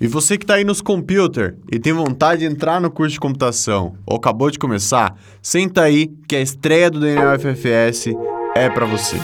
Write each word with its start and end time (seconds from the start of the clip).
E 0.00 0.06
você 0.06 0.36
que 0.36 0.44
está 0.44 0.54
aí 0.54 0.64
nos 0.64 0.82
computer 0.82 1.56
e 1.72 1.78
tem 1.78 1.92
vontade 1.92 2.40
de 2.40 2.46
entrar 2.46 2.80
no 2.80 2.90
curso 2.90 3.14
de 3.14 3.20
computação 3.20 3.94
ou 4.04 4.16
acabou 4.16 4.50
de 4.50 4.58
começar, 4.58 5.16
senta 5.40 5.82
aí 5.82 6.08
que 6.28 6.36
a 6.36 6.40
estreia 6.40 6.90
do 6.90 7.00
DNA 7.00 7.38
FFS 7.38 8.08
é 8.54 8.68
para 8.68 8.84
você. 8.84 9.16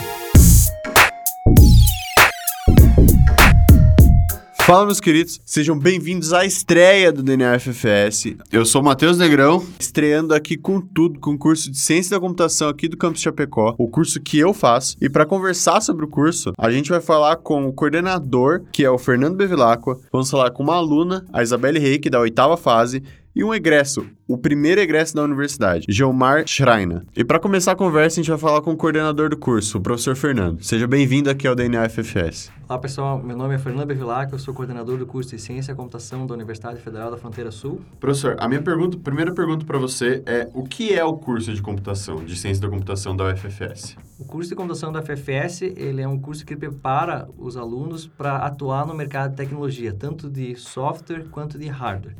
Fala, 4.65 4.85
meus 4.85 5.01
queridos, 5.01 5.41
sejam 5.43 5.77
bem-vindos 5.77 6.31
à 6.31 6.45
estreia 6.45 7.11
do 7.11 7.21
DNA 7.21 7.59
FFS. 7.59 8.37
Eu 8.49 8.65
sou 8.65 8.81
o 8.81 8.85
Matheus 8.85 9.17
Negrão, 9.17 9.61
estreando 9.77 10.33
aqui 10.33 10.55
com 10.55 10.79
tudo, 10.79 11.19
com 11.19 11.31
o 11.31 11.37
curso 11.37 11.69
de 11.69 11.77
Ciência 11.77 12.15
da 12.15 12.21
Computação 12.21 12.69
aqui 12.69 12.87
do 12.87 12.95
Campus 12.95 13.21
Chapecó, 13.21 13.75
o 13.77 13.89
curso 13.89 14.21
que 14.21 14.39
eu 14.39 14.53
faço. 14.53 14.95
E 15.01 15.09
para 15.09 15.25
conversar 15.25 15.81
sobre 15.81 16.05
o 16.05 16.07
curso, 16.07 16.53
a 16.57 16.71
gente 16.71 16.89
vai 16.89 17.01
falar 17.01 17.35
com 17.35 17.67
o 17.67 17.73
coordenador, 17.73 18.61
que 18.71 18.85
é 18.85 18.89
o 18.89 18.97
Fernando 18.97 19.35
Bevilacqua, 19.35 19.99
vamos 20.09 20.31
falar 20.31 20.49
com 20.51 20.63
uma 20.63 20.75
aluna, 20.75 21.25
a 21.33 21.43
Isabelle 21.43 21.77
Reik, 21.77 22.09
da 22.09 22.21
oitava 22.21 22.55
fase, 22.55 23.03
e 23.35 23.43
um 23.43 23.53
egresso, 23.53 24.05
o 24.27 24.37
primeiro 24.37 24.79
egresso 24.79 25.15
da 25.15 25.23
universidade, 25.23 25.85
Gilmar 25.89 26.45
Schreiner. 26.45 27.03
E 27.15 27.23
para 27.23 27.39
começar 27.39 27.71
a 27.71 27.75
conversa, 27.75 28.19
a 28.19 28.23
gente 28.23 28.29
vai 28.29 28.39
falar 28.39 28.61
com 28.61 28.71
o 28.71 28.77
coordenador 28.77 29.29
do 29.29 29.37
curso, 29.37 29.79
o 29.79 29.81
professor 29.81 30.15
Fernando. 30.15 30.63
Seja 30.63 30.85
bem-vindo 30.85 31.29
aqui 31.29 31.47
ao 31.47 31.55
DNA 31.55 31.89
FFS. 31.89 32.51
Olá, 32.69 32.77
pessoal. 32.77 33.21
Meu 33.21 33.35
nome 33.35 33.55
é 33.55 33.57
Fernando 33.57 33.87
Bevilac, 33.87 34.31
eu 34.31 34.39
sou 34.39 34.53
coordenador 34.53 34.97
do 34.97 35.05
curso 35.07 35.31
de 35.31 35.41
Ciência 35.41 35.71
e 35.71 35.75
Computação 35.75 36.27
da 36.27 36.33
Universidade 36.35 36.79
Federal 36.79 37.09
da 37.09 37.17
Fronteira 37.17 37.49
Sul. 37.49 37.81
Professor, 37.99 38.35
a 38.39 38.47
minha 38.47 38.61
pergunta, 38.61 38.97
primeira 38.97 39.33
pergunta 39.33 39.65
para 39.65 39.79
você 39.79 40.21
é 40.25 40.47
o 40.53 40.63
que 40.63 40.93
é 40.93 41.03
o 41.03 41.13
curso 41.13 41.53
de 41.53 41.61
computação, 41.61 42.23
de 42.23 42.35
Ciência 42.35 42.61
da 42.61 42.69
Computação 42.69 43.15
da 43.15 43.33
UFFS? 43.33 43.97
O 44.19 44.25
curso 44.25 44.49
de 44.49 44.55
computação 44.55 44.91
da 44.91 44.99
UFFS, 44.99 45.63
ele 45.75 46.01
é 46.01 46.07
um 46.07 46.19
curso 46.19 46.45
que 46.45 46.55
prepara 46.55 47.27
os 47.37 47.57
alunos 47.57 48.05
para 48.05 48.37
atuar 48.37 48.85
no 48.85 48.93
mercado 48.93 49.31
de 49.31 49.37
tecnologia, 49.37 49.91
tanto 49.91 50.29
de 50.29 50.55
software 50.55 51.25
quanto 51.31 51.57
de 51.57 51.67
hardware 51.67 52.15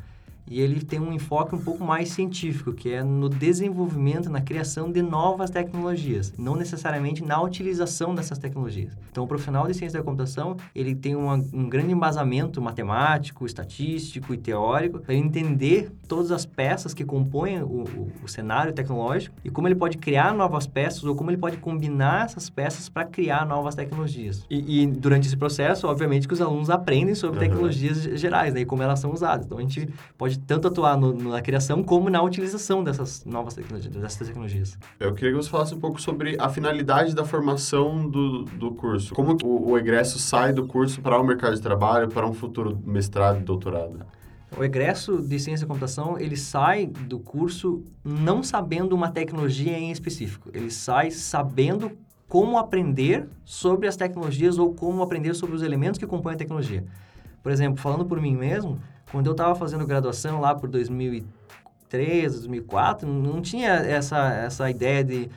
e 0.50 0.60
ele 0.60 0.80
tem 0.82 1.00
um 1.00 1.12
enfoque 1.12 1.54
um 1.54 1.58
pouco 1.58 1.84
mais 1.84 2.10
científico, 2.10 2.72
que 2.72 2.92
é 2.92 3.02
no 3.02 3.28
desenvolvimento, 3.28 4.30
na 4.30 4.40
criação 4.40 4.90
de 4.90 5.02
novas 5.02 5.50
tecnologias, 5.50 6.32
não 6.38 6.56
necessariamente 6.56 7.24
na 7.24 7.40
utilização 7.40 8.14
dessas 8.14 8.38
tecnologias. 8.38 8.96
Então, 9.10 9.24
o 9.24 9.26
profissional 9.26 9.66
de 9.66 9.74
ciência 9.74 9.98
da 9.98 10.04
computação, 10.04 10.56
ele 10.74 10.94
tem 10.94 11.14
uma, 11.14 11.34
um 11.52 11.68
grande 11.68 11.92
embasamento 11.92 12.60
matemático, 12.60 13.46
estatístico 13.46 14.34
e 14.34 14.36
teórico 14.36 15.00
para 15.00 15.14
entender 15.14 15.90
todas 16.06 16.30
as 16.30 16.44
peças 16.44 16.92
que 16.92 17.04
compõem 17.04 17.62
o, 17.62 17.84
o, 17.84 18.12
o 18.22 18.28
cenário 18.28 18.72
tecnológico 18.72 19.34
e 19.44 19.50
como 19.50 19.68
ele 19.68 19.74
pode 19.74 19.98
criar 19.98 20.34
novas 20.34 20.66
peças 20.66 21.04
ou 21.04 21.14
como 21.14 21.30
ele 21.30 21.38
pode 21.38 21.56
combinar 21.56 22.26
essas 22.26 22.50
peças 22.50 22.88
para 22.88 23.04
criar 23.04 23.46
novas 23.46 23.74
tecnologias. 23.74 24.44
E, 24.50 24.82
e, 24.82 24.86
durante 24.86 25.26
esse 25.26 25.36
processo, 25.36 25.86
obviamente, 25.86 26.26
que 26.28 26.34
os 26.34 26.40
alunos 26.40 26.70
aprendem 26.70 27.14
sobre 27.14 27.38
uhum. 27.38 27.48
tecnologias 27.48 28.02
gerais 28.18 28.54
né, 28.54 28.60
e 28.60 28.64
como 28.64 28.82
elas 28.82 29.00
são 29.00 29.12
usadas. 29.12 29.46
Então, 29.46 29.58
a 29.58 29.60
gente 29.60 29.88
pode 30.16 30.33
pode 30.34 30.38
tanto 30.40 30.68
atuar 30.68 30.96
no, 30.96 31.12
na 31.30 31.40
criação 31.40 31.82
como 31.82 32.10
na 32.10 32.22
utilização 32.22 32.82
dessas 32.82 33.24
novas 33.24 33.54
tecnologias, 33.54 33.94
dessas 33.94 34.28
tecnologias. 34.28 34.78
Eu 34.98 35.14
queria 35.14 35.30
que 35.30 35.36
você 35.36 35.50
falasse 35.50 35.74
um 35.74 35.80
pouco 35.80 36.00
sobre 36.00 36.36
a 36.38 36.48
finalidade 36.48 37.14
da 37.14 37.24
formação 37.24 38.08
do, 38.08 38.44
do 38.44 38.72
curso. 38.72 39.14
Como 39.14 39.36
o, 39.42 39.70
o 39.70 39.78
egresso 39.78 40.18
sai 40.18 40.52
do 40.52 40.66
curso 40.66 41.00
para 41.00 41.18
o 41.18 41.24
mercado 41.24 41.54
de 41.54 41.62
trabalho, 41.62 42.08
para 42.08 42.26
um 42.26 42.32
futuro 42.32 42.78
mestrado 42.84 43.40
e 43.40 43.42
doutorado? 43.42 44.04
O 44.56 44.62
egresso 44.62 45.20
de 45.20 45.38
ciência 45.38 45.66
da 45.66 45.68
computação, 45.68 46.18
ele 46.18 46.36
sai 46.36 46.86
do 46.86 47.18
curso 47.18 47.82
não 48.04 48.42
sabendo 48.42 48.94
uma 48.94 49.10
tecnologia 49.10 49.76
em 49.76 49.90
específico. 49.90 50.48
Ele 50.54 50.70
sai 50.70 51.10
sabendo 51.10 51.92
como 52.28 52.56
aprender 52.56 53.28
sobre 53.44 53.88
as 53.88 53.96
tecnologias 53.96 54.58
ou 54.58 54.72
como 54.72 55.02
aprender 55.02 55.34
sobre 55.34 55.56
os 55.56 55.62
elementos 55.62 55.98
que 55.98 56.06
compõem 56.06 56.34
a 56.34 56.38
tecnologia. 56.38 56.84
Por 57.42 57.52
exemplo, 57.52 57.80
falando 57.80 58.06
por 58.06 58.20
mim 58.20 58.36
mesmo, 58.36 58.80
quando 59.10 59.26
eu 59.26 59.32
estava 59.32 59.54
fazendo 59.54 59.86
graduação 59.86 60.40
lá 60.40 60.54
por 60.54 60.68
2003, 60.68 62.32
2004, 62.32 63.08
não 63.08 63.40
tinha 63.40 63.70
essa, 63.70 64.32
essa 64.32 64.70
ideia 64.70 65.04
de 65.04 65.28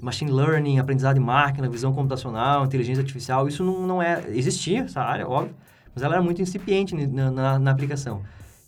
machine 0.00 0.30
learning, 0.30 0.78
aprendizado 0.78 1.14
de 1.14 1.20
máquina, 1.20 1.68
visão 1.68 1.92
computacional, 1.92 2.64
inteligência 2.64 3.00
artificial. 3.00 3.46
Isso 3.46 3.62
não, 3.62 3.86
não 3.86 4.02
é... 4.02 4.24
Existia 4.28 4.80
essa 4.80 5.00
área, 5.00 5.28
óbvio, 5.28 5.54
mas 5.94 6.02
ela 6.02 6.14
era 6.14 6.22
muito 6.22 6.42
incipiente 6.42 6.94
na, 6.94 7.30
na, 7.30 7.58
na 7.58 7.70
aplicação. 7.70 8.22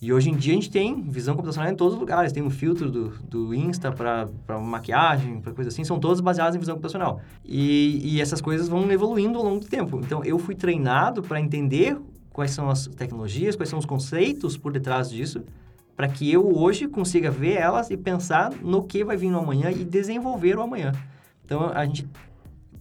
E 0.04 0.12
hoje 0.12 0.28
em 0.28 0.36
dia 0.36 0.52
a 0.52 0.56
gente 0.56 0.70
tem 0.70 1.00
visão 1.00 1.34
computacional 1.34 1.72
em 1.72 1.74
todos 1.74 1.94
os 1.94 2.00
lugares. 2.00 2.30
Tem 2.30 2.42
um 2.42 2.50
filtro 2.50 2.90
do, 2.90 3.08
do 3.26 3.54
Insta 3.54 3.90
para 3.90 4.28
maquiagem, 4.60 5.40
para 5.40 5.54
coisa 5.54 5.70
assim. 5.70 5.82
São 5.82 5.98
todos 5.98 6.20
baseados 6.20 6.54
em 6.54 6.58
visão 6.58 6.74
computacional. 6.74 7.22
E, 7.42 8.00
e 8.04 8.20
essas 8.20 8.42
coisas 8.42 8.68
vão 8.68 8.90
evoluindo 8.92 9.38
ao 9.38 9.44
longo 9.44 9.60
do 9.60 9.66
tempo. 9.66 9.98
Então, 10.00 10.22
eu 10.22 10.38
fui 10.38 10.54
treinado 10.54 11.22
para 11.22 11.40
entender 11.40 11.96
quais 12.34 12.50
são 12.50 12.68
as 12.68 12.88
tecnologias, 12.88 13.54
quais 13.54 13.70
são 13.70 13.78
os 13.78 13.86
conceitos 13.86 14.56
por 14.56 14.72
detrás 14.72 15.08
disso, 15.08 15.44
para 15.96 16.08
que 16.08 16.30
eu 16.30 16.44
hoje 16.58 16.88
consiga 16.88 17.30
ver 17.30 17.52
elas 17.52 17.90
e 17.90 17.96
pensar 17.96 18.52
no 18.60 18.82
que 18.82 19.04
vai 19.04 19.16
vir 19.16 19.30
no 19.30 19.38
amanhã 19.38 19.70
e 19.70 19.84
desenvolver 19.84 20.58
o 20.58 20.62
amanhã. 20.62 20.90
Então, 21.44 21.70
a 21.72 21.86
gente 21.86 22.08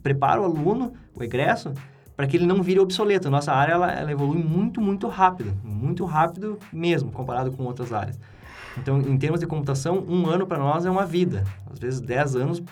prepara 0.02 0.42
o 0.42 0.44
aluno, 0.44 0.94
o 1.16 1.24
egresso, 1.24 1.72
para 2.18 2.26
que 2.26 2.36
ele 2.36 2.48
não 2.48 2.64
vire 2.64 2.80
obsoleto. 2.80 3.30
Nossa 3.30 3.54
área, 3.54 3.74
ela, 3.74 3.92
ela 3.92 4.12
evolui 4.12 4.44
muito, 4.44 4.82
muito 4.82 5.08
rápido. 5.08 5.54
Muito 5.64 6.04
rápido 6.04 6.58
mesmo, 6.72 7.12
comparado 7.12 7.52
com 7.52 7.64
outras 7.64 7.94
áreas. 7.94 8.20
Então, 8.76 9.00
em 9.00 9.18
termos 9.18 9.40
de 9.40 9.46
computação, 9.46 10.04
um 10.08 10.26
ano 10.26 10.48
para 10.48 10.58
nós 10.58 10.84
é 10.84 10.90
uma 10.90 11.06
vida. 11.06 11.44
Às 11.72 11.78
vezes, 11.78 12.02
10 12.02 12.36
anos 12.36 12.64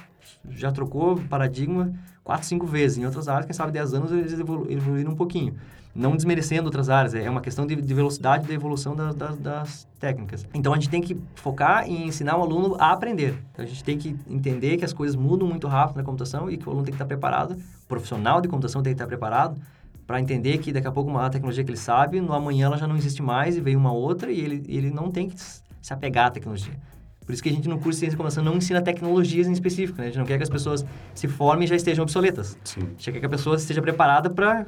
já 0.49 0.71
trocou 0.71 1.17
paradigma 1.29 1.93
quatro, 2.23 2.45
cinco 2.45 2.65
vezes. 2.65 2.97
Em 2.97 3.05
outras 3.05 3.27
áreas, 3.27 3.45
quem 3.45 3.53
sabe 3.53 3.71
10 3.71 3.93
anos 3.93 4.11
eles 4.11 4.33
evoluíram 4.33 5.11
um 5.11 5.15
pouquinho 5.15 5.55
não 5.93 6.15
desmerecendo 6.15 6.65
outras 6.65 6.89
áreas, 6.89 7.13
é 7.13 7.29
uma 7.29 7.41
questão 7.41 7.65
de, 7.65 7.75
de 7.75 7.93
velocidade 7.93 8.47
da 8.47 8.53
evolução 8.53 8.95
das, 8.95 9.37
das, 9.37 9.87
técnicas. 9.99 10.47
Então 10.53 10.73
a 10.73 10.75
gente 10.75 10.89
tem 10.89 11.01
que 11.01 11.15
focar 11.35 11.87
em 11.87 12.07
ensinar 12.07 12.35
o 12.37 12.41
aluno 12.41 12.75
a 12.79 12.91
aprender. 12.91 13.37
Então 13.51 13.63
a 13.63 13.67
gente 13.67 13.83
tem 13.83 13.97
que 13.97 14.17
entender 14.27 14.77
que 14.77 14.85
as 14.85 14.93
coisas 14.93 15.15
mudam 15.15 15.47
muito 15.47 15.67
rápido 15.67 15.97
na 15.97 16.03
computação 16.03 16.49
e 16.49 16.57
que 16.57 16.67
o 16.67 16.71
aluno 16.71 16.83
tem 16.83 16.91
que 16.91 16.95
estar 16.95 17.05
preparado, 17.05 17.51
o 17.51 17.87
profissional 17.87 18.41
de 18.41 18.47
computação 18.47 18.81
tem 18.81 18.93
que 18.93 18.95
estar 18.95 19.05
preparado 19.05 19.61
para 20.07 20.19
entender 20.19 20.57
que 20.57 20.73
daqui 20.73 20.87
a 20.87 20.91
pouco 20.91 21.09
uma 21.09 21.29
tecnologia 21.29 21.63
que 21.63 21.69
ele 21.69 21.77
sabe, 21.77 22.19
no 22.19 22.33
amanhã 22.33 22.65
ela 22.65 22.77
já 22.77 22.87
não 22.87 22.95
existe 22.95 23.21
mais 23.21 23.55
e 23.55 23.61
veio 23.61 23.77
uma 23.77 23.91
outra 23.91 24.31
e 24.31 24.39
ele, 24.39 24.63
ele 24.67 24.89
não 24.89 25.11
tem 25.11 25.29
que 25.29 25.39
se 25.39 25.93
apegar 25.93 26.27
à 26.27 26.31
tecnologia. 26.31 26.73
Por 27.31 27.35
isso 27.35 27.43
que 27.43 27.47
a 27.47 27.53
gente 27.53 27.69
no 27.69 27.77
curso 27.77 27.91
de 27.91 27.95
Ciência 27.99 28.15
e 28.15 28.17
Computação 28.17 28.43
não 28.43 28.57
ensina 28.57 28.81
tecnologias 28.81 29.47
em 29.47 29.53
específico, 29.53 29.97
né? 29.99 30.03
A 30.03 30.07
gente 30.07 30.17
não 30.19 30.25
quer 30.25 30.35
que 30.35 30.43
as 30.43 30.49
pessoas 30.49 30.85
se 31.15 31.29
formem 31.29 31.63
e 31.63 31.67
já 31.67 31.77
estejam 31.77 32.03
obsoletas. 32.03 32.57
Sim. 32.61 32.81
A 32.81 32.83
gente 32.83 33.09
quer 33.09 33.19
que 33.21 33.25
a 33.25 33.29
pessoa 33.29 33.55
esteja 33.55 33.81
preparada 33.81 34.29
para 34.29 34.65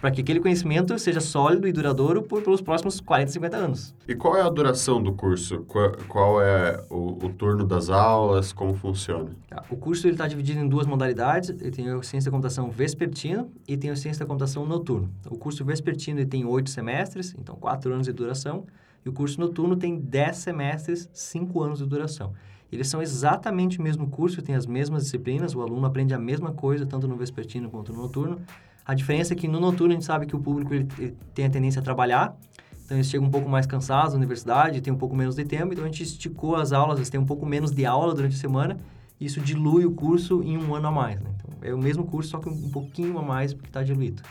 para 0.00 0.10
que 0.10 0.20
aquele 0.20 0.38
conhecimento 0.38 0.96
seja 0.98 1.18
sólido 1.18 1.66
e 1.66 1.72
duradouro 1.72 2.22
por, 2.22 2.42
pelos 2.42 2.60
próximos 2.60 3.00
40, 3.00 3.32
50 3.32 3.56
anos. 3.56 3.94
E 4.06 4.14
qual 4.14 4.36
é 4.36 4.42
a 4.42 4.50
duração 4.50 5.02
do 5.02 5.14
curso? 5.14 5.64
Qual, 5.66 5.92
qual 6.06 6.42
é 6.42 6.84
o, 6.90 7.24
o, 7.24 7.30
turno 7.30 7.64
das 7.64 7.88
aulas? 7.88 8.52
Como 8.52 8.74
funciona? 8.74 9.30
Tá, 9.48 9.64
o 9.70 9.76
curso 9.76 10.06
está 10.06 10.28
dividido 10.28 10.60
em 10.60 10.68
duas 10.68 10.86
modalidades. 10.86 11.48
Ele 11.48 11.70
tem 11.70 11.88
a 11.88 12.02
Ciência 12.02 12.30
da 12.30 12.36
Computação 12.36 12.70
Vespertino 12.70 13.50
e 13.66 13.76
tem 13.76 13.90
a 13.90 13.96
Ciência 13.96 14.20
da 14.20 14.26
Computação 14.26 14.66
Noturno. 14.66 15.10
O 15.28 15.38
curso 15.38 15.64
Vespertino 15.64 16.20
ele 16.20 16.26
tem 16.26 16.44
oito 16.44 16.70
semestres, 16.70 17.34
então 17.38 17.56
quatro 17.56 17.92
anos 17.92 18.06
de 18.06 18.12
duração. 18.12 18.66
E 19.04 19.08
o 19.08 19.12
curso 19.12 19.38
Noturno 19.38 19.76
tem 19.76 19.98
dez 19.98 20.38
semestres, 20.38 21.08
cinco 21.12 21.62
anos 21.62 21.78
de 21.78 21.86
duração. 21.86 22.32
Eles 22.72 22.88
são 22.88 23.00
exatamente 23.00 23.78
o 23.78 23.82
mesmo 23.82 24.08
curso, 24.08 24.42
tem 24.42 24.54
as 24.54 24.66
mesmas 24.66 25.04
disciplinas, 25.04 25.54
o 25.54 25.62
aluno 25.62 25.86
aprende 25.86 26.14
a 26.14 26.18
mesma 26.18 26.52
coisa, 26.52 26.86
tanto 26.86 27.06
no 27.06 27.16
vespertino 27.16 27.70
quanto 27.70 27.92
no 27.92 28.02
noturno. 28.02 28.40
A 28.84 28.94
diferença 28.94 29.32
é 29.32 29.36
que 29.36 29.46
no 29.46 29.60
noturno 29.60 29.92
a 29.92 29.96
gente 29.96 30.04
sabe 30.04 30.26
que 30.26 30.34
o 30.34 30.40
público 30.40 30.74
ele, 30.74 30.88
ele 30.98 31.16
tem 31.34 31.46
a 31.46 31.50
tendência 31.50 31.80
a 31.80 31.82
trabalhar, 31.82 32.36
então 32.84 32.96
eles 32.96 33.08
chegam 33.08 33.26
um 33.26 33.30
pouco 33.30 33.48
mais 33.48 33.66
cansados 33.66 34.12
na 34.12 34.18
universidade, 34.18 34.80
tem 34.80 34.92
um 34.92 34.98
pouco 34.98 35.14
menos 35.14 35.34
de 35.34 35.44
tempo, 35.44 35.72
então 35.72 35.84
a 35.84 35.86
gente 35.86 36.02
esticou 36.02 36.56
as 36.56 36.72
aulas, 36.72 36.98
eles 36.98 37.08
têm 37.08 37.20
um 37.20 37.24
pouco 37.24 37.46
menos 37.46 37.70
de 37.70 37.86
aula 37.86 38.14
durante 38.14 38.34
a 38.34 38.38
semana, 38.38 38.78
e 39.20 39.26
isso 39.26 39.40
dilui 39.40 39.86
o 39.86 39.92
curso 39.92 40.42
em 40.42 40.58
um 40.58 40.74
ano 40.74 40.88
a 40.88 40.90
mais. 40.90 41.20
Né? 41.20 41.30
Então 41.36 41.50
é 41.62 41.72
o 41.72 41.78
mesmo 41.78 42.04
curso, 42.04 42.30
só 42.30 42.38
que 42.38 42.48
um 42.48 42.70
pouquinho 42.70 43.18
a 43.18 43.22
mais 43.22 43.54
porque 43.54 43.68
está 43.68 43.82
diluído. 43.82 44.22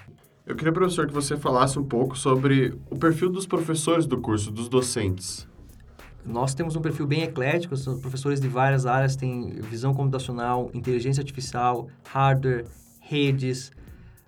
Eu 0.46 0.58
queria, 0.58 0.74
professor, 0.74 1.08
que 1.08 1.14
você 1.14 1.38
falasse 1.38 1.80
um 1.80 1.86
pouco 1.86 2.18
sobre 2.18 2.78
o 2.90 2.98
perfil 2.98 3.30
dos 3.30 3.48
professores 3.48 4.06
do 4.06 4.20
curso, 4.20 4.52
dos 4.52 4.68
docentes. 4.68 5.47
Nós 6.26 6.53
temos 6.53 6.76
um 6.76 6.82
perfil 6.82 7.08
bem 7.08 7.23
eclético, 7.23 7.78
são 7.78 7.97
professores 8.00 8.41
de 8.41 8.50
várias 8.50 8.85
áreas, 8.85 9.16
tem 9.16 9.62
visão 9.62 9.94
computacional, 9.94 10.70
inteligência 10.73 11.22
artificial, 11.22 11.88
hardware, 12.06 12.66
redes, 13.00 13.72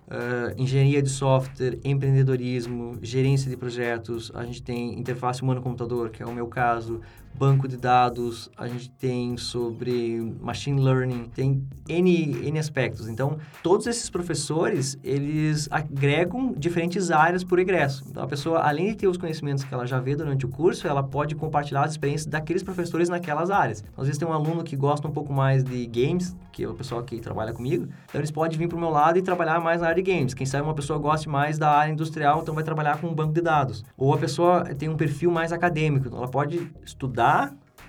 Uh, 0.08 0.54
engenharia 0.56 1.02
de 1.02 1.08
software, 1.10 1.80
empreendedorismo, 1.82 2.96
gerência 3.02 3.50
de 3.50 3.56
projetos, 3.56 4.30
a 4.36 4.44
gente 4.44 4.62
tem 4.62 4.96
interface 4.96 5.42
humano-computador, 5.42 6.10
que 6.10 6.22
é 6.22 6.26
o 6.26 6.32
meu 6.32 6.46
caso, 6.46 7.00
banco 7.36 7.66
de 7.66 7.76
dados, 7.76 8.48
a 8.56 8.68
gente 8.68 8.88
tem 8.90 9.36
sobre 9.36 10.20
machine 10.40 10.80
learning, 10.80 11.24
tem 11.34 11.66
N, 11.88 12.46
N 12.48 12.58
aspectos. 12.58 13.08
Então, 13.08 13.38
todos 13.62 13.86
esses 13.86 14.08
professores, 14.08 14.96
eles 15.02 15.68
agregam 15.70 16.54
diferentes 16.56 17.10
áreas 17.10 17.42
por 17.42 17.58
egresso. 17.58 18.04
Então, 18.08 18.22
a 18.22 18.26
pessoa, 18.26 18.60
além 18.60 18.90
de 18.90 18.96
ter 18.96 19.08
os 19.08 19.16
conhecimentos 19.16 19.64
que 19.64 19.74
ela 19.74 19.86
já 19.86 19.98
vê 19.98 20.14
durante 20.14 20.46
o 20.46 20.48
curso, 20.48 20.86
ela 20.86 21.02
pode 21.02 21.34
compartilhar 21.34 21.84
as 21.84 21.92
experiências 21.92 22.26
daqueles 22.26 22.62
professores 22.62 23.08
naquelas 23.08 23.50
áreas. 23.50 23.84
Às 23.96 24.06
vezes 24.06 24.18
tem 24.18 24.28
um 24.28 24.32
aluno 24.32 24.62
que 24.62 24.76
gosta 24.76 25.08
um 25.08 25.12
pouco 25.12 25.32
mais 25.32 25.64
de 25.64 25.86
games, 25.86 26.36
que 26.52 26.62
é 26.62 26.68
o 26.68 26.74
pessoal 26.74 27.02
que 27.02 27.20
trabalha 27.20 27.52
comigo, 27.52 27.86
então 28.08 28.20
eles 28.20 28.30
podem 28.30 28.56
vir 28.56 28.66
para 28.66 28.76
o 28.76 28.80
meu 28.80 28.88
lado 28.88 29.18
e 29.18 29.22
trabalhar 29.22 29.60
mais 29.60 29.80
na 29.80 29.88
área 29.88 29.96
área 29.96 30.02
de 30.02 30.12
games. 30.12 30.34
Quem 30.34 30.46
sabe 30.46 30.64
uma 30.64 30.74
pessoa 30.74 30.98
goste 30.98 31.28
mais 31.28 31.58
da 31.58 31.70
área 31.70 31.90
industrial, 31.90 32.40
então 32.42 32.54
vai 32.54 32.62
trabalhar 32.62 33.00
com 33.00 33.08
um 33.08 33.14
banco 33.14 33.32
de 33.32 33.40
dados. 33.40 33.82
Ou 33.96 34.14
a 34.14 34.18
pessoa 34.18 34.64
tem 34.74 34.88
um 34.88 34.96
perfil 34.96 35.30
mais 35.30 35.52
acadêmico, 35.52 36.06
então 36.06 36.18
ela 36.18 36.28
pode 36.28 36.70
estudar 36.84 37.25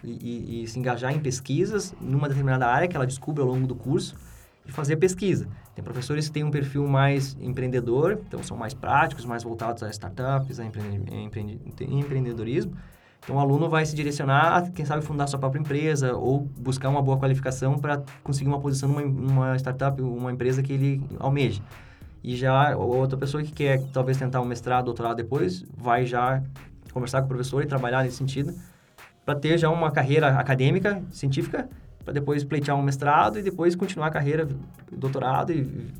e, 0.03 0.11
e, 0.11 0.63
e 0.63 0.67
se 0.67 0.79
engajar 0.79 1.13
em 1.13 1.19
pesquisas 1.19 1.93
numa 1.99 2.27
determinada 2.27 2.67
área 2.67 2.87
que 2.87 2.95
ela 2.95 3.05
descobre 3.05 3.41
ao 3.41 3.47
longo 3.47 3.67
do 3.67 3.75
curso 3.75 4.15
e 4.65 4.71
fazer 4.71 4.97
pesquisa. 4.97 5.47
Tem 5.73 5.83
professores 5.83 6.27
que 6.27 6.33
têm 6.33 6.43
um 6.43 6.51
perfil 6.51 6.87
mais 6.87 7.37
empreendedor, 7.39 8.19
então 8.27 8.43
são 8.43 8.57
mais 8.57 8.73
práticos, 8.73 9.25
mais 9.25 9.43
voltados 9.43 9.83
a 9.83 9.89
startups, 9.89 10.59
a 10.59 10.65
empreendedorismo. 10.65 12.73
Então, 13.23 13.35
o 13.35 13.39
aluno 13.39 13.69
vai 13.69 13.85
se 13.85 13.95
direcionar 13.95 14.57
a, 14.57 14.69
quem 14.69 14.85
sabe, 14.85 15.03
fundar 15.03 15.27
sua 15.27 15.39
própria 15.39 15.59
empresa 15.59 16.15
ou 16.15 16.39
buscar 16.39 16.89
uma 16.89 17.01
boa 17.01 17.17
qualificação 17.17 17.77
para 17.77 18.01
conseguir 18.23 18.47
uma 18.47 18.59
posição 18.59 18.87
numa, 18.87 19.01
numa 19.01 19.55
startup, 19.57 20.01
uma 20.01 20.31
empresa 20.31 20.63
que 20.63 20.71
ele 20.71 21.03
almeja. 21.19 21.61
E 22.23 22.35
já 22.35 22.75
outra 22.75 23.17
pessoa 23.17 23.43
que 23.43 23.51
quer, 23.51 23.81
talvez, 23.91 24.17
tentar 24.17 24.41
um 24.41 24.45
mestrado, 24.45 24.85
doutorado 24.85 25.17
depois, 25.17 25.65
vai 25.75 26.05
já 26.05 26.41
conversar 26.93 27.21
com 27.21 27.25
o 27.25 27.29
professor 27.29 27.63
e 27.63 27.65
trabalhar 27.65 28.03
nesse 28.03 28.17
sentido 28.17 28.53
para 29.27 29.37
ter 29.37 29.57
já 29.57 29.69
uma 29.69 29.91
carreira 29.91 30.29
acadêmica, 30.39 31.03
científica, 31.11 31.67
para 32.05 32.13
depois 32.13 32.45
pleitear 32.45 32.77
um 32.77 32.81
mestrado 32.81 33.37
e 33.37 33.41
depois 33.41 33.75
continuar 33.75 34.07
a 34.07 34.09
carreira, 34.09 34.47
doutorado 34.89 35.51
e 35.51 35.91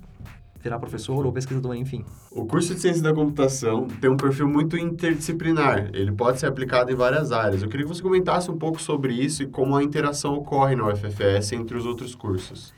virar 0.62 0.80
professor 0.80 1.26
ou 1.26 1.34
pesquisador, 1.34 1.76
enfim. 1.76 2.06
O 2.32 2.46
curso 2.46 2.74
de 2.74 2.80
Ciência 2.80 3.04
da 3.04 3.14
Computação 3.14 3.86
tem 4.00 4.10
um 4.10 4.16
perfil 4.16 4.48
muito 4.48 4.78
interdisciplinar. 4.78 5.90
Ele 5.94 6.14
pode 6.14 6.40
ser 6.40 6.46
aplicado 6.46 6.90
em 6.90 6.96
várias 6.96 7.34
áreas. 7.34 7.62
Eu 7.62 7.68
queria 7.68 7.86
que 7.86 7.94
você 7.94 8.02
comentasse 8.02 8.50
um 8.50 8.58
pouco 8.58 8.82
sobre 8.82 9.14
isso 9.14 9.44
e 9.44 9.46
como 9.46 9.76
a 9.76 9.84
interação 9.84 10.34
ocorre 10.34 10.78
na 10.78 10.88
UFFS 10.88 11.52
entre 11.52 11.76
os 11.76 11.86
outros 11.86 12.16
cursos. 12.16 12.74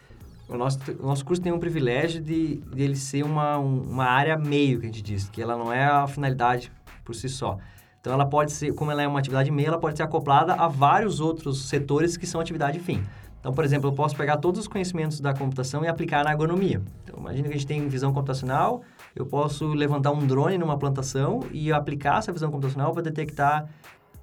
O 0.47 0.57
nosso, 0.57 0.79
o 0.99 1.05
nosso 1.05 1.23
curso 1.23 1.43
tem 1.43 1.51
um 1.51 1.59
privilégio 1.59 2.19
de, 2.19 2.55
de 2.55 2.81
ele 2.81 2.95
ser 2.95 3.23
uma, 3.23 3.59
uma 3.59 4.05
área 4.05 4.35
meio, 4.35 4.79
que 4.79 4.87
a 4.87 4.89
gente 4.89 5.03
diz, 5.03 5.29
que 5.29 5.43
ela 5.43 5.55
não 5.55 5.71
é 5.71 5.85
a 5.85 6.07
finalidade 6.07 6.71
por 7.05 7.13
si 7.13 7.29
só. 7.29 7.59
Então, 7.99 8.13
ela 8.13 8.25
pode 8.25 8.51
ser, 8.51 8.73
como 8.73 8.91
ela 8.91 9.01
é 9.01 9.07
uma 9.07 9.19
atividade 9.19 9.51
meio, 9.51 9.67
ela 9.67 9.79
pode 9.79 9.97
ser 9.97 10.03
acoplada 10.03 10.53
a 10.53 10.67
vários 10.67 11.19
outros 11.19 11.67
setores 11.67 12.15
que 12.15 12.25
são 12.25 12.39
atividade 12.39 12.79
fim. 12.79 13.03
Então, 13.39 13.53
por 13.53 13.63
exemplo, 13.63 13.89
eu 13.89 13.93
posso 13.93 14.15
pegar 14.15 14.37
todos 14.37 14.59
os 14.59 14.67
conhecimentos 14.67 15.19
da 15.21 15.33
computação 15.33 15.83
e 15.83 15.87
aplicar 15.87 16.23
na 16.25 16.31
agronomia. 16.31 16.81
Então, 17.03 17.17
imagina 17.19 17.47
que 17.47 17.53
a 17.53 17.57
gente 17.57 17.67
tem 17.67 17.87
visão 17.87 18.13
computacional, 18.13 18.81
eu 19.15 19.25
posso 19.25 19.67
levantar 19.73 20.11
um 20.11 20.25
drone 20.27 20.57
numa 20.57 20.77
plantação 20.77 21.41
e 21.51 21.71
aplicar 21.71 22.19
essa 22.19 22.33
visão 22.33 22.51
computacional 22.51 22.91
para 22.91 23.01
detectar 23.01 23.69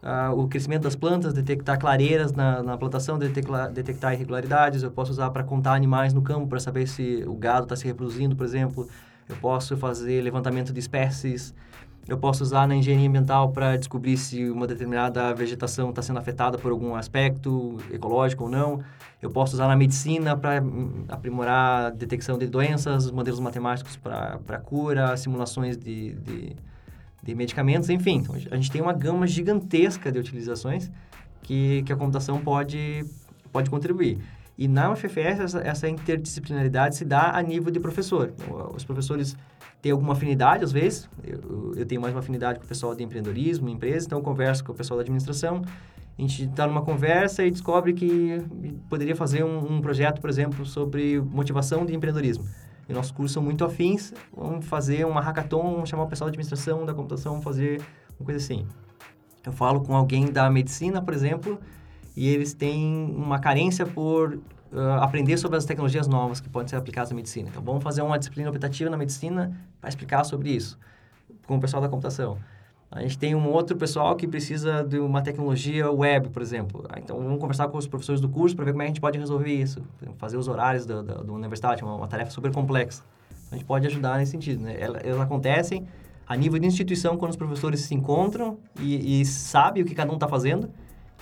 uh, 0.03 0.39
o 0.39 0.47
crescimento 0.49 0.83
das 0.83 0.95
plantas, 0.95 1.33
detectar 1.33 1.79
clareiras 1.79 2.33
na, 2.33 2.63
na 2.63 2.77
plantação, 2.77 3.19
detectar, 3.19 3.73
detectar 3.73 4.13
irregularidades. 4.13 4.83
Eu 4.83 4.91
posso 4.91 5.13
usar 5.13 5.31
para 5.31 5.43
contar 5.43 5.73
animais 5.73 6.13
no 6.13 6.21
campo, 6.21 6.47
para 6.47 6.61
saber 6.61 6.87
se 6.87 7.25
o 7.27 7.35
gado 7.35 7.65
está 7.65 7.77
se 7.77 7.87
reproduzindo, 7.87 8.37
por 8.37 8.45
exemplo. 8.45 8.87
Eu 9.29 9.37
posso 9.37 9.77
fazer 9.77 10.23
levantamento 10.23 10.73
de 10.73 10.79
espécies. 10.79 11.55
Eu 12.09 12.17
posso 12.17 12.45
usar 12.45 12.69
na 12.69 12.77
engenharia 12.77 13.09
ambiental 13.09 13.51
para 13.51 13.77
descobrir 13.77 14.17
se 14.17 14.49
uma 14.49 14.65
determinada 14.65 15.35
vegetação 15.35 15.91
está 15.91 16.01
sendo 16.01 16.21
afetada 16.21 16.57
por 16.57 16.71
algum 16.71 16.95
aspecto 16.95 17.79
ecológico 17.93 18.45
ou 18.45 18.51
não. 18.51 18.81
Eu 19.21 19.29
posso 19.31 19.55
usar 19.55 19.67
na 19.67 19.75
medicina 19.75 20.37
para 20.37 20.63
hum, 20.63 21.05
aprimorar 21.09 21.87
a 21.87 21.91
detecção 21.91 22.39
de 22.39 22.47
doenças, 22.47 23.11
modelos 23.11 23.41
matemáticos 23.41 23.97
para 23.97 24.61
cura, 24.65 25.17
simulações 25.17 25.77
de, 25.77 26.13
de, 26.15 26.57
de, 27.25 27.35
medicamentos, 27.35 27.91
enfim. 27.91 28.19
Então, 28.19 28.37
a 28.37 28.57
gente 28.57 28.71
tem 28.71 28.81
uma 28.81 28.93
gama 28.93 29.27
gigantesca 29.27 30.13
de 30.13 30.21
utilizações 30.21 30.89
que, 31.43 31.83
que 31.83 31.93
a 31.93 31.97
computação 31.97 32.41
pode, 32.41 33.05
pode 33.51 33.69
contribuir. 33.69 34.21
E 34.57 34.69
na 34.69 34.93
UFFS, 34.93 35.41
essa, 35.41 35.59
essa 35.59 35.89
interdisciplinaridade 35.89 36.95
se 36.95 37.05
dá 37.05 37.33
a 37.33 37.43
nível 37.43 37.73
de 37.73 37.81
professor. 37.81 38.33
Então, 38.39 38.73
os 38.77 38.85
professores 38.85 39.37
têm 39.87 39.93
alguma 39.93 40.15
afinidade, 40.15 40.65
às 40.65 40.73
vezes. 40.73 41.09
Eu, 41.23 41.75
eu 41.77 41.87
tenho 41.87 42.01
mais 42.01 42.13
uma 42.13 42.19
afinidade 42.19 42.59
com 42.59 42.65
o 42.65 42.69
pessoal 42.69 42.95
de 42.95 43.05
empreendedorismo, 43.05 43.69
empresa, 43.69 44.07
então 44.07 44.19
eu 44.19 44.23
converso 44.23 44.65
com 44.65 44.73
o 44.73 44.75
pessoal 44.75 44.99
da 44.99 45.03
administração. 45.03 45.63
A 46.19 46.21
gente 46.21 46.45
está 46.45 46.67
numa 46.67 46.83
conversa 46.83 47.45
e 47.45 47.51
descobre 47.51 47.93
que 47.93 48.43
poderia 48.89 49.15
fazer 49.15 49.45
um, 49.45 49.75
um, 49.75 49.81
projeto, 49.81 50.21
por 50.21 50.29
exemplo, 50.29 50.67
sobre 50.67 51.21
motivação 51.21 51.87
de 51.87 51.95
empreendedorismo. 51.95 52.45
E 52.89 52.93
nossos 52.93 53.13
cursos 53.13 53.33
são 53.33 53.43
muito 53.43 53.65
afins, 53.65 54.13
vamos 54.35 54.67
fazer 54.67 55.07
uma 55.07 55.21
hackathon, 55.21 55.85
chamar 55.87 56.05
o 56.05 56.09
pessoal 56.09 56.31
de 56.31 56.35
administração, 56.35 56.85
da 56.85 56.95
computação, 56.95 57.41
fazer 57.41 57.81
uma 58.19 58.25
coisa 58.25 58.43
assim. 58.43 58.67
Eu 59.45 59.53
falo 59.53 59.83
com 59.83 59.95
alguém 59.95 60.33
da 60.33 60.51
medicina, 60.51 61.01
por 61.01 61.15
exemplo, 61.15 61.61
e 62.17 62.29
eles 62.29 62.55
têm 62.55 63.15
uma 63.15 63.39
carência 63.39 63.87
por 63.87 64.41
uh, 64.73 65.01
aprender 65.01 65.37
sobre 65.37 65.57
as 65.57 65.65
tecnologias 65.65 66.07
novas 66.07 66.41
que 66.41 66.49
podem 66.49 66.69
ser 66.69 66.77
aplicadas 66.77 67.11
na 67.11 67.17
medicina. 67.17 67.49
Então, 67.49 67.63
vamos 67.63 67.83
fazer 67.83 68.03
uma 68.03 68.19
disciplina 68.19 68.51
optativa 68.51 68.91
na 68.91 68.97
medicina 68.97 69.57
para 69.81 69.89
explicar 69.89 70.25
sobre 70.25 70.51
isso, 70.51 70.79
com 71.47 71.57
o 71.57 71.61
pessoal 71.61 71.83
da 71.83 71.89
computação. 71.89 72.39
A 72.91 73.03
gente 73.03 73.19
tem 73.19 73.35
um 73.35 73.49
outro 73.51 73.77
pessoal 73.77 74.15
que 74.15 74.29
precisa 74.29 74.85
de 74.85 74.99
uma 74.99 75.21
tecnologia 75.21 75.91
web, 75.91 76.31
por 76.31 76.41
exemplo. 76.41 76.85
Ah, 76.89 76.99
então, 76.99 77.17
vamos 77.19 77.41
conversar 77.41 77.69
com 77.69 77.77
os 77.77 77.87
professores 77.87 78.21
do 78.21 78.29
curso 78.29 78.55
para 78.55 78.65
ver 78.65 78.73
como 78.73 78.83
é 78.83 78.85
que 78.85 78.91
a 78.91 78.95
gente 78.95 79.01
pode 79.01 79.19
resolver 79.19 79.53
isso. 79.53 79.83
Fazer 80.19 80.37
os 80.37 80.47
horários 80.47 80.87
da, 80.87 81.03
da, 81.03 81.15
da 81.23 81.33
universidade, 81.33 81.83
uma, 81.83 81.97
uma, 81.97 82.07
tarefa 82.07 82.31
super 82.31 82.53
complexa. 82.53 83.03
A 83.51 83.57
gente 83.57 83.65
pode 83.65 83.87
ajudar 83.87 84.19
nesse 84.19 84.31
sentido. 84.31 84.63
Né? 84.63 84.77
Elas, 84.79 85.03
elas 85.05 85.21
acontecem 85.21 85.87
a 86.27 86.37
nível 86.37 86.59
de 86.59 86.67
instituição, 86.67 87.17
quando 87.17 87.31
os 87.33 87.37
professores 87.37 87.81
se 87.81 87.95
encontram 87.95 88.59
e, 88.81 89.21
e 89.21 89.25
sabem 89.25 89.83
o 89.83 89.87
que 89.87 89.95
cada 89.95 90.11
um 90.11 90.15
está 90.15 90.29
fazendo 90.29 90.71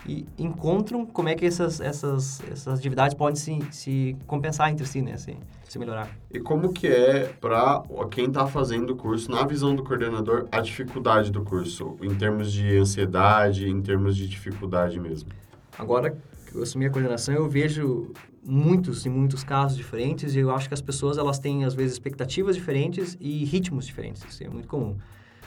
e 0.07 0.27
encontram 0.39 1.07
como 1.07 1.29
é 1.29 1.35
que 1.35 1.47
essas, 1.47 1.81
essas, 1.81 2.43
essas 2.51 2.79
atividades 2.79 3.15
podem 3.15 3.37
se, 3.37 3.59
se 3.71 4.17
compensar 4.27 4.71
entre 4.71 4.87
si, 4.87 5.01
né? 5.01 5.17
Se, 5.17 5.37
se 5.69 5.79
melhorar. 5.79 6.09
E 6.31 6.39
como 6.39 6.73
que 6.73 6.87
é 6.87 7.25
para 7.41 7.83
quem 8.11 8.27
está 8.27 8.47
fazendo 8.47 8.91
o 8.91 8.97
curso, 8.97 9.31
na 9.31 9.45
visão 9.45 9.75
do 9.75 9.83
coordenador, 9.83 10.47
a 10.53 10.61
dificuldade 10.61 11.31
do 11.33 11.43
curso, 11.43 11.97
em 12.03 12.15
termos 12.15 12.53
de 12.53 12.77
ansiedade, 12.77 13.69
em 13.69 13.81
termos 13.81 14.17
de 14.17 14.29
dificuldade 14.29 15.01
mesmo? 15.01 15.31
Agora 15.79 16.17
que 16.47 16.55
eu 16.55 16.63
assumi 16.63 16.87
a 16.87 16.91
coordenação, 16.91 17.35
eu 17.35 17.49
vejo 17.49 18.13
muitos 18.45 19.07
e 19.07 19.09
muitos 19.09 19.43
casos 19.43 19.77
diferentes 19.77 20.35
e 20.35 20.39
eu 20.39 20.51
acho 20.51 20.69
que 20.69 20.75
as 20.75 20.83
pessoas 20.83 21.17
elas 21.17 21.39
têm 21.39 21.65
às 21.65 21.75
vezes 21.75 21.95
expectativas 21.95 22.55
diferentes 22.55 23.17
e 23.21 23.45
ritmos 23.45 23.87
diferentes. 23.87 24.23
Isso 24.29 24.45
é 24.45 24.49
muito 24.49 24.69
comum. 24.69 24.97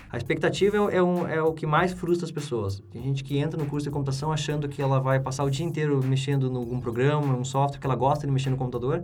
A 0.10 0.16
expectativa 0.16 0.78
é, 0.78 0.98
é, 0.98 1.04
um, 1.04 1.28
é, 1.28 1.42
o 1.42 1.54
que 1.54 1.66
mais 1.66 1.92
frustra 1.92 2.26
as 2.26 2.32
pessoas. 2.32 2.82
Tem 2.92 3.04
gente 3.04 3.24
que 3.24 3.38
entra 3.38 3.62
no 3.62 3.70
curso 3.70 3.86
de 3.86 3.92
computação 3.92 4.32
achando 4.32 4.70
que 4.70 4.82
ela 4.82 5.00
vai 5.00 5.20
passar 5.20 5.44
o 5.44 5.50
dia 5.50 5.66
inteiro 5.66 6.02
mexendo 6.04 6.50
em 6.50 6.56
algum 6.56 6.80
programa, 6.80 7.28
num 7.34 7.44
software 7.44 7.80
que 7.80 7.86
ela 7.86 7.96
gosta 7.96 8.26
de 8.26 8.32
mexer 8.32 8.50
no 8.50 8.58
computador. 8.58 9.04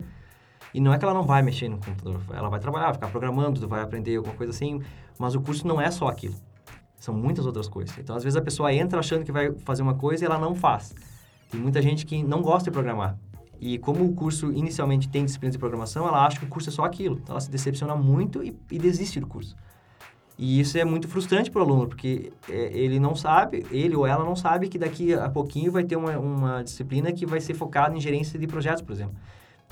E 0.74 0.80
não 0.80 0.94
é 0.94 0.98
que 0.98 1.04
ela 1.04 1.14
não 1.14 1.24
vai 1.24 1.42
mexer 1.42 1.70
no 1.70 1.78
computador, 1.78 2.20
ela 2.32 2.50
vai 2.50 2.60
trabalhar, 2.60 2.94
ficar 2.94 3.08
programando, 3.10 3.68
vai 3.68 3.82
aprender 3.82 4.16
alguma 4.16 4.34
coisa 4.36 4.52
assim, 4.52 4.82
mas 5.20 5.36
o 5.36 5.42
curso 5.42 5.68
não 5.68 5.80
é 5.80 5.92
só 5.92 6.08
aquilo. 6.08 6.34
São 7.00 7.14
muitas 7.14 7.46
outras 7.46 7.68
coisas. 7.68 7.96
Então, 7.98 8.16
às 8.16 8.24
vezes 8.24 8.38
a 8.38 8.42
pessoa 8.42 8.74
entra 8.74 9.00
achando 9.00 9.24
que 9.24 9.32
vai 9.32 9.52
fazer 9.60 9.84
uma 9.84 9.94
coisa 9.94 10.24
e 10.24 10.26
ela 10.26 10.40
não 10.40 10.56
faz. 10.56 10.96
Tem 11.52 11.60
muita 11.60 11.82
gente 11.82 12.06
que 12.06 12.24
não 12.24 12.42
gosta 12.42 12.72
de 12.72 12.72
programar. 12.72 13.20
E 13.60 13.78
como 13.78 14.04
o 14.04 14.14
curso 14.14 14.52
inicialmente 14.52 15.08
tem 15.10 15.26
disciplina 15.26 15.52
de 15.52 15.60
programação, 15.60 16.08
ela 16.08 16.26
acha 16.26 16.40
que 16.40 16.46
o 16.46 16.50
curso 16.50 16.70
é 16.70 16.72
só 16.72 16.86
aquilo. 16.86 17.20
Então, 17.22 17.34
ela 17.34 17.42
se 17.42 17.52
decepciona 17.52 17.96
muito 17.96 18.44
e, 18.44 18.58
e 18.72 18.80
desiste 18.80 19.20
do 19.20 19.28
curso. 19.28 19.56
E 20.38 20.60
isso 20.60 20.78
é 20.78 20.84
muito 20.84 21.08
frustrante 21.08 21.52
para 21.52 21.62
o 21.62 21.64
aluno, 21.64 21.88
porque 21.88 22.32
é, 22.50 22.72
ele 22.74 23.00
não 23.00 23.16
sabe, 23.16 23.66
ele 23.70 23.96
ou 23.96 24.06
ela 24.06 24.26
não 24.26 24.36
sabe 24.36 24.68
que 24.68 24.80
daqui 24.80 25.14
a 25.14 25.30
pouquinho 25.30 25.72
vai 25.72 25.84
ter 25.84 25.96
uma, 25.96 26.18
uma 26.18 26.64
disciplina 26.64 27.12
que 27.12 27.26
vai 27.26 27.40
ser 27.40 27.54
focada 27.54 27.96
em 27.96 28.02
gerência 28.02 28.40
de 28.40 28.48
projetos, 28.48 28.82
por 28.82 28.94
exemplo. 28.94 29.16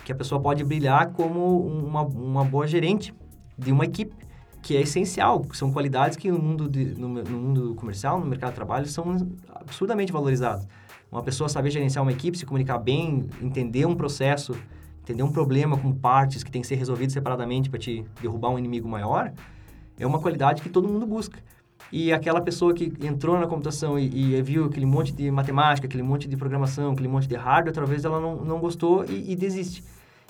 Que 0.05 0.11
a 0.11 0.15
pessoa 0.15 0.39
pode 0.39 0.63
brilhar 0.63 1.11
como 1.13 1.65
uma, 1.65 2.01
uma 2.01 2.45
boa 2.45 2.67
gerente 2.67 3.13
de 3.57 3.71
uma 3.71 3.85
equipe, 3.85 4.15
que 4.61 4.77
é 4.77 4.81
essencial, 4.81 5.43
são 5.53 5.71
qualidades 5.71 6.15
que 6.15 6.29
no 6.29 6.37
mundo, 6.37 6.69
de, 6.69 6.85
no, 6.93 7.07
no 7.07 7.37
mundo 7.37 7.75
comercial, 7.75 8.19
no 8.19 8.25
mercado 8.27 8.51
de 8.51 8.55
trabalho, 8.55 8.85
são 8.85 9.27
absurdamente 9.49 10.11
valorizadas. 10.11 10.67
Uma 11.11 11.23
pessoa 11.23 11.49
saber 11.49 11.71
gerenciar 11.71 12.03
uma 12.03 12.11
equipe, 12.11 12.37
se 12.37 12.45
comunicar 12.45 12.77
bem, 12.77 13.27
entender 13.41 13.85
um 13.85 13.95
processo, 13.95 14.55
entender 15.01 15.23
um 15.23 15.31
problema 15.31 15.75
com 15.75 15.91
partes 15.91 16.43
que 16.43 16.51
tem 16.51 16.61
que 16.61 16.67
ser 16.67 16.75
resolvido 16.75 17.11
separadamente 17.11 17.69
para 17.69 17.79
te 17.79 18.05
derrubar 18.21 18.49
um 18.49 18.59
inimigo 18.59 18.87
maior, 18.87 19.33
é 20.01 20.07
uma 20.07 20.19
qualidade 20.19 20.61
que 20.61 20.69
todo 20.69 20.87
mundo 20.87 21.05
busca. 21.05 21.39
E 21.91 22.11
aquela 22.11 22.41
pessoa 22.41 22.73
que 22.73 22.93
entrou 23.01 23.37
na 23.37 23.47
computação 23.47 23.99
e, 23.99 24.35
e, 24.35 24.41
viu 24.41 24.65
aquele 24.65 24.85
monte 24.85 25.11
de 25.11 25.29
matemática, 25.29 25.87
aquele 25.87 26.03
monte 26.03 26.27
de 26.27 26.37
programação, 26.37 26.93
aquele 26.93 27.07
monte 27.07 27.27
de 27.27 27.35
hardware, 27.35 27.73
talvez 27.73 28.05
ela 28.05 28.19
não, 28.19 28.37
não 28.37 28.59
gostou 28.59 29.05
e, 29.05 29.31
e 29.31 29.35
desiste. 29.35 29.83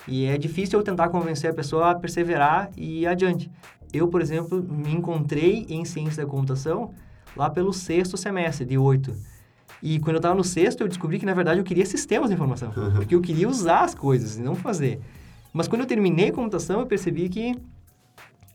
E 0.06 0.26
é 0.26 0.36
difícil 0.36 0.78
eu 0.78 0.84
tentar 0.84 1.08
convencer 1.08 1.50
a 1.50 1.54
pessoa 1.54 1.90
a 1.90 1.94
perseverar 1.94 2.70
e 2.76 3.02
ir 3.02 3.06
adiante. 3.06 3.50
Eu, 3.92 4.08
por 4.08 4.20
exemplo, 4.20 4.62
me 4.62 4.92
encontrei 4.92 5.64
em 5.68 5.84
ciência 5.84 6.24
da 6.24 6.30
computação 6.30 6.92
lá 7.36 7.48
pelo 7.48 7.72
sexto 7.72 8.16
semestre, 8.16 8.66
de 8.66 8.76
oito. 8.76 9.14
E 9.82 10.00
quando 10.00 10.16
eu 10.16 10.18
estava 10.18 10.34
no 10.34 10.44
sexto, 10.44 10.80
eu 10.80 10.88
descobri 10.88 11.18
que, 11.18 11.26
na 11.26 11.34
verdade, 11.34 11.60
eu 11.60 11.64
queria 11.64 11.86
sistemas 11.86 12.28
de 12.28 12.34
informação. 12.34 12.72
Porque 12.94 13.14
eu 13.14 13.20
queria 13.20 13.48
usar 13.48 13.80
as 13.84 13.94
coisas 13.94 14.36
e 14.36 14.42
não 14.42 14.54
fazer. 14.54 15.00
Mas 15.52 15.68
quando 15.68 15.82
eu 15.82 15.86
terminei 15.86 16.28
a 16.28 16.32
computação, 16.32 16.80
eu 16.80 16.86
percebi 16.86 17.28
que 17.28 17.54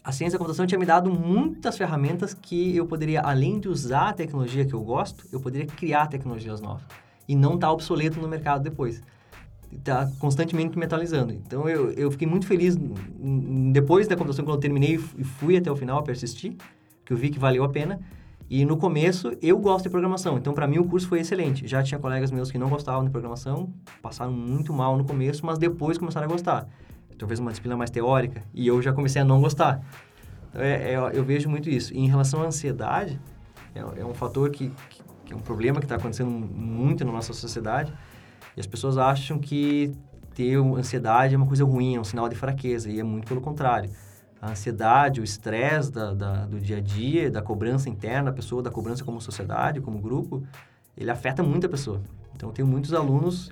a 0.08 0.12
ciência 0.14 0.38
da 0.38 0.40
computação 0.40 0.66
tinha 0.66 0.80
me 0.80 0.86
dado 0.86 1.12
muitas 1.12 1.78
ferramentas 1.78 2.34
que 2.34 2.74
eu 2.74 2.86
poderia, 2.86 3.20
além 3.20 3.60
de 3.60 3.68
usar 3.68 4.08
a 4.08 4.14
tecnologia 4.14 4.64
que 4.64 4.74
eu 4.74 4.80
gosto, 4.80 5.28
eu 5.34 5.40
poderia 5.42 5.68
criar 5.68 6.08
tecnologias 6.08 6.62
novas 6.62 6.84
e 7.28 7.36
não 7.36 7.56
estar 7.56 7.68
tá 7.68 7.74
obsoleto 7.74 8.18
no 8.18 8.26
mercado 8.26 8.64
depois. 8.64 9.04
está 9.70 10.10
constantemente 10.18 10.80
metalizando. 10.80 11.34
Então, 11.34 11.68
eu, 11.68 11.92
eu 11.92 12.10
fiquei 12.10 12.26
muito 12.26 12.48
feliz 12.48 12.78
depois 13.74 14.08
da 14.08 14.16
computação, 14.16 14.46
quando 14.46 14.56
eu 14.56 14.62
terminei 14.62 14.96
e 14.96 15.24
fui 15.26 15.58
até 15.58 15.70
o 15.70 15.76
final, 15.76 16.02
persistir, 16.04 16.56
que 17.04 17.12
eu 17.12 17.18
vi 17.18 17.30
que 17.30 17.38
valeu 17.38 17.66
a 17.66 17.70
pena. 17.70 18.00
E 18.50 18.64
no 18.64 18.78
começo, 18.78 19.34
eu 19.42 19.58
gosto 19.58 19.84
de 19.84 19.90
programação. 19.90 20.38
Então, 20.38 20.54
para 20.54 20.66
mim, 20.70 20.78
o 20.78 20.86
curso 20.86 21.06
foi 21.06 21.20
excelente. 21.20 21.68
Já 21.68 21.84
tinha 21.84 22.00
colegas 22.00 22.32
meus 22.32 22.50
que 22.50 22.58
não 22.58 22.70
gostavam 22.70 23.04
de 23.04 23.10
programação, 23.10 23.74
passaram 24.02 24.32
muito 24.32 24.72
mal 24.72 24.98
no 24.98 25.04
começo, 25.04 25.46
mas 25.46 25.58
depois 25.58 25.98
começaram 25.98 26.28
a 26.28 26.32
gostar. 26.32 26.66
Talvez 27.18 27.40
uma 27.40 27.52
disciplina 27.52 27.76
mais 27.76 27.90
teórica. 27.90 28.44
E 28.54 28.68
eu 28.68 28.82
já 28.82 28.94
comecei 28.94 29.22
a 29.22 29.26
não 29.26 29.42
gostar. 29.42 29.82
Então, 30.50 30.62
é, 30.62 30.94
é, 30.94 31.12
eu 31.14 31.24
vejo 31.24 31.50
muito 31.50 31.70
isso. 31.70 31.94
E 31.94 32.00
em 32.00 32.08
relação 32.08 32.42
à 32.42 32.46
ansiedade, 32.46 33.20
é, 33.74 33.80
é 33.80 34.06
um 34.06 34.14
fator 34.14 34.50
que, 34.50 34.70
que, 34.90 35.04
que, 35.26 35.34
é 35.34 35.36
um 35.36 35.40
problema 35.40 35.80
que 35.80 35.86
está 35.86 35.96
acontecendo 35.96 36.30
muito 36.30 37.04
na 37.04 37.12
nossa 37.12 37.34
sociedade. 37.34 37.94
E 38.56 38.60
as 38.60 38.68
pessoas 38.68 38.98
acham 38.98 39.40
que 39.40 39.92
ter 40.34 40.58
ansiedade 40.58 41.34
é 41.34 41.38
uma 41.38 41.48
coisa 41.48 41.64
ruim, 41.64 41.96
é 41.96 42.00
um 42.00 42.04
sinal 42.04 42.30
de 42.30 42.36
fraqueza. 42.36 42.90
E 42.90 43.00
é 43.00 43.04
muito 43.04 43.28
pelo 43.28 43.42
contrário 43.42 43.90
a 44.42 44.52
ansiedade, 44.52 45.20
o 45.20 45.24
estresse 45.24 45.92
da, 45.92 46.14
da, 46.14 46.46
do 46.46 46.60
dia 46.60 46.78
a 46.78 46.82
dia, 46.82 47.30
da 47.30 47.42
cobrança 47.42 47.90
interna 47.90 48.30
da 48.30 48.36
pessoa, 48.36 48.62
da 48.62 48.70
cobrança 48.70 49.04
como 49.04 49.20
sociedade, 49.20 49.82
como 49.82 50.00
grupo, 50.00 50.44
ele 50.96 51.10
afeta 51.10 51.42
muito 51.42 51.66
a 51.66 51.70
pessoa. 51.70 52.02
Então, 52.36 52.52
tem 52.52 52.64
muitos 52.64 52.94
alunos 52.94 53.52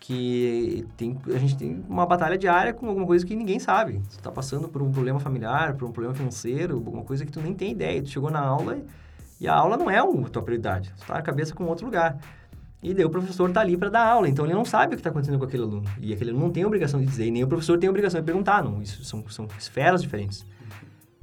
que 0.00 0.86
tem, 0.96 1.16
a 1.26 1.38
gente 1.38 1.56
tem 1.56 1.84
uma 1.86 2.06
batalha 2.06 2.38
diária 2.38 2.72
com 2.72 2.88
alguma 2.88 3.06
coisa 3.06 3.24
que 3.24 3.36
ninguém 3.36 3.58
sabe. 3.58 4.00
Você 4.08 4.16
está 4.16 4.32
passando 4.32 4.66
por 4.66 4.80
um 4.80 4.90
problema 4.90 5.20
familiar, 5.20 5.74
por 5.74 5.86
um 5.86 5.92
problema 5.92 6.14
financeiro, 6.14 6.76
alguma 6.76 7.04
coisa 7.04 7.24
que 7.26 7.30
tu 7.30 7.40
nem 7.40 7.54
tem 7.54 7.72
ideia. 7.72 8.02
Tu 8.02 8.08
chegou 8.08 8.30
na 8.30 8.40
aula 8.40 8.78
e 9.38 9.46
a 9.46 9.54
aula 9.54 9.76
não 9.76 9.90
é 9.90 9.98
a 9.98 10.06
tua 10.28 10.42
prioridade. 10.42 10.88
Você 10.96 11.02
está 11.02 11.14
na 11.14 11.22
cabeça 11.22 11.54
com 11.54 11.64
outro 11.64 11.84
lugar. 11.84 12.18
E 12.82 12.94
daí 12.94 13.04
o 13.04 13.10
professor 13.10 13.46
está 13.50 13.60
ali 13.60 13.76
para 13.76 13.90
dar 13.90 14.06
aula, 14.06 14.26
então 14.26 14.46
ele 14.46 14.54
não 14.54 14.64
sabe 14.64 14.86
o 14.86 14.96
que 14.96 15.00
está 15.00 15.10
acontecendo 15.10 15.38
com 15.38 15.44
aquele 15.44 15.64
aluno. 15.64 15.84
E 16.00 16.14
aquele 16.14 16.30
aluno 16.30 16.46
não 16.46 16.52
tem 16.52 16.62
a 16.62 16.66
obrigação 16.66 16.98
de 16.98 17.04
dizer, 17.04 17.26
e 17.26 17.30
nem 17.30 17.44
o 17.44 17.46
professor 17.46 17.78
tem 17.78 17.86
a 17.86 17.90
obrigação 17.90 18.20
de 18.20 18.24
perguntar, 18.24 18.64
não. 18.64 18.80
Isso 18.80 19.04
são, 19.04 19.22
são 19.28 19.46
esferas 19.58 20.00
diferentes. 20.00 20.46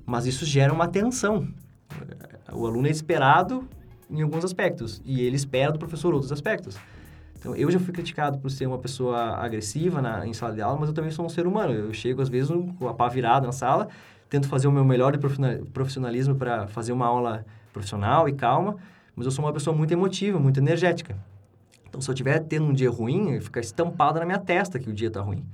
Mas 0.06 0.28
isso 0.28 0.46
gera 0.46 0.72
uma 0.72 0.88
tensão. 0.88 1.48
O 2.54 2.68
aluno 2.68 2.88
é 2.88 2.92
esperado 2.92 3.68
em 4.08 4.22
alguns 4.22 4.46
aspectos, 4.46 5.02
e 5.04 5.22
ele 5.22 5.36
espera 5.36 5.72
do 5.72 5.80
professor 5.80 6.14
outros 6.14 6.32
aspectos. 6.32 6.78
Então, 7.40 7.56
eu 7.56 7.70
já 7.70 7.80
fui 7.80 7.94
criticado 7.94 8.40
por 8.40 8.50
ser 8.50 8.66
uma 8.66 8.80
pessoa 8.80 9.38
agressiva 9.38 10.02
na, 10.02 10.26
em 10.26 10.34
sala 10.34 10.54
de 10.54 10.62
aula, 10.62 10.78
mas 10.80 10.90
eu 10.90 10.96
também 10.96 11.12
sou 11.12 11.26
um 11.26 11.30
ser 11.30 11.46
humano. 11.46 11.72
Eu 11.72 11.94
chego, 11.94 12.22
às 12.22 12.30
vezes, 12.30 12.50
com 12.80 12.88
a 12.88 12.94
pá 12.94 13.08
virada 13.08 13.46
na 13.46 13.54
sala, 13.54 13.88
tento 14.30 14.48
fazer 14.48 14.68
o 14.68 14.72
meu 14.72 14.84
melhor 14.84 15.16
de 15.16 15.20
profissionalismo 15.72 16.36
para 16.36 16.68
fazer 16.68 16.92
uma 16.92 17.06
aula 17.06 17.46
profissional 17.72 18.28
e 18.28 18.34
calma, 18.34 18.76
mas 19.16 19.26
eu 19.26 19.32
sou 19.32 19.46
uma 19.46 19.54
pessoa 19.54 19.76
muito 19.76 19.92
emotiva, 19.92 20.40
muito 20.40 20.60
energética. 20.60 21.16
Então, 21.88 22.02
se 22.02 22.10
eu 22.10 22.14
estiver 22.14 22.40
tendo 22.40 22.66
um 22.66 22.74
dia 22.74 22.90
ruim, 22.90 23.40
fica 23.40 23.60
estampado 23.60 24.20
na 24.20 24.26
minha 24.26 24.40
testa 24.40 24.80
que 24.80 24.90
o 24.90 24.94
dia 24.94 25.08
está 25.08 25.22
ruim. 25.22 25.46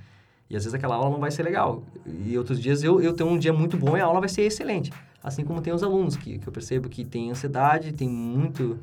E 0.50 0.56
às 0.56 0.64
vezes 0.64 0.74
aquela 0.74 0.96
aula 0.96 1.10
não 1.10 1.20
vai 1.20 1.32
ser 1.32 1.44
legal. 1.44 1.84
E 2.06 2.38
outros 2.38 2.60
dias 2.60 2.84
eu, 2.84 3.02
eu 3.02 3.14
tenho 3.14 3.30
um 3.30 3.38
dia 3.38 3.54
muito 3.54 3.78
bom 3.78 3.98
e 3.98 4.02
a 4.02 4.06
aula 4.06 4.20
vai 4.20 4.30
ser 4.30 4.44
excelente. 4.44 4.92
Assim 5.24 5.44
como 5.44 5.62
tem 5.62 5.74
os 5.74 5.84
alunos, 5.84 6.16
que, 6.16 6.38
que 6.38 6.48
eu 6.48 6.52
percebo 6.52 6.90
que 6.90 7.06
tem 7.06 7.32
ansiedade, 7.32 7.94
tem 7.94 8.10
muito 8.10 8.78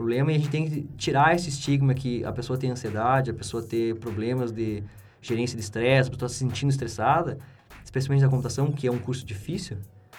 problema, 0.00 0.32
e 0.32 0.36
a 0.36 0.38
gente 0.38 0.50
tem 0.50 0.68
que 0.68 0.82
tirar 0.96 1.34
esse 1.34 1.50
estigma 1.50 1.92
que 1.92 2.24
a 2.24 2.32
pessoa 2.32 2.58
tem 2.58 2.70
ansiedade, 2.70 3.30
a 3.30 3.34
pessoa 3.34 3.62
ter 3.62 3.94
problemas 3.96 4.50
de 4.50 4.82
gerência 5.20 5.56
de 5.56 5.62
estresse, 5.62 6.08
a 6.08 6.12
pessoa 6.12 6.28
se 6.28 6.36
sentindo 6.36 6.70
estressada, 6.70 7.36
especialmente 7.84 8.22
na 8.22 8.30
computação, 8.30 8.72
que 8.72 8.86
é 8.86 8.90
um 8.90 8.98
curso 8.98 9.24
difícil, 9.26 9.76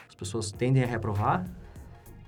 as 0.07 0.13
pessoas 0.13 0.51
tendem 0.51 0.83
a 0.83 0.85
reprovar, 0.85 1.45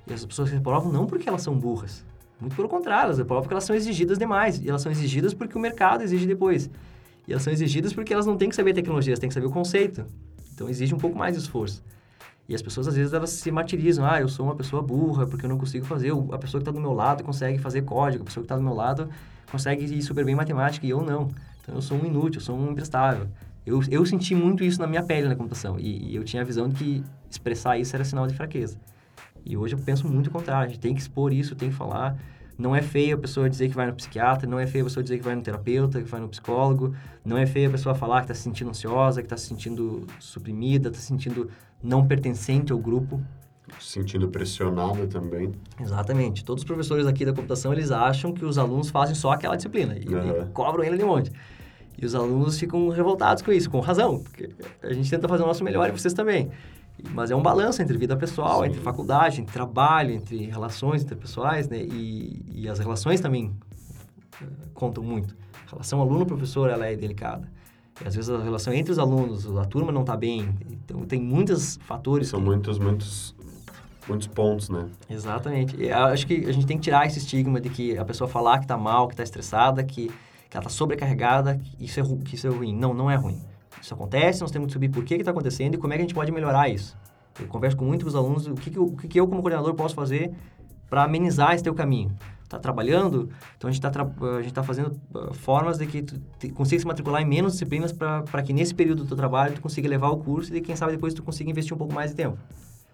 e 0.08 0.14
as 0.14 0.26
pessoas 0.26 0.50
reprovam 0.50 0.92
não 0.92 1.06
porque 1.06 1.30
elas 1.30 1.44
são 1.44 1.56
burras, 1.56 2.04
muito 2.44 2.56
pelo 2.58 2.68
contrário, 2.68 3.06
elas 3.06 3.18
reprovam 3.18 3.44
porque 3.44 3.54
elas 3.54 3.64
são 3.64 3.76
exigidas 3.76 4.18
demais. 4.18 4.60
E 4.60 4.68
elas 4.68 4.82
são 4.82 4.92
exigidas 4.92 5.34
porque 5.34 5.58
o 5.58 5.62
mercado 5.62 6.04
exige 6.04 6.26
depois. 6.26 6.70
E 7.26 7.32
elas 7.32 7.42
são 7.42 7.54
exigidas 7.54 7.94
porque 7.94 8.14
elas 8.14 8.26
não 8.26 8.36
têm 8.36 8.50
que 8.50 8.56
saber 8.56 8.74
tecnologia, 8.74 9.12
elas 9.12 9.20
têm 9.20 9.30
que 9.30 9.34
saber 9.34 9.46
o 9.46 9.52
conceito. 9.52 10.06
Então 10.54 10.68
exige 10.68 10.94
um 10.94 10.98
pouco 10.98 11.18
mais 11.18 11.36
de 11.38 11.42
esforço. 11.42 11.82
E 12.48 12.54
as 12.54 12.62
pessoas, 12.62 12.88
às 12.88 12.96
vezes, 12.96 13.14
elas 13.14 13.30
se 13.30 13.52
martirizam. 13.52 14.06
Ah, 14.06 14.20
eu 14.20 14.28
sou 14.28 14.46
uma 14.46 14.56
pessoa 14.56 14.82
burra 14.82 15.26
porque 15.26 15.46
eu 15.46 15.50
não 15.50 15.58
consigo 15.58 15.86
fazer. 15.86 16.12
A 16.32 16.38
pessoa 16.38 16.60
que 16.62 16.70
está 16.70 16.72
do 16.72 16.80
meu 16.80 16.94
lado 16.94 17.24
consegue 17.24 17.58
fazer 17.58 17.84
código. 17.84 18.24
A 18.24 18.26
pessoa 18.26 18.42
que 18.42 18.46
está 18.46 18.56
do 18.56 18.64
meu 18.64 18.74
lado 18.74 19.10
consegue 19.50 19.86
ir 19.86 20.02
super 20.02 20.26
bem 20.26 20.34
em 20.34 20.38
matemática 20.38 20.86
e 20.86 20.90
eu 20.90 21.02
não. 21.02 21.30
Então 21.62 21.76
eu 21.76 21.82
sou 21.82 21.98
um 21.98 22.06
inútil, 22.06 22.40
eu 22.40 22.46
sou 22.46 22.58
um 22.58 22.72
imprestável. 22.72 23.28
Eu, 23.66 23.82
eu 23.90 24.06
senti 24.06 24.36
muito 24.36 24.64
isso 24.64 24.80
na 24.82 24.88
minha 24.88 25.02
pele 25.02 25.28
na 25.30 25.36
computação. 25.36 25.80
E, 25.80 26.12
e 26.12 26.16
eu 26.16 26.24
tinha 26.24 26.42
a 26.42 26.46
visão 26.46 26.68
de 26.68 26.76
que 26.76 27.04
expressar 27.30 27.78
isso 27.78 27.96
era 27.96 28.04
sinal 28.04 28.28
de 28.28 28.34
fraqueza. 28.34 28.78
E 29.46 29.56
hoje 29.56 29.76
eu 29.76 29.80
penso 29.80 30.08
muito 30.08 30.28
o 30.28 30.32
contrário. 30.32 30.66
A 30.66 30.68
gente 30.68 30.80
tem 30.80 30.94
que 30.94 31.00
expor 31.00 31.32
isso, 31.32 31.56
tem 31.56 31.70
que 31.70 31.76
falar. 31.76 32.18
Não 32.58 32.76
é 32.76 32.82
feio 32.82 33.16
a 33.16 33.18
pessoa 33.18 33.50
dizer 33.50 33.70
que 33.70 33.76
vai 33.76 33.88
no 33.88 33.94
psiquiatra, 33.94 34.48
não 34.48 34.60
é 34.60 34.68
feio 34.68 34.84
a 34.84 34.88
pessoa 34.88 35.04
dizer 35.04 35.18
que 35.18 35.24
vai 35.24 35.36
no 35.36 35.42
terapeuta, 35.42 36.02
que 36.02 36.10
vai 36.10 36.22
no 36.22 36.30
psicólogo, 36.30 36.96
não 37.26 37.38
é 37.38 37.46
feio 37.46 37.70
a 37.70 37.72
pessoa 37.72 37.96
falar 37.96 38.18
que 38.22 38.26
está 38.26 38.36
se 38.36 38.42
sentindo 38.42 38.70
ansiosa, 38.70 39.22
que 39.22 39.26
está 39.26 39.38
se 39.38 39.48
sentindo 39.48 40.06
suprimida, 40.20 40.90
está 40.90 41.00
se 41.00 41.08
sentindo 41.08 41.50
não 41.82 42.06
pertencente 42.06 42.72
ao 42.72 42.78
grupo. 42.78 43.22
Se 43.80 43.94
sentindo 43.94 44.28
pressionada 44.28 45.08
também. 45.08 45.52
Exatamente. 45.80 46.46
Todos 46.46 46.62
os 46.64 46.68
professores 46.68 47.08
aqui 47.08 47.26
da 47.26 47.34
computação, 47.34 47.74
eles 47.74 47.92
acham 47.92 48.32
que 48.32 48.46
os 48.46 48.58
alunos 48.58 48.90
fazem 48.90 49.16
só 49.16 49.32
aquela 49.32 49.56
disciplina 49.56 49.98
e, 49.98 50.08
uhum. 50.08 50.44
e 50.44 50.46
cobram 50.54 50.84
ele 50.84 50.98
de 50.98 51.04
um 51.04 51.08
monte. 51.08 51.32
E 51.98 52.06
os 52.06 52.16
alunos 52.16 52.60
ficam 52.60 52.90
revoltados 52.90 53.42
com 53.42 53.52
isso, 53.52 53.70
com 53.70 53.80
razão, 53.80 54.20
porque 54.20 54.50
a 54.82 54.94
gente 54.94 55.10
tenta 55.10 55.28
fazer 55.28 55.44
o 55.44 55.48
nosso 55.48 55.64
melhor 55.64 55.88
e 55.90 55.92
vocês 55.92 56.14
também. 56.14 56.50
Mas 57.12 57.32
é 57.32 57.36
um 57.36 57.42
balanço 57.42 57.82
entre 57.82 57.98
vida 57.98 58.16
pessoal, 58.16 58.62
Sim. 58.62 58.68
entre 58.68 58.82
faculdade, 58.82 59.42
entre 59.42 59.52
trabalho, 59.52 60.12
entre 60.12 60.46
relações 60.46 61.04
interpessoais, 61.04 61.68
né? 61.68 61.78
E, 61.78 62.46
e 62.54 62.70
as 62.70 62.80
relações 62.80 63.20
também 63.20 63.48
uh, 64.42 64.46
contam 64.74 65.04
muito. 65.04 65.36
A 65.68 65.72
relação 65.72 66.00
aluno-professor, 66.02 66.70
ela 66.70 66.86
é 66.86 66.96
delicada. 66.96 67.52
E 68.04 68.08
às 68.08 68.16
vezes 68.16 68.30
a 68.30 68.42
relação 68.42 68.74
entre 68.74 68.92
os 68.92 69.00
alunos, 69.00 69.46
a 69.58 69.66
turma 69.66 69.92
não 69.92 70.02
está 70.02 70.16
bem. 70.16 70.50
Então, 70.70 71.02
tem 71.06 71.22
muitos 71.22 71.78
fatores. 71.86 72.30
São 72.30 72.40
que... 72.40 72.46
muitos, 72.46 72.80
muitos, 72.80 73.36
muitos 74.08 74.28
pontos, 74.28 74.70
né? 74.70 74.88
Exatamente. 75.10 75.76
E 75.78 75.92
acho 75.92 76.26
que 76.26 76.46
a 76.46 76.52
gente 76.52 76.66
tem 76.66 76.78
que 76.78 76.84
tirar 76.84 77.06
esse 77.06 77.20
estigma 77.20 77.60
de 77.60 77.70
que 77.70 77.98
a 77.98 78.06
pessoa 78.06 78.28
falar 78.28 78.60
que 78.60 78.66
está 78.66 78.78
mal, 78.78 79.08
que 79.08 79.14
está 79.14 79.24
estressada, 79.24 79.84
que, 79.84 80.08
que 80.08 80.58
ela 80.58 80.62
está 80.62 80.70
sobrecarregada, 80.70 81.58
que 81.58 81.86
isso, 81.86 82.00
é, 82.00 82.04
que 82.24 82.36
isso 82.36 82.48
é 82.48 82.50
ruim. 82.50 82.76
Não, 82.76 82.94
não 82.94 83.10
é 83.10 83.16
ruim. 83.16 83.40
Isso 83.84 83.94
acontece, 83.94 84.40
nós 84.40 84.50
temos 84.50 84.68
que 84.68 84.74
saber 84.74 84.88
por 84.88 85.04
que 85.04 85.14
está 85.14 85.32
acontecendo 85.32 85.76
e 85.76 85.78
como 85.78 85.92
é 85.92 85.98
que 85.98 86.04
a 86.04 86.06
gente 86.06 86.16
pode 86.16 86.32
melhorar 86.32 86.70
isso. 86.70 86.98
Eu 87.38 87.48
converso 87.48 87.76
com 87.76 87.84
muitos 87.84 88.16
alunos, 88.16 88.48
o 88.48 88.54
que, 88.54 88.72
que, 88.72 88.78
eu, 88.78 88.86
o 88.86 88.96
que, 88.96 89.10
que 89.10 89.20
eu 89.20 89.28
como 89.28 89.42
coordenador 89.42 89.74
posso 89.74 89.94
fazer 89.94 90.32
para 90.90 91.04
amenizar 91.04 91.54
esse 91.54 91.62
teu 91.62 91.74
caminho. 91.76 92.16
Está 92.46 92.58
trabalhando, 92.58 93.30
então 93.58 93.70
a 93.70 93.74
gente 93.74 93.86
está 93.86 93.92
tá 93.92 94.64
fazendo 94.64 94.98
uh, 95.14 95.34
formas 95.34 95.78
de 95.78 95.86
que 95.86 96.02
tu 96.02 96.18
consiga 96.54 96.80
se 96.80 96.88
matricular 96.88 97.22
em 97.22 97.26
menos 97.26 97.54
disciplinas 97.54 97.92
para 97.92 98.42
que 98.42 98.54
nesse 98.54 98.74
período 98.74 99.04
do 99.04 99.08
teu 99.10 99.18
trabalho 99.18 99.56
tu 99.56 99.62
consiga 99.62 99.90
levar 99.90 100.12
o 100.12 100.18
curso 100.18 100.56
e 100.56 100.62
quem 100.62 100.78
sabe 100.78 100.94
depois 100.94 101.14
tu 101.14 101.22
consiga 101.22 101.52
investir 101.52 101.74
um 101.74 101.78
pouco 101.78 101.94
mais 101.94 102.12
de 102.12 102.16
tempo. 102.16 102.38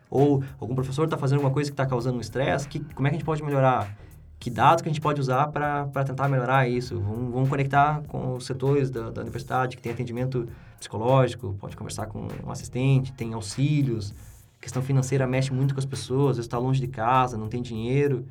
Ou 0.09 0.43
algum 0.59 0.73
professor 0.73 1.03
está 1.03 1.17
fazendo 1.17 1.37
alguma 1.37 1.53
coisa 1.53 1.69
que 1.69 1.73
está 1.75 1.85
causando 1.85 2.17
um 2.17 2.21
estresse, 2.21 2.67
como 2.95 3.07
é 3.07 3.11
que 3.11 3.17
a 3.17 3.19
gente 3.19 3.25
pode 3.25 3.43
melhorar? 3.43 3.95
Que 4.39 4.49
dados 4.49 4.81
que 4.81 4.87
a 4.87 4.91
gente 4.91 5.01
pode 5.01 5.19
usar 5.19 5.47
para 5.47 5.85
tentar 6.05 6.29
melhorar 6.29 6.67
isso. 6.67 6.97
Vamos, 6.99 7.33
vamos, 7.33 7.49
conectar 7.49 8.01
com 8.07 8.35
os 8.35 8.45
setores 8.45 8.89
da, 8.89 9.09
da, 9.09 9.21
universidade 9.21 9.75
que 9.75 9.83
tem 9.83 9.91
atendimento 9.91 10.47
psicológico, 10.79 11.55
pode 11.59 11.75
conversar 11.75 12.05
com 12.05 12.27
um 12.45 12.49
assistente, 12.49 13.11
tem 13.11 13.33
auxílios. 13.33 14.13
A 14.57 14.61
questão 14.61 14.81
financeira 14.81 15.27
mexe 15.27 15.51
muito 15.51 15.73
com 15.73 15.79
as 15.79 15.85
pessoas, 15.85 16.31
às 16.31 16.37
vezes 16.37 16.45
está 16.45 16.57
longe 16.57 16.79
de 16.79 16.87
casa, 16.87 17.37
não 17.37 17.49
tem 17.49 17.61
dinheiro. 17.61 18.25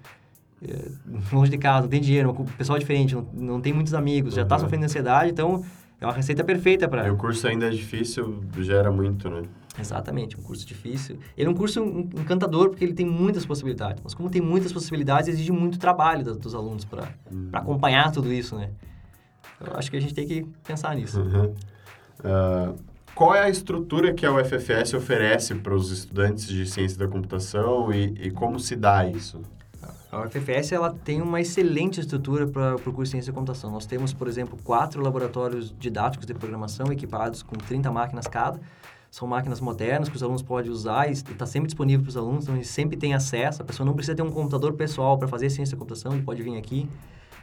É, 0.66 0.90
longe 1.30 1.50
de 1.50 1.58
casa, 1.58 1.82
não 1.82 1.88
tem 1.88 2.00
dinheiro, 2.00 2.30
o 2.30 2.44
pessoal 2.44 2.76
é 2.76 2.80
diferente, 2.80 3.14
não, 3.14 3.26
não 3.34 3.60
tem 3.60 3.72
muitos 3.72 3.92
amigos, 3.92 4.34
tá 4.34 4.40
uhum. 4.40 4.42
já 4.42 4.42
está 4.42 4.58
sofrendo 4.58 4.86
ansiedade, 4.86 5.30
então 5.30 5.62
é 6.00 6.06
uma 6.06 6.12
receita 6.12 6.42
perfeita 6.42 6.88
para... 6.88 7.06
E 7.06 7.10
o 7.10 7.16
curso 7.16 7.46
ainda 7.46 7.66
é 7.66 7.70
difícil, 7.70 8.42
gera 8.60 8.90
muito, 8.90 9.28
né? 9.28 9.42
Exatamente, 9.78 10.38
um 10.38 10.42
curso 10.42 10.66
difícil. 10.66 11.18
Ele 11.36 11.48
é 11.48 11.50
um 11.50 11.54
curso 11.54 11.80
encantador 11.80 12.70
porque 12.70 12.84
ele 12.84 12.94
tem 12.94 13.06
muitas 13.06 13.46
possibilidades. 13.46 14.02
Mas 14.02 14.14
como 14.14 14.30
tem 14.30 14.40
muitas 14.40 14.72
possibilidades, 14.72 15.28
exige 15.28 15.52
muito 15.52 15.78
trabalho 15.78 16.24
dos, 16.24 16.36
dos 16.36 16.54
alunos 16.54 16.84
para 16.84 17.08
uhum. 17.30 17.50
acompanhar 17.52 18.10
tudo 18.10 18.32
isso, 18.32 18.56
né? 18.56 18.70
Eu 19.60 19.76
acho 19.76 19.90
que 19.90 19.96
a 19.96 20.00
gente 20.00 20.14
tem 20.14 20.26
que 20.26 20.46
pensar 20.64 20.94
nisso. 20.94 21.20
Uhum. 21.20 21.54
Uh, 22.20 22.78
qual 23.14 23.34
é 23.34 23.40
a 23.40 23.50
estrutura 23.50 24.14
que 24.14 24.24
a 24.24 24.32
UFFS 24.32 24.94
oferece 24.94 25.54
para 25.56 25.74
os 25.74 25.90
estudantes 25.90 26.46
de 26.46 26.66
ciência 26.66 26.98
da 26.98 27.08
computação 27.08 27.92
e, 27.92 28.14
e 28.26 28.30
como 28.30 28.60
se 28.60 28.76
dá 28.76 29.06
isso? 29.06 29.40
A 30.10 30.22
UFFS 30.22 30.72
ela 30.72 30.94
tem 31.04 31.20
uma 31.20 31.40
excelente 31.40 32.00
estrutura 32.00 32.46
para 32.46 32.76
o 32.76 32.80
curso 32.80 33.04
de 33.04 33.10
ciência 33.10 33.32
da 33.32 33.36
computação. 33.38 33.70
Nós 33.70 33.86
temos, 33.86 34.12
por 34.12 34.26
exemplo, 34.26 34.58
quatro 34.64 35.02
laboratórios 35.02 35.74
didáticos 35.78 36.26
de 36.26 36.32
programação 36.32 36.90
equipados 36.92 37.42
com 37.42 37.56
30 37.56 37.90
máquinas 37.90 38.26
cada 38.26 38.58
são 39.10 39.26
máquinas 39.26 39.60
modernas 39.60 40.08
que 40.08 40.16
os 40.16 40.22
alunos 40.22 40.42
podem 40.42 40.70
usar 40.70 41.08
e 41.08 41.12
está 41.12 41.46
sempre 41.46 41.66
disponível 41.66 42.02
para 42.02 42.10
os 42.10 42.16
alunos, 42.16 42.44
então 42.44 42.54
eles 42.54 42.68
sempre 42.68 42.96
têm 42.96 43.14
acesso. 43.14 43.62
A 43.62 43.64
pessoa 43.64 43.86
não 43.86 43.94
precisa 43.94 44.14
ter 44.14 44.22
um 44.22 44.30
computador 44.30 44.74
pessoal 44.74 45.18
para 45.18 45.26
fazer 45.26 45.48
ciência 45.50 45.76
da 45.76 45.78
computação, 45.80 46.12
ele 46.12 46.22
pode 46.22 46.42
vir 46.42 46.56
aqui. 46.56 46.88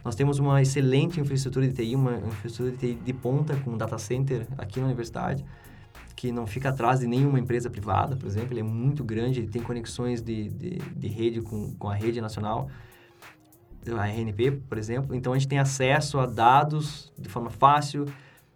Nós 0.04 0.14
temos 0.14 0.38
uma 0.38 0.62
excelente 0.62 1.20
infraestrutura 1.20 1.68
de 1.68 1.74
TI, 1.74 1.96
uma 1.96 2.18
infraestrutura 2.18 2.72
de 2.72 2.78
TI 2.78 2.94
de 3.04 3.14
ponta 3.14 3.56
com 3.58 3.72
um 3.72 3.78
data 3.78 3.98
center 3.98 4.46
aqui 4.56 4.80
na 4.80 4.86
universidade, 4.86 5.44
que 6.16 6.32
não 6.32 6.46
fica 6.46 6.70
atrás 6.70 7.00
de 7.00 7.08
nenhuma 7.08 7.40
empresa 7.40 7.72
privada, 7.72 8.16
por 8.16 8.28
exemplo. 8.28 8.54
Ele 8.54 8.60
é 8.60 8.64
muito 8.64 9.04
grande, 9.04 9.40
ele 9.40 9.48
tem 9.48 9.64
conexões 9.64 10.22
de, 10.22 10.50
de, 10.50 10.78
de 10.96 11.08
rede 11.08 11.42
com, 11.42 11.74
com 11.74 11.90
a 11.90 11.96
rede 11.96 12.22
nacional, 12.22 12.70
a 13.98 14.06
RNP, 14.06 14.52
por 14.70 14.78
exemplo. 14.78 15.16
Então, 15.16 15.34
a 15.34 15.38
gente 15.38 15.48
tem 15.48 15.58
acesso 15.58 16.20
a 16.20 16.28
dados 16.28 17.12
de 17.18 17.28
forma 17.28 17.50
fácil, 17.50 18.06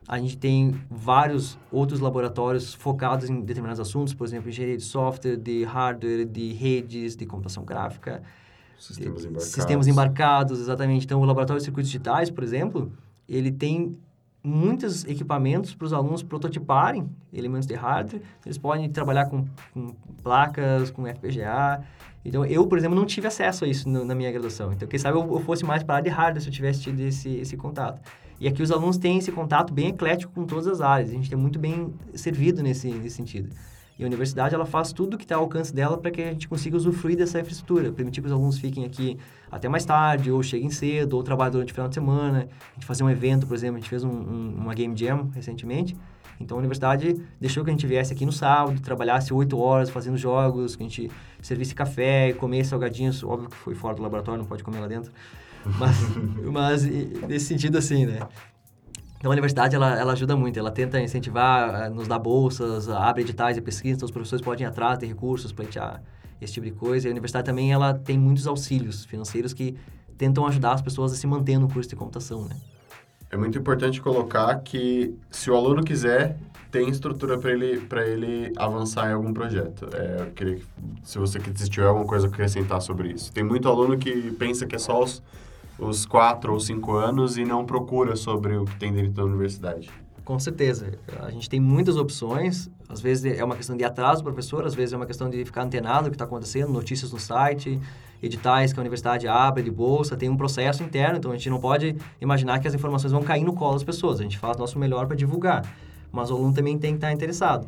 A 0.09 0.17
gente 0.17 0.37
tem 0.37 0.73
vários 0.89 1.55
outros 1.71 1.99
laboratórios 1.99 2.73
focados 2.73 3.29
em 3.29 3.41
determinados 3.41 3.79
assuntos, 3.79 4.11
por 4.11 4.25
exemplo, 4.25 4.49
engenharia 4.49 4.75
de 4.75 4.81
software, 4.81 5.37
de 5.37 5.63
hardware, 5.63 6.25
de 6.25 6.51
redes, 6.51 7.15
de 7.15 7.27
computação 7.27 7.63
gráfica. 7.63 8.23
Sistemas 8.79 9.23
embarcados. 9.23 9.47
Sistemas 9.51 9.87
embarcados, 9.87 10.59
exatamente. 10.61 11.05
Então, 11.05 11.21
o 11.21 11.25
laboratório 11.25 11.59
de 11.59 11.63
circuitos 11.63 11.91
digitais, 11.91 12.31
por 12.31 12.43
exemplo, 12.43 12.91
ele 13.27 13.51
tem 13.51 13.99
muitos 14.43 15.05
equipamentos 15.05 15.75
para 15.75 15.85
os 15.85 15.93
alunos 15.93 16.23
prototiparem 16.23 17.07
elementos 17.31 17.67
de 17.67 17.75
hardware. 17.75 18.23
Eles 18.43 18.57
podem 18.57 18.89
trabalhar 18.89 19.25
com, 19.25 19.45
com 19.75 19.93
placas, 20.23 20.89
com 20.89 21.05
FPGA. 21.05 21.83
Então, 22.25 22.43
eu, 22.43 22.65
por 22.65 22.79
exemplo, 22.79 22.97
não 22.97 23.05
tive 23.05 23.27
acesso 23.27 23.63
a 23.63 23.67
isso 23.67 23.87
no, 23.87 24.03
na 24.03 24.15
minha 24.15 24.31
graduação. 24.31 24.73
Então, 24.73 24.87
quem 24.87 24.97
sabe 24.97 25.19
eu, 25.19 25.33
eu 25.35 25.39
fosse 25.41 25.63
mais 25.63 25.83
para 25.83 25.93
a 25.93 25.97
área 25.97 26.09
de 26.09 26.17
hardware 26.17 26.41
se 26.41 26.47
eu 26.47 26.53
tivesse 26.53 26.81
tido 26.81 26.99
esse, 27.01 27.29
esse 27.29 27.55
contato. 27.55 28.01
E 28.39 28.47
aqui 28.47 28.63
os 28.63 28.71
alunos 28.71 28.97
têm 28.97 29.17
esse 29.17 29.31
contato 29.31 29.73
bem 29.73 29.89
eclético 29.89 30.31
com 30.33 30.45
todas 30.45 30.67
as 30.67 30.81
áreas. 30.81 31.09
A 31.09 31.13
gente 31.13 31.33
é 31.33 31.37
muito 31.37 31.59
bem 31.59 31.93
servido 32.13 32.63
nesse, 32.63 32.89
nesse 32.89 33.15
sentido. 33.15 33.49
E 33.97 34.03
a 34.03 34.07
universidade 34.07 34.55
ela 34.55 34.65
faz 34.65 34.93
tudo 34.93 35.17
que 35.17 35.25
está 35.25 35.35
ao 35.35 35.41
alcance 35.41 35.73
dela 35.75 35.97
para 35.97 36.09
que 36.09 36.21
a 36.21 36.31
gente 36.31 36.47
consiga 36.47 36.77
usufruir 36.77 37.17
dessa 37.17 37.37
infraestrutura, 37.41 37.91
permitir 37.91 38.21
que 38.21 38.27
os 38.27 38.31
alunos 38.31 38.57
fiquem 38.57 38.85
aqui 38.85 39.17
até 39.51 39.67
mais 39.67 39.83
tarde, 39.83 40.31
ou 40.31 40.41
cheguem 40.41 40.69
cedo, 40.69 41.17
ou 41.17 41.23
trabalhem 41.23 41.51
durante 41.51 41.71
o 41.71 41.75
final 41.75 41.89
de 41.89 41.95
semana. 41.95 42.47
A 42.71 42.73
gente 42.75 42.85
fazer 42.85 43.03
um 43.03 43.09
evento, 43.09 43.45
por 43.45 43.55
exemplo, 43.55 43.75
a 43.75 43.79
gente 43.79 43.89
fez 43.89 44.05
um, 44.05 44.09
um, 44.09 44.55
uma 44.55 44.73
Game 44.73 44.95
Jam 44.95 45.29
recentemente. 45.33 45.97
Então 46.39 46.55
a 46.55 46.59
universidade 46.59 47.21
deixou 47.41 47.65
que 47.65 47.69
a 47.69 47.73
gente 47.73 47.85
viesse 47.85 48.13
aqui 48.13 48.25
no 48.25 48.31
sábado, 48.31 48.79
trabalhasse 48.79 49.33
oito 49.33 49.59
horas 49.59 49.89
fazendo 49.89 50.17
jogos, 50.17 50.77
que 50.77 50.83
a 50.83 50.87
gente 50.87 51.11
servisse 51.41 51.73
café, 51.73 52.33
comesse 52.33 52.69
salgadinhos. 52.69 53.23
Óbvio 53.23 53.49
que 53.49 53.55
foi 53.55 53.75
fora 53.75 53.95
do 53.95 54.01
laboratório, 54.01 54.39
não 54.39 54.47
pode 54.47 54.63
comer 54.63 54.79
lá 54.79 54.87
dentro. 54.87 55.11
Mas, 55.77 55.97
mas 56.51 56.83
nesse 57.27 57.45
sentido 57.45 57.77
assim, 57.77 58.05
né? 58.05 58.19
Então, 59.17 59.29
a 59.29 59.33
universidade, 59.33 59.75
ela, 59.75 59.99
ela 59.99 60.13
ajuda 60.13 60.35
muito. 60.35 60.57
Ela 60.57 60.71
tenta 60.71 60.99
incentivar, 60.99 61.83
eh, 61.83 61.89
nos 61.89 62.07
dá 62.07 62.17
bolsas, 62.17 62.87
abre 62.87 63.23
editais 63.23 63.57
e 63.57 63.61
pesquisa, 63.61 63.97
então 63.97 64.05
os 64.05 64.11
professores 64.11 64.43
podem 64.43 64.65
ir 64.65 64.69
atrás 64.69 64.97
de 64.97 65.05
recursos, 65.05 65.51
pleitear 65.51 66.01
esse 66.39 66.53
tipo 66.53 66.65
de 66.65 66.71
coisa. 66.71 67.07
E 67.07 67.09
a 67.09 67.11
universidade 67.11 67.45
também, 67.45 67.71
ela 67.73 67.93
tem 67.93 68.17
muitos 68.17 68.47
auxílios 68.47 69.03
financeiros 69.03 69.53
que 69.53 69.75
tentam 70.17 70.47
ajudar 70.47 70.73
as 70.73 70.81
pessoas 70.81 71.11
a 71.11 71.15
se 71.15 71.27
manter 71.27 71.57
no 71.57 71.67
curso 71.67 71.89
de 71.89 71.97
computação, 71.97 72.45
né? 72.45 72.55
É 73.29 73.37
muito 73.37 73.57
importante 73.59 74.01
colocar 74.01 74.55
que, 74.61 75.13
se 75.29 75.51
o 75.51 75.55
aluno 75.55 75.83
quiser, 75.83 76.37
tem 76.71 76.89
estrutura 76.89 77.37
para 77.37 77.51
ele, 77.51 77.81
ele 78.05 78.53
avançar 78.57 79.09
em 79.09 79.13
algum 79.13 79.33
projeto. 79.33 79.87
É, 79.93 80.21
eu 80.21 80.31
queria 80.31 80.55
que, 80.55 80.65
se 81.03 81.17
você 81.17 81.39
tiver 81.39 81.87
alguma 81.87 82.05
coisa 82.05 82.27
a 82.27 82.29
acrescentar 82.29 82.81
sobre 82.81 83.09
isso. 83.11 83.31
Tem 83.31 83.43
muito 83.43 83.67
aluno 83.67 83.97
que 83.97 84.31
pensa 84.33 84.65
que 84.65 84.75
é 84.75 84.79
só 84.79 85.03
os 85.03 85.21
os 85.79 86.05
quatro 86.05 86.53
ou 86.53 86.59
cinco 86.59 86.93
anos 86.93 87.37
e 87.37 87.45
não 87.45 87.65
procura 87.65 88.15
sobre 88.15 88.55
o 88.57 88.65
que 88.65 88.75
tem 88.77 88.91
dentro 88.93 89.11
da 89.11 89.23
universidade. 89.23 89.89
Com 90.25 90.37
certeza. 90.37 90.93
A 91.21 91.31
gente 91.31 91.49
tem 91.49 91.59
muitas 91.59 91.97
opções. 91.97 92.69
Às 92.87 93.01
vezes 93.01 93.37
é 93.37 93.43
uma 93.43 93.55
questão 93.55 93.75
de 93.75 93.83
atrás 93.83 94.19
do 94.19 94.23
professor, 94.23 94.65
às 94.65 94.75
vezes 94.75 94.93
é 94.93 94.97
uma 94.97 95.05
questão 95.05 95.29
de 95.29 95.43
ficar 95.45 95.63
antenado 95.63 96.03
do 96.03 96.09
que 96.09 96.15
está 96.15 96.25
acontecendo, 96.25 96.71
notícias 96.71 97.11
no 97.11 97.19
site, 97.19 97.79
editais 98.21 98.73
que 98.73 98.79
a 98.79 98.81
universidade 98.81 99.27
abre 99.27 99.63
de 99.63 99.71
bolsa, 99.71 100.17
tem 100.17 100.29
um 100.29 100.37
processo 100.37 100.83
interno, 100.83 101.17
então 101.17 101.31
a 101.31 101.35
gente 101.35 101.49
não 101.49 101.59
pode 101.59 101.95
imaginar 102.19 102.59
que 102.59 102.67
as 102.67 102.73
informações 102.73 103.11
vão 103.11 103.23
cair 103.23 103.43
no 103.43 103.53
colo 103.53 103.73
das 103.73 103.83
pessoas. 103.83 104.19
A 104.19 104.23
gente 104.23 104.37
faz 104.37 104.57
o 104.57 104.59
nosso 104.59 104.77
melhor 104.77 105.07
para 105.07 105.15
divulgar, 105.15 105.63
mas 106.11 106.31
o 106.31 106.35
aluno 106.35 106.53
também 106.53 106.77
tem 106.77 106.91
que 106.91 106.97
estar 106.97 107.11
interessado. 107.11 107.67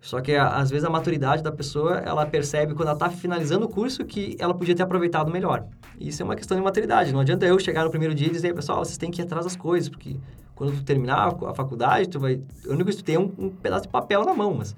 Só 0.00 0.20
que 0.20 0.34
às 0.34 0.70
vezes 0.70 0.84
a 0.84 0.90
maturidade 0.90 1.42
da 1.42 1.52
pessoa, 1.52 1.98
ela 1.98 2.24
percebe 2.24 2.74
quando 2.74 2.88
ela 2.88 2.96
está 2.96 3.10
finalizando 3.10 3.66
o 3.66 3.68
curso 3.68 4.04
que 4.04 4.34
ela 4.38 4.54
podia 4.54 4.74
ter 4.74 4.82
aproveitado 4.82 5.30
melhor. 5.30 5.66
Isso 6.00 6.22
é 6.22 6.24
uma 6.24 6.34
questão 6.34 6.56
de 6.56 6.62
maturidade. 6.62 7.12
Não 7.12 7.20
adianta 7.20 7.44
eu 7.44 7.58
chegar 7.58 7.84
no 7.84 7.90
primeiro 7.90 8.14
dia 8.14 8.28
e 8.28 8.30
dizer, 8.30 8.54
pessoal, 8.54 8.82
vocês 8.82 8.96
têm 8.96 9.10
que 9.10 9.20
ir 9.20 9.24
atrás 9.24 9.44
das 9.44 9.56
coisas, 9.56 9.90
porque 9.90 10.16
quando 10.54 10.74
tu 10.74 10.82
terminar 10.82 11.28
a 11.46 11.54
faculdade, 11.54 12.08
tu 12.08 12.18
vai... 12.18 12.40
O 12.66 12.72
único 12.72 12.90
que 12.90 12.96
tu 12.96 13.04
tem 13.04 13.16
é 13.16 13.20
um, 13.20 13.30
um 13.38 13.50
pedaço 13.50 13.82
de 13.82 13.88
papel 13.88 14.24
na 14.24 14.32
mão, 14.32 14.54
mas 14.54 14.74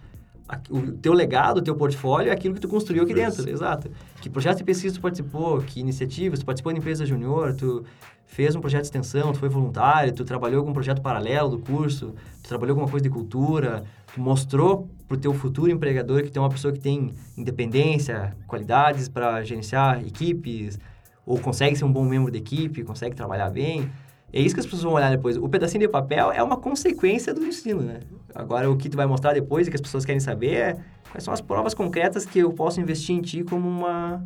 o 0.71 0.93
teu 0.93 1.13
legado, 1.13 1.59
o 1.59 1.63
teu 1.63 1.75
portfólio 1.75 2.31
é 2.31 2.33
aquilo 2.33 2.55
que 2.55 2.61
tu 2.61 2.69
construiu 2.69 3.05
aqui 3.05 3.15
dentro, 3.15 3.49
exato. 3.49 3.91
Que 4.21 4.29
projeto 4.29 4.59
de 4.59 4.65
pesquisa 4.65 4.95
tu 4.95 5.01
participou, 5.01 5.61
que 5.61 5.81
iniciativas, 5.81 6.41
tu 6.41 6.47
participou 6.47 6.73
de 6.73 6.79
empresa 6.79 7.07
júnior, 7.07 7.55
tu 7.55 7.85
fez 8.27 8.57
um 8.57 8.61
projeto 8.61 8.83
de 8.83 8.87
extensão, 8.87 9.33
tu 9.33 9.39
foi 9.39 9.49
voluntário, 9.49 10.13
tu 10.13 10.25
trabalhou 10.25 10.65
com 10.65 10.71
um 10.71 10.73
projeto 10.75 11.03
paralelo 11.03 11.51
do 11.51 11.59
curso, 11.59 12.15
tu 12.43 12.49
trabalhou 12.49 12.75
com 12.75 12.83
uma 12.83 12.91
coisa 12.91 13.03
de 13.03 13.11
cultura, 13.11 13.85
tu 14.15 14.21
mostrou 14.21 14.89
para 15.07 15.17
o 15.17 15.21
teu 15.21 15.35
futuro 15.35 15.71
empregador 15.71 16.23
que 16.23 16.31
tem 16.31 16.41
uma 16.41 16.49
pessoa 16.49 16.73
que 16.73 16.81
tem 16.81 17.13
independência, 17.37 18.35
qualidades 18.47 19.09
para 19.09 19.43
gerenciar 19.45 20.01
equipes, 20.07 20.79
ou 21.27 21.39
consegue 21.39 21.77
ser 21.77 21.85
um 21.85 21.93
bom 21.93 22.05
membro 22.05 22.33
da 22.33 22.39
equipe, 22.39 22.83
consegue 22.83 23.15
trabalhar 23.15 23.51
bem. 23.51 23.91
É 24.33 24.41
isso 24.41 24.55
que 24.55 24.61
as 24.61 24.67
pessoas 24.67 24.83
vão 24.83 24.95
olhar 24.95 25.11
depois. 25.11 25.37
O 25.37 25.49
pedacinho 25.49 25.83
de 25.83 25.89
papel 25.89 26.33
é 26.33 26.43
uma 26.43 26.57
consequência 26.57 27.35
do 27.35 27.45
ensino, 27.45 27.83
né? 27.83 28.01
Agora, 28.35 28.71
o 28.71 28.77
que 28.77 28.89
tu 28.89 28.97
vai 28.97 29.05
mostrar 29.05 29.35
depois 29.35 29.67
e 29.67 29.71
que 29.71 29.77
as 29.77 29.81
pessoas 29.81 30.07
querem 30.07 30.21
saber 30.21 30.55
é 30.55 30.77
quais 31.11 31.23
são 31.23 31.35
as 31.35 31.41
provas 31.43 31.75
concretas 31.75 32.25
que 32.25 32.39
eu 32.39 32.51
posso 32.53 32.81
investir 32.81 33.15
em 33.15 33.21
ti 33.21 33.45
como 33.45 33.69
uma, 33.69 34.25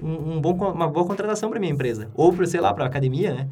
um, 0.00 0.36
um 0.36 0.40
bom, 0.40 0.54
uma 0.54 0.88
boa 0.88 1.06
contratação 1.06 1.50
para 1.50 1.60
minha 1.60 1.72
empresa. 1.72 2.10
Ou, 2.14 2.32
para 2.32 2.46
sei 2.46 2.60
lá, 2.60 2.72
para 2.72 2.84
a 2.84 2.86
academia, 2.86 3.34
né? 3.34 3.48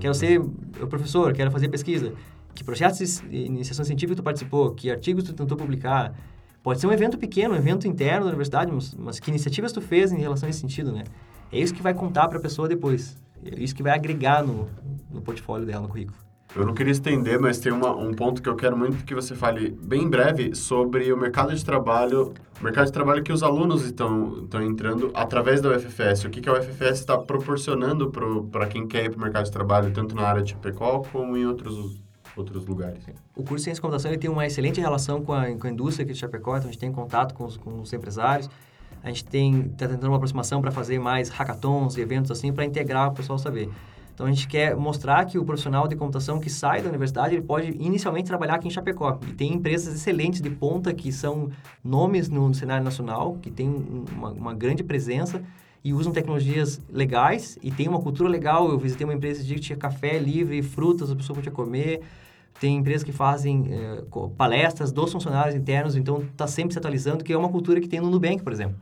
Quero 0.00 0.14
ser 0.14 0.40
professor, 0.88 1.34
quero 1.34 1.50
fazer 1.50 1.68
pesquisa. 1.68 2.14
Que 2.54 2.64
projetos 2.64 3.20
de 3.20 3.36
iniciação 3.36 3.84
científica 3.84 4.16
tu 4.16 4.22
participou? 4.22 4.70
Que 4.72 4.90
artigos 4.90 5.24
tu 5.24 5.34
tentou 5.34 5.56
publicar? 5.56 6.14
Pode 6.62 6.80
ser 6.80 6.86
um 6.86 6.92
evento 6.92 7.18
pequeno, 7.18 7.54
um 7.54 7.56
evento 7.58 7.86
interno 7.86 8.20
da 8.20 8.28
universidade, 8.28 8.72
mas, 8.72 8.94
mas 8.94 9.20
que 9.20 9.28
iniciativas 9.30 9.70
tu 9.70 9.82
fez 9.82 10.12
em 10.12 10.18
relação 10.18 10.46
a 10.46 10.50
esse 10.50 10.60
sentido, 10.60 10.92
né? 10.92 11.04
É 11.50 11.58
isso 11.58 11.74
que 11.74 11.82
vai 11.82 11.92
contar 11.92 12.28
para 12.28 12.38
a 12.38 12.40
pessoa 12.40 12.66
depois. 12.66 13.20
É 13.44 13.62
isso 13.62 13.74
que 13.74 13.82
vai 13.82 13.92
agregar 13.92 14.42
no, 14.42 14.68
no 15.12 15.20
portfólio 15.20 15.66
dela, 15.66 15.82
no 15.82 15.88
currículo. 15.88 16.16
Eu 16.54 16.66
não 16.66 16.74
queria 16.74 16.92
estender, 16.92 17.40
mas 17.40 17.58
tem 17.58 17.72
uma, 17.72 17.96
um 17.96 18.12
ponto 18.12 18.42
que 18.42 18.48
eu 18.48 18.54
quero 18.54 18.76
muito 18.76 19.04
que 19.04 19.14
você 19.14 19.34
fale 19.34 19.70
bem 19.70 20.08
breve 20.08 20.54
sobre 20.54 21.10
o 21.10 21.16
mercado 21.16 21.54
de 21.54 21.64
trabalho, 21.64 22.34
o 22.60 22.64
mercado 22.64 22.86
de 22.86 22.92
trabalho 22.92 23.22
que 23.22 23.32
os 23.32 23.42
alunos 23.42 23.84
estão, 23.86 24.44
estão 24.44 24.62
entrando 24.62 25.10
através 25.14 25.62
da 25.62 25.70
UFFS. 25.70 26.24
O 26.24 26.30
que, 26.30 26.42
que 26.42 26.48
a 26.50 26.52
UFFS 26.52 27.00
está 27.00 27.16
proporcionando 27.16 28.10
para 28.50 28.66
quem 28.66 28.86
quer 28.86 29.06
ir 29.06 29.10
para 29.10 29.18
o 29.18 29.22
mercado 29.22 29.46
de 29.46 29.50
trabalho, 29.50 29.90
tanto 29.92 30.14
na 30.14 30.22
área 30.22 30.42
de 30.42 30.50
Chapecó 30.50 31.02
como 31.10 31.36
em 31.36 31.46
outros 31.46 32.02
outros 32.36 32.64
lugares. 32.66 33.04
O 33.36 33.42
curso 33.42 33.56
de 33.56 33.62
Ciência 33.64 33.80
e 33.80 33.82
Computação 33.82 34.10
ele 34.10 34.18
tem 34.18 34.30
uma 34.30 34.46
excelente 34.46 34.80
relação 34.80 35.22
com 35.22 35.34
a, 35.34 35.54
com 35.54 35.66
a 35.66 35.70
indústria 35.70 36.04
aqui 36.04 36.14
de 36.14 36.18
Chapecó, 36.18 36.56
então 36.56 36.68
a 36.68 36.72
gente 36.72 36.80
tem 36.80 36.90
contato 36.90 37.34
com 37.34 37.44
os, 37.44 37.58
com 37.58 37.80
os 37.80 37.92
empresários. 37.92 38.48
A 39.02 39.08
gente 39.08 39.24
tem 39.24 39.66
está 39.66 39.88
tentando 39.88 40.08
uma 40.08 40.16
aproximação 40.16 40.62
para 40.62 40.70
fazer 40.70 40.98
mais 40.98 41.28
hackathons 41.28 41.96
e 41.96 42.00
eventos 42.00 42.30
assim 42.30 42.52
para 42.52 42.64
integrar 42.64 43.10
o 43.10 43.14
pessoal 43.14 43.38
saber. 43.38 43.68
Então 44.22 44.30
a 44.30 44.32
gente 44.32 44.46
quer 44.46 44.76
mostrar 44.76 45.24
que 45.24 45.36
o 45.36 45.44
profissional 45.44 45.88
de 45.88 45.96
computação 45.96 46.38
que 46.38 46.48
sai 46.48 46.80
da 46.80 46.88
universidade 46.88 47.34
ele 47.34 47.42
pode 47.42 47.72
inicialmente 47.72 48.28
trabalhar 48.28 48.54
aqui 48.54 48.68
em 48.68 48.70
Chapecó. 48.70 49.18
E 49.28 49.32
tem 49.32 49.52
empresas 49.52 49.92
excelentes 49.96 50.40
de 50.40 50.48
ponta 50.48 50.94
que 50.94 51.10
são 51.10 51.50
nomes 51.82 52.28
no 52.28 52.54
cenário 52.54 52.84
nacional, 52.84 53.36
que 53.42 53.50
tem 53.50 53.68
uma, 53.68 54.30
uma 54.30 54.54
grande 54.54 54.84
presença 54.84 55.42
e 55.82 55.92
usam 55.92 56.12
tecnologias 56.12 56.80
legais 56.88 57.58
e 57.64 57.72
tem 57.72 57.88
uma 57.88 58.00
cultura 58.00 58.28
legal. 58.28 58.70
Eu 58.70 58.78
visitei 58.78 59.04
uma 59.04 59.14
empresa 59.14 59.42
que 59.42 59.58
tinha 59.58 59.76
café 59.76 60.20
livre, 60.20 60.62
frutas, 60.62 61.10
a 61.10 61.16
pessoa 61.16 61.34
podia 61.34 61.50
comer. 61.50 62.02
Tem 62.60 62.76
empresas 62.76 63.02
que 63.02 63.10
fazem 63.10 63.70
é, 63.72 64.04
palestras 64.36 64.92
dos 64.92 65.10
funcionários 65.10 65.56
internos, 65.56 65.96
então 65.96 66.18
está 66.18 66.46
sempre 66.46 66.74
se 66.74 66.78
atualizando, 66.78 67.24
que 67.24 67.32
é 67.32 67.36
uma 67.36 67.48
cultura 67.48 67.80
que 67.80 67.88
tem 67.88 68.00
no 68.00 68.08
Nubank, 68.08 68.40
por 68.44 68.52
exemplo. 68.52 68.76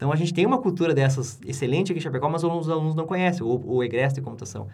Então, 0.00 0.10
a 0.10 0.16
gente 0.16 0.32
tem 0.32 0.46
uma 0.46 0.56
cultura 0.56 0.94
dessas 0.94 1.38
excelente 1.46 1.92
aqui 1.92 1.98
em 1.98 2.02
Chapecó, 2.02 2.26
mas 2.26 2.42
os 2.42 2.70
alunos 2.70 2.94
não 2.94 3.04
conhecem, 3.04 3.42
ou 3.42 3.62
o 3.66 3.84
egresso 3.84 4.14
de 4.14 4.22
computação. 4.22 4.66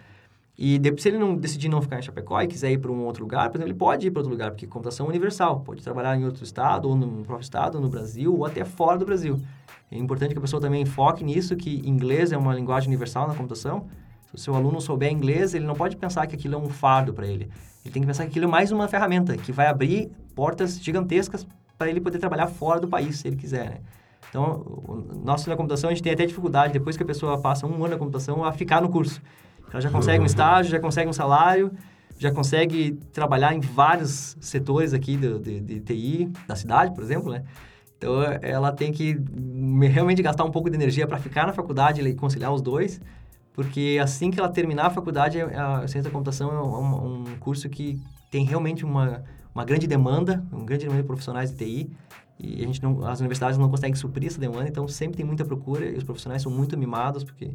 E 0.57 0.79
depois, 0.79 1.01
se 1.01 1.09
ele 1.09 1.17
não 1.17 1.35
decidir 1.35 1.67
não 1.67 1.81
ficar 1.81 1.99
em 1.99 2.01
Chapecó 2.01 2.41
e 2.41 2.47
quiser 2.47 2.71
ir 2.71 2.77
para 2.77 2.89
um 2.89 3.03
outro 3.03 3.23
lugar, 3.23 3.49
por 3.49 3.57
exemplo, 3.57 3.69
ele 3.73 3.77
pode 3.77 4.07
ir 4.07 4.11
para 4.11 4.21
outro 4.21 4.31
lugar, 4.31 4.51
porque 4.51 4.65
computação 4.65 5.05
é 5.05 5.09
universal. 5.09 5.59
Pode 5.59 5.83
trabalhar 5.83 6.15
em 6.15 6.23
outro 6.23 6.45
estado, 6.45 6.87
ou 6.87 6.95
no 6.95 7.25
próprio 7.25 7.43
estado, 7.43 7.75
ou 7.75 7.81
no 7.81 7.89
Brasil, 7.89 8.33
ou 8.33 8.45
até 8.45 8.63
fora 8.63 8.97
do 8.97 9.05
Brasil. 9.05 9.37
É 9.91 9.97
importante 9.97 10.31
que 10.31 10.37
a 10.37 10.41
pessoa 10.41 10.61
também 10.61 10.85
foque 10.85 11.25
nisso, 11.25 11.57
que 11.57 11.85
inglês 11.85 12.31
é 12.31 12.37
uma 12.37 12.55
linguagem 12.55 12.87
universal 12.87 13.27
na 13.27 13.35
computação. 13.35 13.85
Se 14.27 14.35
o 14.35 14.37
seu 14.37 14.55
aluno 14.55 14.79
souber 14.79 15.11
inglês, 15.11 15.53
ele 15.53 15.65
não 15.65 15.75
pode 15.75 15.97
pensar 15.97 16.25
que 16.25 16.35
aquilo 16.37 16.55
é 16.55 16.57
um 16.57 16.69
fardo 16.69 17.13
para 17.13 17.27
ele. 17.27 17.51
Ele 17.83 17.93
tem 17.93 18.01
que 18.01 18.07
pensar 18.07 18.23
que 18.23 18.29
aquilo 18.29 18.45
é 18.45 18.49
mais 18.49 18.71
uma 18.71 18.87
ferramenta 18.87 19.35
que 19.35 19.51
vai 19.51 19.67
abrir 19.67 20.09
portas 20.33 20.79
gigantescas 20.81 21.45
para 21.77 21.89
ele 21.89 21.99
poder 21.99 22.17
trabalhar 22.17 22.47
fora 22.47 22.79
do 22.79 22.87
país, 22.87 23.17
se 23.17 23.27
ele 23.27 23.35
quiser, 23.35 23.69
né? 23.69 23.77
Então, 24.29 24.63
nós 25.23 25.45
na 25.45 25.55
computação, 25.55 25.89
a 25.89 25.93
gente 25.93 26.03
tem 26.03 26.13
até 26.13 26.25
dificuldade, 26.25 26.73
depois 26.73 26.97
que 26.97 27.03
a 27.03 27.05
pessoa 27.05 27.39
passa 27.39 27.65
um 27.65 27.75
ano 27.75 27.89
na 27.89 27.97
computação, 27.97 28.43
a 28.43 28.51
ficar 28.51 28.81
no 28.81 28.89
curso. 28.89 29.21
Ela 29.71 29.81
já 29.81 29.89
consegue 29.89 30.21
um 30.21 30.25
estágio, 30.25 30.71
já 30.71 30.79
consegue 30.79 31.09
um 31.09 31.13
salário, 31.13 31.71
já 32.17 32.31
consegue 32.31 32.93
trabalhar 33.13 33.53
em 33.53 33.59
vários 33.59 34.37
setores 34.39 34.93
aqui 34.93 35.15
de, 35.15 35.39
de, 35.39 35.59
de 35.61 35.79
TI, 35.81 36.31
da 36.47 36.55
cidade, 36.55 36.93
por 36.93 37.03
exemplo, 37.03 37.31
né? 37.31 37.43
Então, 37.97 38.21
ela 38.41 38.71
tem 38.71 38.91
que 38.91 39.19
realmente 39.91 40.21
gastar 40.21 40.43
um 40.43 40.51
pouco 40.51 40.69
de 40.69 40.75
energia 40.75 41.07
para 41.07 41.17
ficar 41.17 41.47
na 41.47 41.53
faculdade 41.53 42.01
e 42.01 42.15
conciliar 42.15 42.53
os 42.53 42.61
dois, 42.61 43.01
porque 43.53 43.97
assim 44.01 44.29
que 44.29 44.39
ela 44.39 44.49
terminar 44.49 44.85
a 44.85 44.89
faculdade, 44.91 45.41
a 45.41 45.79
ciência 45.87 46.03
da 46.03 46.09
computação 46.11 46.51
é 46.51 46.61
um, 46.61 47.21
um 47.21 47.37
curso 47.39 47.67
que 47.67 47.99
tem 48.29 48.45
realmente 48.45 48.85
uma, 48.85 49.23
uma 49.53 49.65
grande 49.65 49.87
demanda, 49.87 50.45
um 50.53 50.63
grande 50.63 50.85
número 50.85 51.01
de 51.01 51.07
profissionais 51.07 51.51
de 51.51 51.57
TI, 51.57 51.91
e 52.39 52.63
a 52.63 52.67
gente 52.67 52.81
não, 52.83 53.05
as 53.05 53.19
universidades 53.19 53.57
não 53.57 53.69
conseguem 53.69 53.95
suprir 53.95 54.27
essa 54.27 54.39
demanda, 54.39 54.67
então 54.67 54.87
sempre 54.87 55.17
tem 55.17 55.25
muita 55.25 55.43
procura 55.43 55.85
e 55.85 55.97
os 55.97 56.03
profissionais 56.03 56.41
são 56.41 56.51
muito 56.51 56.77
mimados, 56.77 57.23
porque 57.23 57.51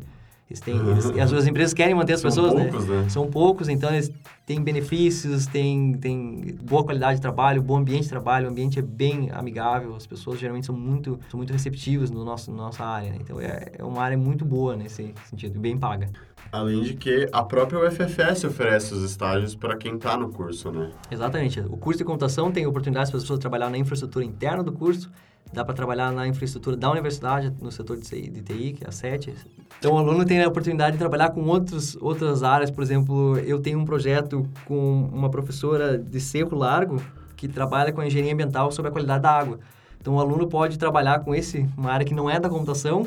Eles 0.50 0.60
têm, 0.60 0.76
eles, 0.90 1.06
as 1.06 1.30
suas 1.30 1.46
empresas 1.46 1.72
querem 1.72 1.94
manter 1.94 2.14
as 2.14 2.20
São 2.20 2.30
pessoas, 2.30 2.52
poucos, 2.52 2.88
né? 2.88 3.08
São 3.08 3.30
poucos, 3.30 3.68
então 3.68 3.90
eles 3.90 4.10
têm 4.44 4.60
benefícios, 4.60 5.46
têm, 5.46 5.94
têm 5.94 6.56
boa 6.62 6.84
qualidade 6.84 7.16
de 7.16 7.22
trabalho, 7.22 7.62
bom 7.62 7.76
ambiente 7.76 8.02
de 8.04 8.08
trabalho, 8.08 8.48
o 8.48 8.50
ambiente 8.50 8.78
é 8.78 8.82
bem 8.82 9.30
amigável, 9.30 9.94
as 9.94 10.06
pessoas 10.06 10.38
geralmente 10.38 10.66
são 10.66 10.76
muito, 10.76 11.18
são 11.30 11.38
muito 11.38 11.52
receptivas 11.52 12.10
no 12.10 12.24
nosso, 12.24 12.50
na 12.50 12.58
nossa 12.64 12.84
área, 12.84 13.10
né? 13.10 13.18
Então 13.20 13.40
é, 13.40 13.72
é 13.78 13.84
uma 13.84 14.02
área 14.02 14.18
muito 14.18 14.44
boa 14.44 14.76
nesse 14.76 15.14
sentido, 15.30 15.58
bem 15.60 15.78
paga. 15.78 16.10
Além 16.52 16.82
de 16.82 16.92
que 16.92 17.26
a 17.32 17.42
própria 17.42 17.80
UFFS 17.80 18.44
oferece 18.44 18.92
os 18.92 19.02
estágios 19.02 19.54
para 19.54 19.74
quem 19.74 19.94
está 19.94 20.18
no 20.18 20.28
curso, 20.28 20.70
né? 20.70 20.90
Exatamente. 21.10 21.60
O 21.60 21.78
curso 21.78 21.96
de 21.96 22.04
computação 22.04 22.52
tem 22.52 22.66
oportunidades 22.66 23.10
para 23.10 23.16
as 23.16 23.24
pessoas 23.24 23.38
trabalhar 23.38 23.70
na 23.70 23.78
infraestrutura 23.78 24.22
interna 24.22 24.62
do 24.62 24.70
curso, 24.70 25.10
dá 25.50 25.64
para 25.64 25.74
trabalhar 25.74 26.12
na 26.12 26.28
infraestrutura 26.28 26.76
da 26.76 26.90
universidade, 26.90 27.50
no 27.58 27.72
setor 27.72 27.96
de 27.96 28.02
TI, 28.02 28.74
que 28.74 28.84
é 28.84 28.88
a 28.88 28.92
SET. 28.92 29.34
Então, 29.78 29.94
o 29.94 29.98
aluno 29.98 30.26
tem 30.26 30.42
a 30.42 30.48
oportunidade 30.48 30.92
de 30.92 30.98
trabalhar 30.98 31.30
com 31.30 31.42
outros, 31.44 31.96
outras 31.96 32.42
áreas. 32.42 32.70
Por 32.70 32.84
exemplo, 32.84 33.38
eu 33.38 33.58
tenho 33.58 33.78
um 33.78 33.86
projeto 33.86 34.46
com 34.66 35.08
uma 35.10 35.30
professora 35.30 35.96
de 35.96 36.20
Cerro 36.20 36.54
Largo 36.54 37.02
que 37.34 37.48
trabalha 37.48 37.94
com 37.94 38.02
engenharia 38.02 38.34
ambiental 38.34 38.70
sobre 38.70 38.90
a 38.90 38.92
qualidade 38.92 39.22
da 39.22 39.30
água. 39.30 39.58
Então, 39.98 40.16
o 40.16 40.20
aluno 40.20 40.46
pode 40.46 40.78
trabalhar 40.78 41.20
com 41.20 41.34
esse, 41.34 41.66
uma 41.78 41.90
área 41.90 42.04
que 42.04 42.14
não 42.14 42.28
é 42.28 42.38
da 42.38 42.50
computação, 42.50 43.06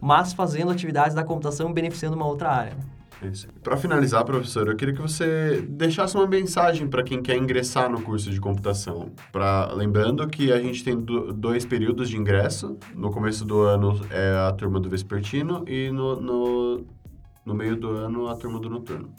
mas 0.00 0.32
fazendo 0.32 0.70
atividades 0.70 1.14
da 1.14 1.24
computação 1.24 1.72
beneficiando 1.72 2.16
uma 2.16 2.26
outra 2.26 2.50
área. 2.50 2.76
Para 3.62 3.76
finalizar, 3.76 4.24
professor, 4.24 4.68
eu 4.68 4.76
queria 4.76 4.94
que 4.94 5.00
você 5.00 5.62
deixasse 5.68 6.14
uma 6.14 6.26
mensagem 6.26 6.86
para 6.86 7.02
quem 7.02 7.22
quer 7.22 7.36
ingressar 7.36 7.90
no 7.90 8.02
curso 8.02 8.30
de 8.30 8.38
computação. 8.38 9.10
Pra, 9.32 9.72
lembrando 9.72 10.26
que 10.28 10.52
a 10.52 10.60
gente 10.60 10.84
tem 10.84 11.00
do, 11.00 11.32
dois 11.32 11.64
períodos 11.64 12.10
de 12.10 12.16
ingresso. 12.16 12.76
No 12.94 13.10
começo 13.10 13.44
do 13.44 13.60
ano 13.62 13.98
é 14.10 14.48
a 14.48 14.52
turma 14.52 14.78
do 14.78 14.90
vespertino 14.90 15.64
e 15.66 15.90
no, 15.90 16.20
no, 16.20 16.86
no 17.44 17.54
meio 17.54 17.76
do 17.76 17.90
ano 17.90 18.28
a 18.28 18.36
turma 18.36 18.60
do 18.60 18.68
noturno. 18.68 19.14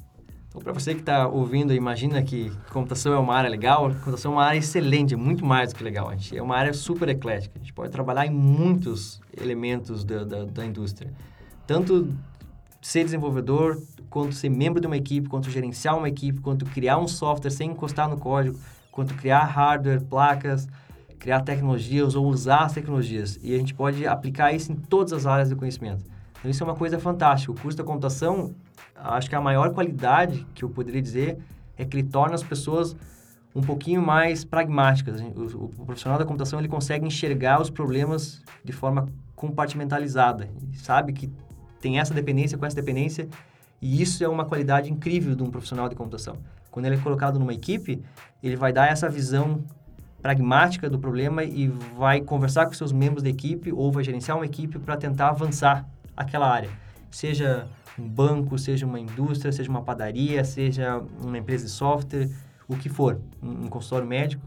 Então, 0.57 0.63
para 0.63 0.73
você 0.73 0.95
que 0.95 1.01
está 1.01 1.27
ouvindo, 1.27 1.71
imagina 1.71 2.21
que 2.23 2.51
computação 2.71 3.13
é 3.13 3.17
uma 3.17 3.35
área 3.35 3.49
legal. 3.49 3.91
Computação 3.91 4.31
é 4.31 4.35
uma 4.35 4.43
área 4.43 4.57
excelente, 4.57 5.13
é 5.13 5.17
muito 5.17 5.45
mais 5.45 5.71
do 5.71 5.75
que 5.77 5.83
legal. 5.83 6.09
A 6.09 6.15
gente, 6.15 6.35
é 6.35 6.41
uma 6.41 6.55
área 6.55 6.73
super 6.73 7.07
eclética. 7.09 7.53
A 7.55 7.59
gente 7.59 7.73
pode 7.73 7.91
trabalhar 7.91 8.25
em 8.25 8.31
muitos 8.31 9.21
elementos 9.39 10.03
da, 10.03 10.23
da, 10.23 10.45
da 10.45 10.65
indústria. 10.65 11.13
Tanto 11.67 12.11
ser 12.81 13.03
desenvolvedor, 13.03 13.79
quanto 14.09 14.33
ser 14.33 14.49
membro 14.49 14.81
de 14.81 14.87
uma 14.87 14.97
equipe, 14.97 15.29
quanto 15.29 15.51
gerenciar 15.51 15.95
uma 15.95 16.09
equipe, 16.09 16.39
quanto 16.39 16.65
criar 16.65 16.97
um 16.97 17.07
software 17.07 17.51
sem 17.51 17.69
encostar 17.69 18.09
no 18.09 18.17
código, 18.17 18.57
quanto 18.91 19.13
criar 19.13 19.43
hardware, 19.43 20.01
placas, 20.01 20.67
criar 21.19 21.41
tecnologias 21.41 22.15
ou 22.15 22.25
usar 22.25 22.61
as 22.61 22.73
tecnologias. 22.73 23.37
E 23.43 23.53
a 23.53 23.57
gente 23.59 23.75
pode 23.75 24.07
aplicar 24.07 24.53
isso 24.53 24.71
em 24.71 24.75
todas 24.75 25.13
as 25.13 25.27
áreas 25.27 25.49
do 25.49 25.55
conhecimento. 25.55 26.03
Então, 26.39 26.49
isso 26.49 26.63
é 26.63 26.65
uma 26.65 26.75
coisa 26.75 26.97
fantástica. 26.97 27.51
O 27.51 27.55
curso 27.55 27.77
da 27.77 27.83
computação, 27.83 28.55
acho 28.99 29.29
que 29.29 29.35
a 29.35 29.41
maior 29.41 29.73
qualidade 29.73 30.45
que 30.53 30.63
eu 30.63 30.69
poderia 30.69 31.01
dizer 31.01 31.37
é 31.77 31.85
que 31.85 31.97
ele 31.97 32.07
torna 32.07 32.35
as 32.35 32.43
pessoas 32.43 32.95
um 33.55 33.61
pouquinho 33.61 34.01
mais 34.01 34.45
pragmáticas. 34.45 35.21
O, 35.21 35.65
o 35.65 35.85
profissional 35.85 36.19
da 36.19 36.25
computação 36.25 36.59
ele 36.59 36.67
consegue 36.67 37.05
enxergar 37.05 37.61
os 37.61 37.69
problemas 37.69 38.43
de 38.63 38.71
forma 38.71 39.07
compartimentalizada. 39.35 40.49
sabe 40.73 41.13
que 41.13 41.31
tem 41.79 41.99
essa 41.99 42.13
dependência 42.13 42.57
com 42.57 42.65
essa 42.65 42.75
dependência, 42.75 43.27
e 43.81 44.01
isso 44.01 44.23
é 44.23 44.27
uma 44.27 44.45
qualidade 44.45 44.91
incrível 44.91 45.35
de 45.35 45.43
um 45.43 45.51
profissional 45.51 45.87
de 45.87 45.95
computação. 45.95 46.37
Quando 46.71 46.85
ele 46.85 46.95
é 46.95 46.99
colocado 46.99 47.39
numa 47.39 47.53
equipe, 47.53 48.01
ele 48.41 48.55
vai 48.55 48.73
dar 48.73 48.87
essa 48.87 49.07
visão 49.07 49.63
pragmática 50.21 50.89
do 50.89 50.97
problema 50.97 51.43
e 51.43 51.67
vai 51.95 52.21
conversar 52.21 52.65
com 52.65 52.73
seus 52.73 52.91
membros 52.91 53.23
da 53.23 53.29
equipe 53.29 53.71
ou 53.71 53.91
vai 53.91 54.03
gerenciar 54.03 54.37
uma 54.37 54.45
equipe 54.45 54.79
para 54.79 54.97
tentar 54.97 55.29
avançar 55.29 55.87
aquela 56.15 56.51
área. 56.51 56.69
Seja 57.09 57.67
um 57.97 58.07
banco, 58.07 58.57
seja 58.57 58.85
uma 58.85 58.99
indústria, 58.99 59.51
seja 59.51 59.69
uma 59.69 59.81
padaria, 59.81 60.43
seja 60.43 61.01
uma 61.21 61.37
empresa 61.37 61.65
de 61.65 61.71
software, 61.71 62.29
o 62.67 62.75
que 62.75 62.89
for, 62.89 63.19
um 63.41 63.67
consultório 63.67 64.07
médico, 64.07 64.45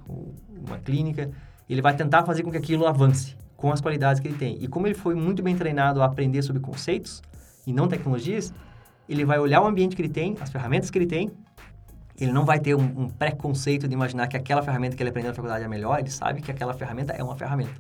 uma 0.67 0.79
clínica, 0.79 1.31
ele 1.69 1.81
vai 1.81 1.97
tentar 1.97 2.25
fazer 2.25 2.43
com 2.43 2.51
que 2.51 2.59
aquilo 2.59 2.87
avance 2.87 3.37
com 3.57 3.71
as 3.73 3.81
qualidades 3.81 4.21
que 4.21 4.29
ele 4.29 4.37
tem. 4.37 4.57
E 4.61 4.67
como 4.67 4.87
ele 4.87 4.95
foi 4.95 5.15
muito 5.15 5.43
bem 5.43 5.55
treinado 5.57 6.03
a 6.03 6.07
aprender 6.07 6.43
sobre 6.43 6.61
conceitos 6.61 7.23
e 7.67 7.73
não 7.73 7.87
tecnologias, 7.87 8.53
ele 9.09 9.25
vai 9.25 9.39
olhar 9.39 9.61
o 9.61 9.67
ambiente 9.67 9.95
que 9.95 10.03
ele 10.03 10.09
tem, 10.09 10.37
as 10.41 10.51
ferramentas 10.51 10.91
que 10.91 10.99
ele 10.99 11.07
tem, 11.07 11.31
ele 12.19 12.33
não 12.33 12.45
vai 12.45 12.59
ter 12.59 12.75
um, 12.75 13.03
um 13.03 13.09
preconceito 13.09 13.89
de 13.89 13.95
imaginar 13.95 14.27
que 14.29 14.37
aquela 14.37 14.63
ferramenta 14.63 14.97
que 14.97 15.03
ele 15.03 15.11
aprendeu 15.11 15.31
na 15.31 15.35
faculdade 15.35 15.65
é 15.65 15.69
melhor, 15.69 15.99
ele 15.99 16.11
sabe 16.11 16.41
que 16.41 16.51
aquela 16.51 16.75
ferramenta 16.75 17.13
é 17.13 17.23
uma 17.23 17.37
ferramenta, 17.37 17.75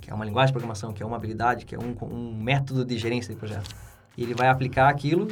que 0.00 0.10
é 0.10 0.14
uma 0.14 0.24
linguagem 0.24 0.48
de 0.48 0.52
programação, 0.52 0.92
que 0.92 1.02
é 1.02 1.06
uma 1.06 1.16
habilidade, 1.16 1.64
que 1.64 1.74
é 1.74 1.78
um, 1.78 1.94
um 2.02 2.34
método 2.34 2.84
de 2.84 2.96
gerência 2.98 3.32
de 3.32 3.38
projeto. 3.38 3.74
Ele 4.16 4.34
vai 4.34 4.48
aplicar 4.48 4.88
aquilo 4.88 5.28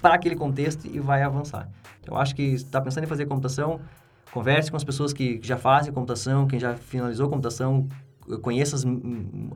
para 0.00 0.14
aquele 0.14 0.36
contexto 0.36 0.86
e 0.86 0.98
vai 0.98 1.22
avançar. 1.22 1.68
Então, 2.00 2.14
eu 2.16 2.20
acho 2.20 2.34
que 2.34 2.42
está 2.42 2.80
pensando 2.80 3.04
em 3.04 3.06
fazer 3.06 3.26
computação, 3.26 3.80
converse 4.32 4.70
com 4.70 4.76
as 4.76 4.84
pessoas 4.84 5.12
que 5.12 5.40
já 5.42 5.56
fazem 5.56 5.92
computação, 5.92 6.46
quem 6.46 6.58
já 6.58 6.74
finalizou 6.74 7.28
computação, 7.28 7.88
conheça 8.40 8.76
as, 8.76 8.84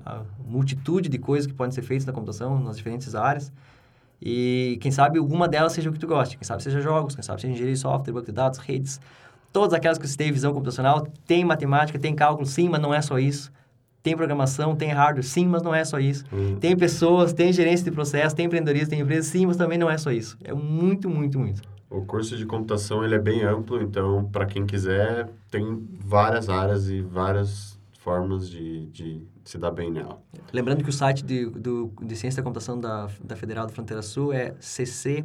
a 0.05 0.23
multitude 0.45 1.09
de 1.09 1.19
coisas 1.19 1.47
que 1.47 1.55
podem 1.55 1.73
ser 1.73 1.83
feitas 1.83 2.07
na 2.07 2.13
computação, 2.13 2.59
nas 2.61 2.77
diferentes 2.77 3.15
áreas. 3.15 3.53
E 4.21 4.79
quem 4.81 4.91
sabe 4.91 5.19
alguma 5.19 5.47
delas 5.47 5.73
seja 5.73 5.91
o 5.91 5.93
que 5.93 5.99
tu 5.99 6.07
goste. 6.07 6.37
Quem 6.37 6.45
sabe 6.45 6.63
seja 6.63 6.81
jogos, 6.81 7.15
quem 7.15 7.23
sabe 7.23 7.41
seja 7.41 7.53
engenharia 7.53 7.75
de 7.75 7.81
software, 7.81 8.13
banco 8.13 8.27
de 8.27 8.33
dados, 8.33 8.59
redes. 8.59 9.01
Todas 9.53 9.73
aquelas 9.73 9.99
que 9.99 10.07
você 10.07 10.17
tem 10.17 10.33
visão 10.33 10.53
computacional, 10.53 11.07
tem 11.27 11.45
matemática, 11.45 11.99
tem 11.99 12.15
cálculo, 12.15 12.47
sim, 12.47 12.69
mas 12.69 12.81
não 12.81 12.93
é 12.95 13.01
só 13.01 13.19
isso. 13.19 13.53
Tem 14.07 14.17
programação, 14.17 14.77
tem 14.77 14.93
hardware, 14.93 15.25
sim, 15.25 15.49
mas 15.49 15.65
não 15.65 15.75
é 15.75 15.85
só 15.85 15.99
isso. 15.99 16.25
Uhum. 16.31 16.61
Tem 16.61 16.77
pessoas, 16.77 17.33
tem 17.33 17.53
gerência 17.53 17.85
de 17.85 17.91
processo, 17.91 18.37
tem 18.37 18.47
empreendedorismo, 18.47 18.89
tem 18.89 19.01
empresa, 19.01 19.29
sim, 19.29 19.47
mas 19.47 19.57
também 19.57 19.77
não 19.77 19.91
é 19.91 19.99
só 19.99 20.13
isso. 20.13 20.39
É 20.45 20.55
muito, 20.55 21.11
muito, 21.11 21.41
muito. 21.41 21.61
O 21.91 22.03
curso 22.03 22.37
de 22.37 22.47
computação 22.47 23.05
ele 23.05 23.17
é 23.17 23.19
bem 23.19 23.43
amplo, 23.43 23.83
então 23.83 24.25
para 24.31 24.47
quem 24.47 24.65
quiser 24.65 25.29
tem 25.51 25.85
várias 25.99 26.49
áreas 26.49 26.89
e 26.89 27.01
várias 27.01 27.81
formas 27.99 28.49
de, 28.49 28.87
de 28.91 29.27
se 29.43 29.59
dar 29.59 29.73
bem 29.73 29.91
nela. 29.91 30.23
Lembrando 30.53 30.85
que 30.85 30.91
o 30.91 30.93
site 30.93 31.25
de, 31.25 31.47
do, 31.47 31.93
de 32.01 32.15
Ciência 32.15 32.41
da 32.41 32.45
Computação 32.45 32.79
da, 32.79 33.09
da 33.25 33.35
Federal 33.35 33.67
do 33.67 33.73
Fronteira 33.73 34.03
Sul 34.03 34.33
é 34.33 34.55
cc.ffs.edu.br. 34.61 35.25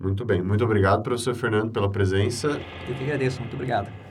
Muito 0.00 0.24
bem. 0.24 0.42
Muito 0.42 0.64
obrigado, 0.64 1.04
professor 1.04 1.36
Fernando, 1.36 1.70
pela 1.70 1.88
presença. 1.88 2.60
Eu 2.88 2.96
que 2.96 3.04
agradeço. 3.04 3.40
Muito 3.40 3.54
obrigado. 3.54 4.05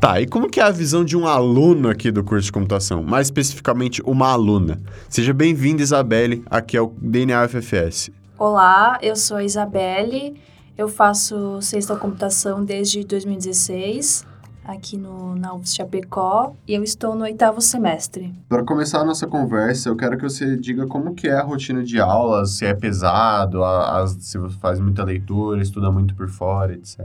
Tá, 0.00 0.20
e 0.20 0.28
como 0.28 0.48
que 0.48 0.60
é 0.60 0.62
a 0.62 0.70
visão 0.70 1.04
de 1.04 1.16
um 1.16 1.26
aluno 1.26 1.88
aqui 1.88 2.12
do 2.12 2.22
curso 2.22 2.44
de 2.44 2.52
computação? 2.52 3.02
Mais 3.02 3.26
especificamente, 3.26 4.00
uma 4.06 4.28
aluna. 4.28 4.80
Seja 5.08 5.34
bem-vinda, 5.34 5.82
Isabelle, 5.82 6.44
aqui 6.48 6.76
ao 6.76 6.92
DNA 7.02 7.44
UFFS. 7.44 8.08
Olá, 8.38 8.96
eu 9.02 9.16
sou 9.16 9.38
a 9.38 9.44
Isabelle, 9.44 10.40
eu 10.76 10.86
faço 10.86 11.60
ciência 11.60 11.92
da 11.92 12.00
computação 12.00 12.64
desde 12.64 13.02
2016 13.02 14.24
aqui 14.64 14.96
no, 14.96 15.34
na 15.34 15.52
UFS 15.54 15.74
Chapecó 15.74 16.54
e 16.64 16.74
eu 16.74 16.84
estou 16.84 17.16
no 17.16 17.24
oitavo 17.24 17.60
semestre. 17.60 18.32
Para 18.48 18.62
começar 18.62 19.00
a 19.00 19.04
nossa 19.04 19.26
conversa, 19.26 19.88
eu 19.88 19.96
quero 19.96 20.16
que 20.16 20.22
você 20.22 20.56
diga 20.56 20.86
como 20.86 21.12
que 21.12 21.26
é 21.26 21.32
a 21.32 21.42
rotina 21.42 21.82
de 21.82 21.98
aulas, 21.98 22.52
se 22.52 22.64
é 22.64 22.72
pesado, 22.72 23.64
a, 23.64 24.02
a, 24.02 24.06
se 24.06 24.38
você 24.38 24.56
faz 24.58 24.78
muita 24.78 25.02
leitura, 25.02 25.60
estuda 25.60 25.90
muito 25.90 26.14
por 26.14 26.28
fora, 26.28 26.72
etc. 26.72 27.00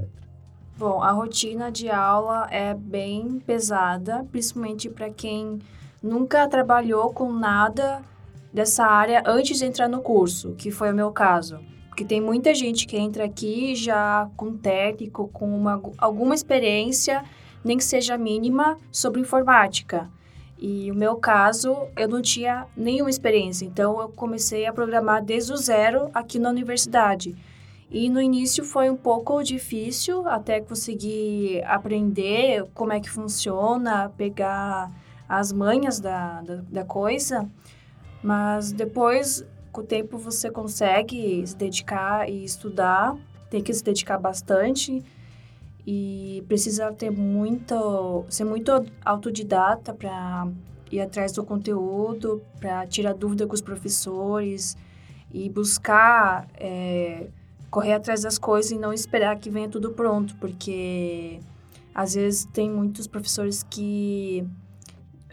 Bom, 0.76 1.04
a 1.04 1.12
rotina 1.12 1.72
de 1.72 1.88
aula 1.88 2.48
é 2.50 2.74
bem 2.74 3.40
pesada, 3.46 4.26
principalmente 4.32 4.90
para 4.90 5.12
quem 5.12 5.60
nunca 6.02 6.48
trabalhou 6.48 7.14
com 7.14 7.32
nada 7.32 8.02
dessa 8.52 8.84
área 8.84 9.22
antes 9.26 9.60
de 9.60 9.66
entrar 9.66 9.88
no 9.88 10.02
curso, 10.02 10.56
que 10.56 10.72
foi 10.72 10.92
o 10.92 10.96
meu 10.96 11.12
caso. 11.12 11.60
Porque 11.90 12.04
tem 12.04 12.20
muita 12.20 12.56
gente 12.56 12.88
que 12.88 12.98
entra 12.98 13.24
aqui 13.24 13.76
já 13.76 14.28
com 14.36 14.58
técnico, 14.58 15.30
com 15.32 15.56
uma, 15.56 15.80
alguma 15.96 16.34
experiência, 16.34 17.24
nem 17.64 17.78
que 17.78 17.84
seja 17.84 18.18
mínima, 18.18 18.76
sobre 18.92 19.22
informática. 19.22 20.10
E 20.58 20.90
o 20.90 20.96
meu 20.96 21.18
caso, 21.18 21.88
eu 21.96 22.08
não 22.08 22.20
tinha 22.20 22.66
nenhuma 22.76 23.12
experiência, 23.12 23.64
então 23.64 24.02
eu 24.02 24.10
comecei 24.10 24.66
a 24.66 24.74
programar 24.74 25.24
desde 25.24 25.54
o 25.54 25.58
zero 25.58 26.10
aqui 26.16 26.40
na 26.40 26.50
universidade. 26.50 27.36
E 27.94 28.10
no 28.10 28.20
início 28.20 28.66
foi 28.66 28.90
um 28.90 28.96
pouco 28.96 29.44
difícil 29.44 30.28
até 30.28 30.60
conseguir 30.60 31.64
aprender 31.64 32.66
como 32.74 32.92
é 32.92 33.00
que 33.00 33.08
funciona, 33.08 34.10
pegar 34.18 34.92
as 35.30 35.52
manhas 35.52 36.00
da, 36.00 36.42
da, 36.42 36.56
da 36.56 36.84
coisa. 36.84 37.48
Mas 38.24 38.72
depois, 38.72 39.46
com 39.72 39.82
o 39.82 39.84
tempo, 39.84 40.18
você 40.18 40.50
consegue 40.50 41.46
se 41.46 41.56
dedicar 41.56 42.28
e 42.28 42.44
estudar. 42.44 43.16
Tem 43.48 43.62
que 43.62 43.72
se 43.72 43.84
dedicar 43.84 44.18
bastante 44.18 45.04
e 45.86 46.44
precisa 46.48 46.92
ter 46.92 47.12
muito, 47.12 48.26
ser 48.28 48.44
muito 48.44 48.72
autodidata 49.06 49.94
para 49.94 50.48
ir 50.92 51.00
atrás 51.00 51.32
do 51.32 51.44
conteúdo, 51.44 52.42
para 52.60 52.88
tirar 52.88 53.14
dúvida 53.14 53.46
com 53.46 53.54
os 53.54 53.62
professores 53.62 54.76
e 55.32 55.48
buscar 55.48 56.48
é, 56.56 57.28
correr 57.74 57.94
atrás 57.94 58.22
das 58.22 58.38
coisas 58.38 58.72
e 58.72 58.78
não 58.78 58.94
esperar 58.94 59.36
que 59.40 59.50
venha 59.50 59.68
tudo 59.68 59.90
pronto, 59.92 60.36
porque 60.36 61.40
Às 61.96 62.14
vezes 62.14 62.46
tem 62.46 62.70
muitos 62.70 63.08
professores 63.08 63.64
que 63.64 64.46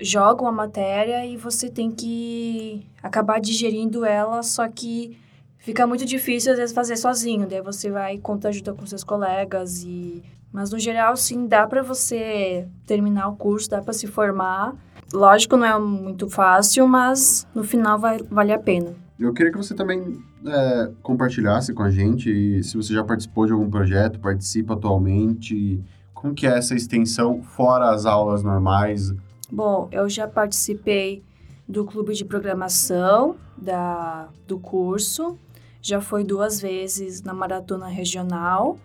jogam 0.00 0.46
a 0.46 0.52
matéria 0.52 1.26
e 1.26 1.36
você 1.36 1.68
tem 1.68 1.90
que 1.90 2.86
acabar 3.02 3.40
digerindo 3.40 4.04
ela, 4.04 4.42
só 4.42 4.66
que 4.68 5.18
fica 5.58 5.86
muito 5.86 6.06
difícil 6.06 6.52
às 6.52 6.58
vezes 6.58 6.74
fazer 6.74 6.96
sozinho, 6.96 7.46
daí 7.46 7.60
você 7.60 7.90
vai 7.90 8.16
conta 8.18 8.48
ajuda 8.48 8.72
com 8.72 8.86
seus 8.86 9.04
colegas 9.04 9.82
e 9.84 10.22
mas 10.52 10.70
no 10.72 10.78
geral 10.78 11.16
sim 11.16 11.46
dá 11.46 11.66
para 11.66 11.82
você 11.82 12.66
terminar 12.86 13.28
o 13.28 13.36
curso, 13.36 13.70
dá 13.70 13.80
para 13.82 13.92
se 13.92 14.06
formar. 14.06 14.74
Lógico, 15.12 15.56
não 15.56 15.66
é 15.66 15.78
muito 15.78 16.28
fácil, 16.28 16.88
mas 16.88 17.46
no 17.54 17.62
final 17.62 17.98
vai, 17.98 18.18
vale 18.30 18.52
a 18.52 18.58
pena. 18.58 18.94
Eu 19.20 19.34
queria 19.34 19.52
que 19.52 19.58
você 19.58 19.74
também 19.74 20.18
é, 20.46 20.90
compartilhasse 21.02 21.74
com 21.74 21.82
a 21.82 21.90
gente 21.90 22.62
se 22.64 22.74
você 22.74 22.94
já 22.94 23.04
participou 23.04 23.44
de 23.44 23.52
algum 23.52 23.68
projeto, 23.68 24.18
participa 24.18 24.72
atualmente, 24.72 25.84
como 26.14 26.34
que 26.34 26.46
é 26.46 26.56
essa 26.56 26.74
extensão 26.74 27.42
fora 27.42 27.90
as 27.90 28.06
aulas 28.06 28.42
normais? 28.42 29.12
Bom, 29.52 29.90
eu 29.92 30.08
já 30.08 30.26
participei 30.26 31.22
do 31.68 31.84
clube 31.84 32.14
de 32.14 32.24
programação 32.24 33.36
da, 33.58 34.28
do 34.48 34.58
curso, 34.58 35.38
já 35.82 36.00
foi 36.00 36.24
duas 36.24 36.58
vezes 36.58 37.22
na 37.22 37.34
maratona 37.34 37.88
regional, 37.88 38.78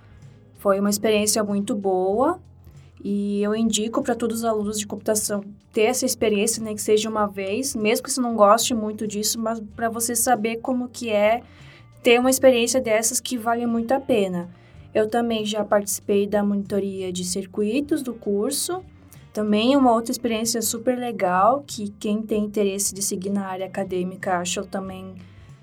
foi 0.59 0.81
uma 0.81 0.89
experiência 0.89 1.41
muito 1.45 1.73
boa 1.73 2.41
e 3.07 3.43
eu 3.43 3.55
indico 3.55 4.01
para 4.01 4.15
todos 4.15 4.39
os 4.39 4.45
alunos 4.45 4.79
de 4.79 4.87
computação 4.87 5.43
ter 5.71 5.83
essa 5.83 6.07
experiência, 6.07 6.59
nem 6.59 6.71
né, 6.71 6.75
que 6.75 6.81
seja 6.81 7.07
uma 7.07 7.27
vez, 7.27 7.75
mesmo 7.75 8.03
que 8.03 8.11
você 8.11 8.19
não 8.19 8.35
goste 8.35 8.73
muito 8.73 9.05
disso, 9.05 9.39
mas 9.39 9.61
para 9.75 9.89
você 9.89 10.15
saber 10.15 10.55
como 10.55 10.89
que 10.89 11.11
é 11.11 11.43
ter 12.01 12.19
uma 12.19 12.31
experiência 12.31 12.81
dessas 12.81 13.19
que 13.19 13.37
vale 13.37 13.67
muito 13.67 13.91
a 13.91 13.99
pena. 13.99 14.49
Eu 14.91 15.07
também 15.07 15.45
já 15.45 15.63
participei 15.63 16.25
da 16.25 16.43
monitoria 16.43 17.13
de 17.13 17.23
circuitos 17.23 18.01
do 18.01 18.11
curso. 18.11 18.83
Também 19.31 19.77
uma 19.77 19.91
outra 19.93 20.11
experiência 20.11 20.59
super 20.63 20.97
legal 20.97 21.63
que 21.67 21.89
quem 21.99 22.23
tem 22.23 22.45
interesse 22.45 22.91
de 22.91 23.03
seguir 23.03 23.29
na 23.29 23.45
área 23.45 23.67
acadêmica 23.67 24.39
achou 24.39 24.65
também 24.65 25.13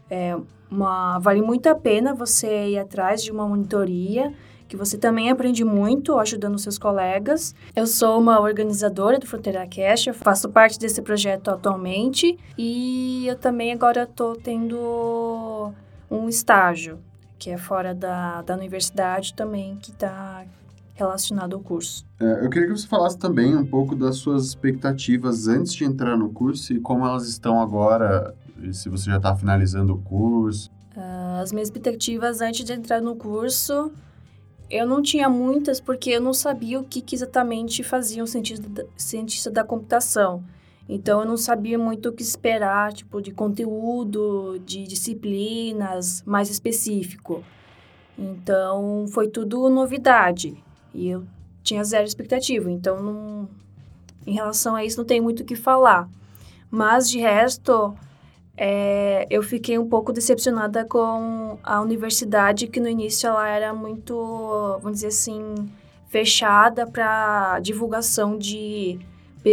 é, 0.08 0.38
uma 0.70 1.18
vale 1.18 1.42
muito 1.42 1.66
a 1.66 1.74
pena 1.74 2.14
você 2.14 2.68
ir 2.68 2.78
atrás 2.78 3.20
de 3.20 3.32
uma 3.32 3.48
monitoria 3.48 4.32
que 4.72 4.76
você 4.76 4.96
também 4.96 5.28
aprende 5.28 5.62
muito 5.66 6.18
ajudando 6.18 6.58
seus 6.58 6.78
colegas. 6.78 7.54
Eu 7.76 7.86
sou 7.86 8.18
uma 8.18 8.40
organizadora 8.40 9.18
do 9.18 9.26
Fronteira 9.26 9.66
Cash, 9.66 10.06
eu 10.06 10.14
faço 10.14 10.48
parte 10.48 10.78
desse 10.78 11.02
projeto 11.02 11.48
atualmente 11.50 12.38
e 12.56 13.26
eu 13.26 13.36
também 13.36 13.70
agora 13.70 14.04
estou 14.04 14.34
tendo 14.34 15.70
um 16.10 16.26
estágio 16.26 16.98
que 17.38 17.50
é 17.50 17.58
fora 17.58 17.94
da, 17.94 18.40
da 18.40 18.54
universidade 18.54 19.34
também, 19.34 19.76
que 19.76 19.90
está 19.90 20.42
relacionado 20.94 21.52
ao 21.52 21.60
curso. 21.60 22.06
É, 22.18 22.42
eu 22.42 22.48
queria 22.48 22.68
que 22.68 22.78
você 22.78 22.88
falasse 22.88 23.18
também 23.18 23.54
um 23.54 23.66
pouco 23.66 23.94
das 23.94 24.16
suas 24.16 24.46
expectativas 24.46 25.48
antes 25.48 25.74
de 25.74 25.84
entrar 25.84 26.16
no 26.16 26.30
curso 26.30 26.72
e 26.72 26.80
como 26.80 27.04
elas 27.04 27.28
estão 27.28 27.60
agora, 27.60 28.34
se 28.72 28.88
você 28.88 29.10
já 29.10 29.18
está 29.18 29.36
finalizando 29.36 29.92
o 29.92 29.98
curso. 29.98 30.70
Uh, 30.96 31.42
as 31.42 31.52
minhas 31.52 31.68
expectativas 31.68 32.40
antes 32.40 32.64
de 32.64 32.72
entrar 32.72 33.02
no 33.02 33.16
curso, 33.16 33.92
eu 34.72 34.86
não 34.86 35.02
tinha 35.02 35.28
muitas 35.28 35.80
porque 35.80 36.10
eu 36.10 36.20
não 36.20 36.32
sabia 36.32 36.80
o 36.80 36.84
que, 36.84 37.02
que 37.02 37.14
exatamente 37.14 37.82
fazia 37.82 38.22
um 38.22 38.26
cientista, 38.26 38.86
cientista 38.96 39.50
da 39.50 39.62
computação. 39.62 40.42
Então 40.88 41.20
eu 41.20 41.26
não 41.26 41.36
sabia 41.36 41.78
muito 41.78 42.08
o 42.08 42.12
que 42.12 42.22
esperar, 42.22 42.90
tipo, 42.94 43.20
de 43.20 43.32
conteúdo, 43.32 44.58
de 44.64 44.84
disciplinas 44.84 46.22
mais 46.24 46.48
específico. 46.48 47.44
Então 48.18 49.06
foi 49.08 49.28
tudo 49.28 49.68
novidade 49.68 50.56
e 50.94 51.10
eu 51.10 51.24
tinha 51.62 51.84
zero 51.84 52.06
expectativa. 52.06 52.70
Então 52.70 53.02
não, 53.02 53.48
em 54.26 54.32
relação 54.32 54.74
a 54.74 54.82
isso 54.82 54.96
não 54.96 55.04
tem 55.04 55.20
muito 55.20 55.40
o 55.40 55.44
que 55.44 55.54
falar. 55.54 56.08
Mas 56.70 57.10
de 57.10 57.18
resto, 57.18 57.94
é, 58.64 59.26
eu 59.28 59.42
fiquei 59.42 59.76
um 59.76 59.88
pouco 59.88 60.12
decepcionada 60.12 60.84
com 60.84 61.58
a 61.64 61.80
universidade, 61.80 62.68
que 62.68 62.78
no 62.78 62.88
início 62.88 63.26
ela 63.26 63.48
era 63.48 63.74
muito, 63.74 64.14
vamos 64.80 64.98
dizer 64.98 65.08
assim, 65.08 65.68
fechada 66.06 66.86
para 66.86 67.58
divulgação 67.58 68.38
de 68.38 69.00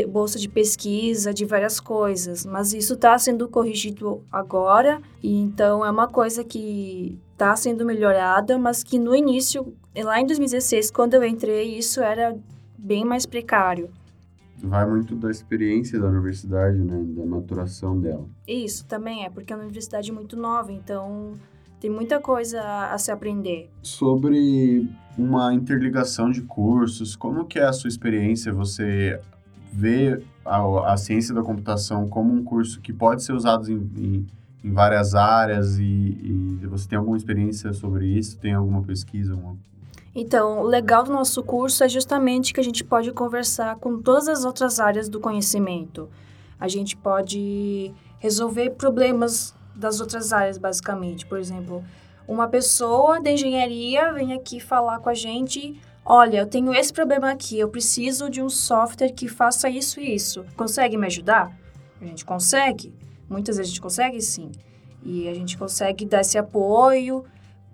bolsa 0.09 0.37
de 0.37 0.47
pesquisa, 0.47 1.33
de 1.33 1.43
várias 1.43 1.79
coisas, 1.79 2.45
mas 2.45 2.71
isso 2.71 2.93
está 2.93 3.17
sendo 3.17 3.49
corrigido 3.49 4.23
agora, 4.31 5.01
e 5.23 5.41
então 5.41 5.83
é 5.83 5.89
uma 5.89 6.07
coisa 6.07 6.43
que 6.43 7.17
está 7.31 7.55
sendo 7.55 7.83
melhorada, 7.83 8.59
mas 8.59 8.83
que 8.83 8.99
no 8.99 9.15
início, 9.15 9.73
lá 9.97 10.21
em 10.21 10.27
2016, 10.27 10.91
quando 10.91 11.15
eu 11.15 11.23
entrei, 11.23 11.75
isso 11.75 11.99
era 11.99 12.37
bem 12.77 13.03
mais 13.03 13.25
precário. 13.25 13.89
Vai 14.61 14.87
muito 14.87 15.15
da 15.15 15.31
experiência 15.31 15.99
da 15.99 16.07
universidade, 16.07 16.77
né, 16.77 17.03
da 17.15 17.25
maturação 17.25 17.99
dela. 17.99 18.25
Isso 18.47 18.85
também 18.85 19.25
é, 19.25 19.29
porque 19.29 19.53
é 19.53 19.55
uma 19.55 19.63
universidade 19.63 20.11
muito 20.11 20.35
nova, 20.35 20.71
então 20.71 21.33
tem 21.79 21.89
muita 21.89 22.19
coisa 22.19 22.61
a 22.91 22.97
se 22.97 23.11
aprender. 23.11 23.69
Sobre 23.81 24.89
uma 25.17 25.53
interligação 25.53 26.29
de 26.29 26.41
cursos, 26.41 27.15
como 27.15 27.45
que 27.45 27.57
é 27.57 27.65
a 27.65 27.73
sua 27.73 27.87
experiência? 27.87 28.53
Você 28.53 29.19
vê 29.71 30.21
a, 30.45 30.93
a, 30.93 30.97
ciência 30.97 31.33
da 31.33 31.41
computação 31.41 32.07
como 32.07 32.33
um 32.33 32.43
curso 32.43 32.81
que 32.81 32.91
pode 32.91 33.23
ser 33.23 33.33
usado 33.33 33.71
em, 33.71 33.77
em, 33.95 34.27
em 34.63 34.71
várias 34.71 35.15
áreas 35.15 35.77
e, 35.77 35.83
e, 35.83 36.67
você 36.67 36.87
tem 36.87 36.97
alguma 36.97 37.17
experiência 37.17 37.71
sobre 37.73 38.07
isso? 38.07 38.37
Tem 38.37 38.53
alguma 38.53 38.81
pesquisa? 38.81 39.33
Alguma... 39.33 39.57
Então, 40.19 40.59
o 40.59 40.63
legal 40.63 41.01
do 41.01 41.13
nosso 41.13 41.41
curso 41.41 41.81
é 41.81 41.87
justamente 41.87 42.53
que 42.53 42.59
a 42.59 42.63
gente 42.63 42.83
pode 42.83 43.09
conversar 43.13 43.77
com 43.77 44.01
todas 44.01 44.27
as 44.27 44.43
outras 44.43 44.77
áreas 44.77 45.07
do 45.07 45.17
conhecimento. 45.17 46.09
A 46.59 46.67
gente 46.67 46.97
pode 46.97 47.93
resolver 48.17 48.71
problemas 48.71 49.55
das 49.73 50.01
outras 50.01 50.33
áreas, 50.33 50.57
basicamente. 50.57 51.25
Por 51.25 51.39
exemplo, 51.39 51.81
uma 52.27 52.49
pessoa 52.49 53.21
da 53.21 53.31
engenharia 53.31 54.11
vem 54.11 54.33
aqui 54.33 54.59
falar 54.59 54.99
com 54.99 55.07
a 55.07 55.13
gente 55.13 55.79
Olha, 56.03 56.39
eu 56.39 56.47
tenho 56.47 56.73
esse 56.73 56.91
problema 56.91 57.29
aqui, 57.29 57.59
eu 57.59 57.69
preciso 57.69 58.31
de 58.31 58.41
um 58.41 58.49
software 58.49 59.11
que 59.11 59.27
faça 59.27 59.69
isso 59.69 59.99
e 59.99 60.15
isso. 60.15 60.43
Consegue 60.57 60.97
me 60.97 61.05
ajudar? 61.05 61.55
A 62.01 62.05
gente 62.05 62.25
consegue. 62.25 62.91
Muitas 63.29 63.57
vezes 63.57 63.69
a 63.69 63.73
gente 63.73 63.81
consegue, 63.81 64.19
sim. 64.19 64.51
E 65.03 65.29
a 65.29 65.33
gente 65.35 65.55
consegue 65.55 66.05
dar 66.05 66.21
esse 66.21 66.35
apoio 66.35 67.23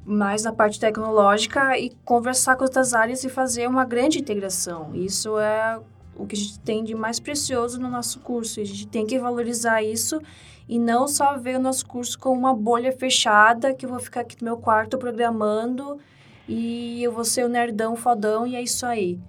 mais 0.06 0.44
na 0.44 0.54
parte 0.54 0.80
tecnológica 0.80 1.78
e 1.78 1.92
conversar 2.06 2.56
com 2.56 2.64
outras 2.64 2.94
áreas 2.94 3.24
e 3.24 3.30
fazer 3.30 3.68
uma 3.68 3.84
grande 3.84 4.20
integração. 4.20 4.92
Isso 4.94 5.40
é 5.40 5.80
o 6.16 6.26
que 6.26 6.36
a 6.36 6.38
gente 6.38 6.60
tem 6.60 6.84
de 6.84 6.94
mais 6.94 7.20
precioso 7.20 7.80
no 7.80 7.90
nosso 7.90 8.20
curso. 8.20 8.60
A 8.60 8.64
gente 8.64 8.88
tem 8.88 9.06
que 9.06 9.18
valorizar 9.18 9.82
isso 9.82 10.22
e 10.70 10.78
não 10.78 11.08
só 11.08 11.38
ver 11.38 11.58
o 11.58 11.62
nosso 11.62 11.86
curso 11.86 12.18
como 12.18 12.40
uma 12.40 12.54
bolha 12.54 12.92
fechada 12.92 13.74
que 13.74 13.86
eu 13.86 13.90
vou 13.90 14.00
ficar 14.00 14.22
aqui 14.22 14.38
no 14.42 14.46
meu 14.46 14.58
quarto 14.58 14.98
programando 14.98 16.00
e 16.48 17.04
eu 17.04 17.12
vou 17.12 17.26
ser 17.26 17.46
o 17.46 17.50
nerdão 17.50 17.96
fodão 17.96 18.46
e 18.46 18.56
é 18.56 18.62
isso 18.62 18.86
aí. 18.86 19.20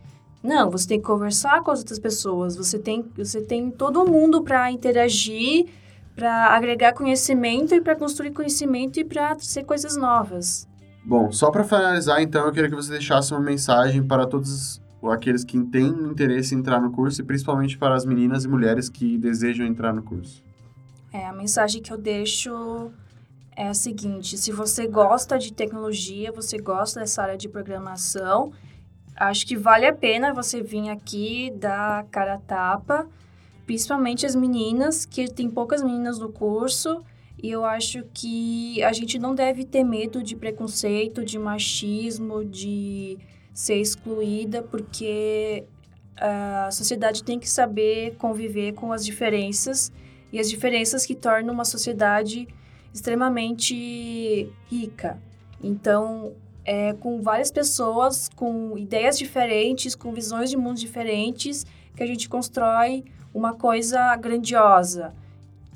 Não, 0.42 0.70
você 0.70 0.86
tem 0.86 1.00
que 1.00 1.06
conversar 1.06 1.62
com 1.62 1.70
as 1.70 1.80
outras 1.80 1.98
pessoas, 1.98 2.54
você 2.54 2.78
tem, 2.78 3.04
você 3.16 3.40
tem 3.40 3.70
todo 3.70 4.06
mundo 4.06 4.42
para 4.42 4.70
interagir, 4.70 5.66
para 6.16 6.46
agregar 6.56 6.94
conhecimento 6.94 7.74
e 7.74 7.80
para 7.80 7.94
construir 7.94 8.30
conhecimento 8.30 8.98
e 8.98 9.04
para 9.04 9.38
ser 9.38 9.64
coisas 9.64 9.96
novas. 9.96 10.66
Bom, 11.04 11.30
só 11.30 11.50
para 11.50 11.62
finalizar, 11.62 12.20
então, 12.20 12.46
eu 12.46 12.52
queria 12.52 12.70
que 12.70 12.74
você 12.74 12.90
deixasse 12.90 13.32
uma 13.32 13.40
mensagem 13.40 14.02
para 14.02 14.26
todos 14.26 14.82
aqueles 15.12 15.44
que 15.44 15.62
têm 15.66 15.86
interesse 15.86 16.54
em 16.54 16.58
entrar 16.58 16.80
no 16.80 16.90
curso 16.90 17.20
e 17.20 17.24
principalmente 17.24 17.78
para 17.78 17.94
as 17.94 18.04
meninas 18.04 18.44
e 18.44 18.48
mulheres 18.48 18.88
que 18.88 19.16
desejam 19.18 19.64
entrar 19.64 19.92
no 19.92 20.02
curso. 20.02 20.42
É, 21.12 21.26
a 21.26 21.32
mensagem 21.32 21.80
que 21.80 21.92
eu 21.92 21.98
deixo 21.98 22.90
é 23.54 23.68
a 23.68 23.74
seguinte: 23.74 24.36
se 24.36 24.50
você 24.50 24.88
gosta 24.88 25.38
de 25.38 25.52
tecnologia, 25.52 26.32
você 26.32 26.58
gosta 26.58 27.00
dessa 27.00 27.22
área 27.22 27.36
de 27.36 27.48
programação, 27.48 28.52
acho 29.14 29.46
que 29.46 29.56
vale 29.56 29.86
a 29.86 29.92
pena 29.92 30.34
você 30.34 30.62
vir 30.62 30.90
aqui 30.90 31.52
dar 31.56 32.04
cara 32.10 32.34
a 32.34 32.38
tapa, 32.38 33.06
principalmente 33.66 34.24
as 34.24 34.36
meninas, 34.36 35.04
que 35.04 35.28
tem 35.28 35.50
poucas 35.50 35.82
meninas 35.82 36.18
no 36.18 36.30
curso. 36.30 37.02
E 37.42 37.50
eu 37.50 37.64
acho 37.64 38.04
que 38.14 38.82
a 38.82 38.92
gente 38.92 39.18
não 39.18 39.34
deve 39.34 39.64
ter 39.64 39.84
medo 39.84 40.22
de 40.22 40.34
preconceito, 40.36 41.24
de 41.24 41.38
machismo, 41.38 42.44
de 42.44 43.18
ser 43.52 43.76
excluída, 43.76 44.62
porque 44.62 45.64
a 46.16 46.70
sociedade 46.70 47.22
tem 47.22 47.38
que 47.38 47.48
saber 47.48 48.14
conviver 48.16 48.72
com 48.72 48.90
as 48.90 49.04
diferenças 49.04 49.92
e 50.32 50.40
as 50.40 50.48
diferenças 50.48 51.04
que 51.04 51.14
tornam 51.14 51.52
uma 51.52 51.64
sociedade 51.64 52.48
extremamente 52.92 54.50
rica. 54.70 55.20
Então, 55.62 56.32
é, 56.64 56.94
com 56.94 57.20
várias 57.20 57.50
pessoas, 57.50 58.28
com 58.34 58.78
ideias 58.78 59.18
diferentes, 59.18 59.94
com 59.94 60.12
visões 60.12 60.48
de 60.48 60.56
mundo 60.56 60.78
diferentes, 60.78 61.66
que 61.94 62.02
a 62.02 62.06
gente 62.06 62.28
constrói 62.28 63.04
uma 63.36 63.52
coisa 63.54 64.16
grandiosa 64.16 65.12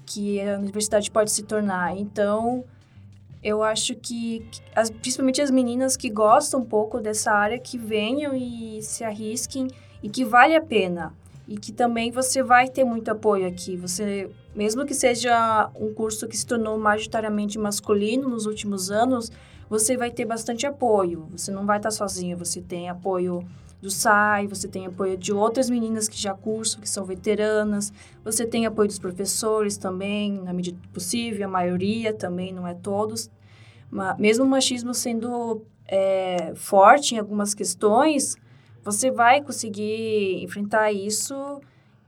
que 0.06 0.40
a 0.40 0.58
universidade 0.58 1.10
pode 1.10 1.30
se 1.30 1.42
tornar. 1.42 1.96
Então, 1.96 2.64
Eu 3.42 3.62
acho 3.62 3.94
que, 3.94 4.46
as, 4.76 4.90
principalmente 4.90 5.40
as 5.40 5.50
meninas 5.50 5.96
que 5.96 6.10
gostam 6.10 6.60
um 6.60 6.64
pouco 6.64 7.00
dessa 7.00 7.32
área, 7.32 7.58
que 7.58 7.78
venham 7.78 8.34
e 8.34 8.82
se 8.82 9.02
arrisquem 9.02 9.68
e 10.02 10.10
que 10.10 10.24
vale 10.24 10.54
a 10.54 10.60
pena. 10.60 11.14
E 11.48 11.56
que 11.56 11.72
também 11.72 12.10
você 12.12 12.42
vai 12.42 12.68
ter 12.68 12.84
muito 12.84 13.10
apoio 13.10 13.48
aqui. 13.48 13.76
Você, 13.76 14.30
mesmo 14.54 14.84
que 14.84 14.94
seja 14.94 15.70
um 15.74 15.92
curso 15.92 16.28
que 16.28 16.36
se 16.36 16.46
tornou 16.46 16.78
majoritariamente 16.78 17.58
masculino 17.58 18.28
nos 18.28 18.46
últimos 18.46 18.90
anos, 18.90 19.32
você 19.68 19.96
vai 19.96 20.10
ter 20.10 20.26
bastante 20.26 20.66
apoio. 20.66 21.26
Você 21.32 21.50
não 21.50 21.64
vai 21.64 21.78
estar 21.78 21.90
sozinho, 21.90 22.36
você 22.36 22.60
tem 22.60 22.90
apoio 22.90 23.44
do 23.80 23.90
SAI, 23.90 24.46
você 24.46 24.68
tem 24.68 24.86
apoio 24.86 25.16
de 25.16 25.32
outras 25.32 25.70
meninas 25.70 26.08
que 26.08 26.20
já 26.20 26.34
cursam, 26.34 26.80
que 26.80 26.88
são 26.88 27.04
veteranas, 27.04 27.92
você 28.22 28.46
tem 28.46 28.66
apoio 28.66 28.88
dos 28.88 28.98
professores 28.98 29.76
também, 29.78 30.32
na 30.32 30.52
medida 30.52 30.78
possível, 30.92 31.46
a 31.46 31.50
maioria 31.50 32.12
também, 32.12 32.52
não 32.52 32.66
é 32.66 32.74
todos. 32.74 33.30
Mas, 33.90 34.18
mesmo 34.18 34.44
o 34.44 34.48
machismo 34.48 34.92
sendo 34.92 35.62
é, 35.86 36.52
forte 36.54 37.14
em 37.14 37.18
algumas 37.18 37.54
questões, 37.54 38.36
você 38.84 39.10
vai 39.10 39.42
conseguir 39.42 40.42
enfrentar 40.42 40.92
isso 40.92 41.60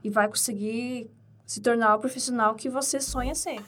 e 0.03 0.09
vai 0.09 0.27
conseguir 0.27 1.09
se 1.45 1.59
tornar 1.59 1.95
o 1.95 1.99
profissional 1.99 2.55
que 2.55 2.69
você 2.69 2.99
sonha 3.01 3.35
ser. 3.35 3.61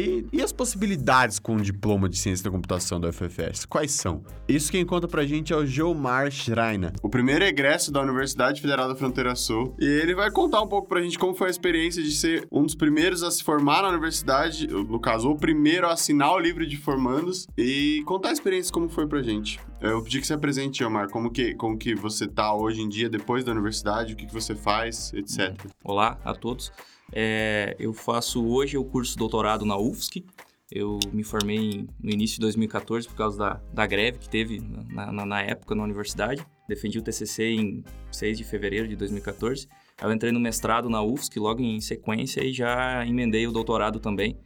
E 0.00 0.42
as 0.42 0.52
possibilidades 0.52 1.38
com 1.38 1.56
o 1.56 1.60
diploma 1.60 2.08
de 2.08 2.16
ciência 2.18 2.44
da 2.44 2.50
computação 2.50 3.00
da 3.00 3.08
UFFS? 3.08 3.64
Quais 3.64 3.92
são? 3.92 4.22
Isso 4.48 4.70
quem 4.70 4.84
conta 4.84 5.06
pra 5.06 5.24
gente 5.24 5.52
é 5.52 5.56
o 5.56 5.66
Geomar 5.66 6.30
Schreiner, 6.30 6.92
o 7.02 7.08
primeiro 7.08 7.44
egresso 7.44 7.92
da 7.92 8.00
Universidade 8.00 8.60
Federal 8.60 8.88
da 8.88 8.94
Fronteira 8.94 9.34
Sul. 9.34 9.74
E 9.78 9.84
ele 9.84 10.14
vai 10.14 10.30
contar 10.30 10.60
um 10.62 10.66
pouco 10.66 10.88
pra 10.88 11.00
gente 11.00 11.18
como 11.18 11.34
foi 11.34 11.48
a 11.48 11.50
experiência 11.50 12.02
de 12.02 12.12
ser 12.12 12.46
um 12.50 12.62
dos 12.62 12.74
primeiros 12.74 13.22
a 13.22 13.30
se 13.30 13.42
formar 13.42 13.82
na 13.82 13.88
universidade, 13.88 14.66
no 14.66 15.00
caso, 15.00 15.30
o 15.30 15.36
primeiro 15.36 15.86
a 15.86 15.92
assinar 15.92 16.32
o 16.32 16.38
livro 16.38 16.66
de 16.66 16.76
formandos 16.76 17.46
e 17.56 18.02
contar 18.06 18.30
a 18.30 18.32
experiência 18.32 18.72
como 18.72 18.88
foi 18.88 19.06
pra 19.06 19.22
gente. 19.22 19.60
Eu 19.80 20.02
pedi 20.02 20.20
que 20.20 20.26
você 20.26 20.34
apresente, 20.34 20.78
Geomar, 20.78 21.10
como 21.10 21.30
que, 21.30 21.54
como 21.54 21.76
que 21.76 21.94
você 21.94 22.26
tá 22.26 22.54
hoje 22.54 22.80
em 22.80 22.88
dia 22.88 23.08
depois 23.08 23.44
da 23.44 23.52
universidade, 23.52 24.14
o 24.14 24.16
que, 24.16 24.26
que 24.26 24.32
você 24.32 24.54
faz, 24.54 25.12
etc. 25.14 25.54
Olá 25.82 26.18
a 26.24 26.34
todos. 26.34 26.72
É, 27.16 27.76
eu 27.78 27.92
faço 27.92 28.44
hoje 28.44 28.76
o 28.76 28.84
curso 28.84 29.16
doutorado 29.16 29.64
na 29.64 29.78
UFSC. 29.78 30.24
Eu 30.68 30.98
me 31.12 31.22
formei 31.22 31.86
no 32.02 32.10
início 32.10 32.36
de 32.36 32.40
2014 32.40 33.06
por 33.06 33.14
causa 33.14 33.38
da, 33.38 33.60
da 33.72 33.86
greve 33.86 34.18
que 34.18 34.28
teve 34.28 34.60
na, 34.90 35.12
na, 35.12 35.24
na, 35.24 35.40
época 35.40 35.76
na 35.76 35.84
universidade. 35.84 36.44
Defendi 36.68 36.98
o 36.98 37.02
TCC 37.02 37.50
em 37.50 37.84
6 38.10 38.38
de 38.38 38.42
fevereiro 38.42 38.88
de 38.88 38.96
2014. 38.96 39.68
Eu 40.02 40.12
entrei 40.12 40.32
no 40.32 40.40
mestrado 40.40 40.90
na 40.90 41.00
UFSC 41.02 41.38
logo 41.38 41.62
em 41.62 41.80
sequência 41.80 42.42
e 42.42 42.52
já 42.52 43.06
emendei 43.06 43.46
o 43.46 43.52
doutorado 43.52 44.00
também. 44.00 44.36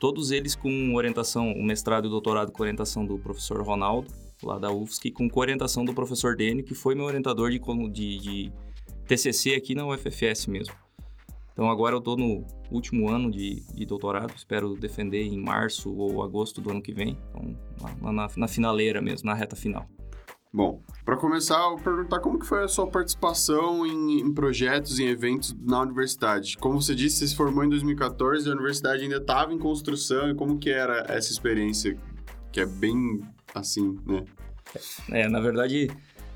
Todos 0.00 0.30
eles 0.30 0.54
com 0.54 0.94
orientação, 0.94 1.52
o 1.52 1.62
mestrado 1.62 2.04
e 2.04 2.08
o 2.08 2.10
doutorado 2.10 2.52
com 2.52 2.62
orientação 2.62 3.04
do 3.04 3.18
professor 3.18 3.60
Ronaldo, 3.60 4.08
lá 4.42 4.58
da 4.58 4.72
UFSC, 4.72 5.10
com 5.10 5.28
orientação 5.34 5.84
do 5.84 5.92
professor 5.92 6.34
Dênio, 6.36 6.64
que 6.64 6.74
foi 6.74 6.94
meu 6.94 7.04
orientador 7.04 7.50
de, 7.50 7.58
de, 7.90 8.18
de 8.18 8.52
TCC 9.06 9.54
aqui 9.54 9.74
na 9.74 9.86
UFFS 9.86 10.46
mesmo. 10.46 10.83
Então 11.54 11.70
agora 11.70 11.94
eu 11.94 12.00
estou 12.00 12.16
no 12.16 12.44
último 12.68 13.08
ano 13.08 13.30
de, 13.30 13.62
de, 13.72 13.86
doutorado, 13.86 14.34
espero 14.36 14.74
defender 14.74 15.22
em 15.22 15.40
março 15.40 15.94
ou 15.94 16.22
agosto 16.22 16.60
do 16.60 16.70
ano 16.70 16.82
que 16.82 16.92
vem, 16.92 17.16
então 17.30 17.56
lá 18.02 18.12
na, 18.12 18.28
na 18.36 18.48
finaleira 18.48 19.00
mesmo, 19.00 19.26
na 19.30 19.34
reta 19.34 19.54
final. 19.54 19.88
Bom, 20.52 20.80
para 21.04 21.16
começar, 21.16 21.58
eu 21.58 21.70
vou 21.70 21.78
perguntar 21.78 22.20
como 22.20 22.38
que 22.38 22.46
foi 22.46 22.62
a 22.62 22.68
sua 22.68 22.86
participação 22.88 23.86
em, 23.86 24.20
em, 24.20 24.32
projetos, 24.32 24.98
em 24.98 25.06
eventos 25.06 25.52
na 25.60 25.80
universidade. 25.80 26.56
Como 26.58 26.80
você 26.80 26.94
disse, 26.94 27.18
você 27.18 27.28
se 27.28 27.36
formou 27.36 27.64
em 27.64 27.68
2014 27.68 28.46
e 28.46 28.50
a 28.50 28.54
universidade 28.54 29.02
ainda 29.02 29.16
estava 29.16 29.52
em 29.52 29.58
construção, 29.58 30.30
e 30.30 30.34
como 30.34 30.58
que 30.58 30.70
era 30.70 31.06
essa 31.08 31.32
experiência, 31.32 31.98
que 32.52 32.60
é 32.60 32.66
bem 32.66 33.20
assim, 33.52 33.98
né? 34.06 34.24
É, 35.10 35.28
na 35.28 35.40
verdade, 35.40 35.90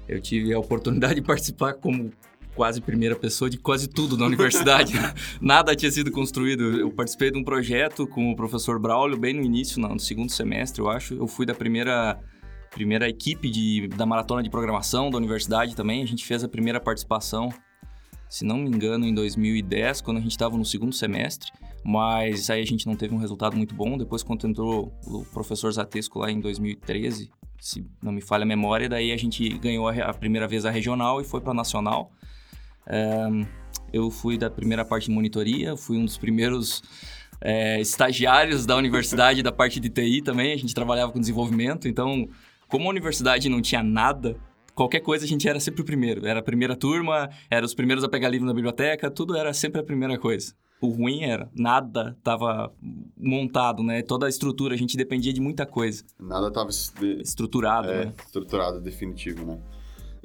eu 0.09 0.21
tive 0.21 0.53
a 0.53 0.59
oportunidade 0.59 1.17
de 1.17 1.23
participar 1.23 1.75
como 1.75 2.11
quase 2.59 2.81
primeira 2.81 3.15
pessoa 3.15 3.49
de 3.49 3.57
quase 3.57 3.87
tudo 3.87 4.19
na 4.19 4.27
universidade. 4.27 4.93
Nada 5.41 5.77
tinha 5.77 5.93
sido 5.93 6.11
construído. 6.11 6.81
Eu 6.81 6.91
participei 6.91 7.31
de 7.31 7.39
um 7.39 7.45
projeto 7.45 8.05
com 8.05 8.33
o 8.33 8.35
professor 8.35 8.81
Braulio 8.81 9.17
bem 9.17 9.33
no 9.33 9.43
início, 9.43 9.81
no 9.81 10.01
segundo 10.01 10.33
semestre, 10.33 10.83
eu 10.83 10.91
acho. 10.91 11.15
Eu 11.15 11.29
fui 11.29 11.47
da 11.47 11.55
primeira 11.55 12.19
primeira 12.73 13.09
equipe 13.09 13.49
de, 13.49 13.87
da 13.89 14.05
maratona 14.05 14.43
de 14.43 14.51
programação 14.51 15.09
da 15.09 15.17
universidade 15.17 15.77
também. 15.77 16.03
A 16.03 16.07
gente 16.07 16.27
fez 16.27 16.43
a 16.43 16.49
primeira 16.49 16.81
participação, 16.81 17.49
se 18.29 18.45
não 18.45 18.59
me 18.59 18.69
engano, 18.69 19.07
em 19.07 19.15
2010, 19.15 20.01
quando 20.01 20.17
a 20.17 20.21
gente 20.21 20.33
estava 20.33 20.57
no 20.57 20.65
segundo 20.65 20.93
semestre. 20.93 21.53
Mas 21.85 22.51
aí 22.51 22.61
a 22.61 22.67
gente 22.67 22.89
não 22.89 22.97
teve 22.97 23.15
um 23.15 23.19
resultado 23.19 23.57
muito 23.57 23.73
bom. 23.73 23.97
Depois, 23.97 24.25
quando 24.25 24.49
entrou 24.49 24.93
o 25.07 25.25
professor 25.27 25.71
Zatesco 25.73 26.19
lá 26.19 26.29
em 26.29 26.41
2013, 26.41 27.31
se 27.61 27.87
não 28.03 28.11
me 28.11 28.21
falha 28.21 28.43
a 28.43 28.47
memória, 28.47 28.89
daí 28.89 29.13
a 29.13 29.17
gente 29.17 29.49
ganhou 29.59 29.89
a, 29.89 29.95
a 29.95 30.13
primeira 30.13 30.49
vez 30.49 30.67
a 30.67 30.71
regional 30.73 31.21
e 31.21 31.25
foi 31.25 31.41
para 31.41 31.53
a 31.53 31.55
nacional 31.55 32.11
eu 33.93 34.11
fui 34.11 34.37
da 34.37 34.51
primeira 34.51 34.85
parte 34.85 35.07
de 35.07 35.11
monitoria, 35.11 35.77
fui 35.77 35.97
um 35.97 36.05
dos 36.05 36.19
primeiros 36.19 36.83
é, 37.41 37.81
estagiários 37.81 38.67
da 38.67 38.77
universidade 38.77 39.43
da 39.43 39.53
parte 39.53 39.81
de 39.81 39.89
TI 39.89 40.23
também. 40.23 40.53
A 40.53 40.57
gente 40.57 40.75
trabalhava 40.75 41.13
com 41.13 41.21
desenvolvimento, 41.21 41.89
então, 41.89 42.29
como 42.69 42.87
a 42.87 42.91
universidade 42.91 43.49
não 43.49 43.63
tinha 43.63 43.83
nada, 43.83 44.37
qualquer 44.75 45.01
coisa 45.01 45.25
a 45.25 45.29
gente 45.29 45.49
era 45.49 45.61
sempre 45.61 45.83
o 45.83 45.85
primeiro. 45.85 46.27
Era 46.27 46.41
a 46.41 46.43
primeira 46.43 46.77
turma, 46.77 47.29
era 47.51 47.65
os 47.65 47.75
primeiros 47.75 48.05
a 48.05 48.09
pegar 48.09 48.29
livro 48.29 48.47
na 48.47 48.55
biblioteca, 48.55 49.11
tudo 49.11 49.37
era 49.37 49.53
sempre 49.53 49.81
a 49.81 49.85
primeira 49.85 50.19
coisa. 50.19 50.55
O 50.81 50.91
ruim 50.91 51.25
era, 51.25 51.51
nada 51.57 52.15
estava 52.17 52.73
montado, 53.17 53.83
né? 53.83 54.01
Toda 54.03 54.27
a 54.27 54.29
estrutura, 54.29 54.75
a 54.75 54.79
gente 54.79 54.97
dependia 54.97 55.33
de 55.33 55.41
muita 55.41 55.67
coisa. 55.67 56.05
Nada 56.21 56.47
estava 56.47 56.71
estruturado, 57.21 57.91
é, 57.91 58.05
né? 58.05 58.15
Estruturado, 58.25 58.81
definitivo, 58.81 59.45
né? 59.45 59.59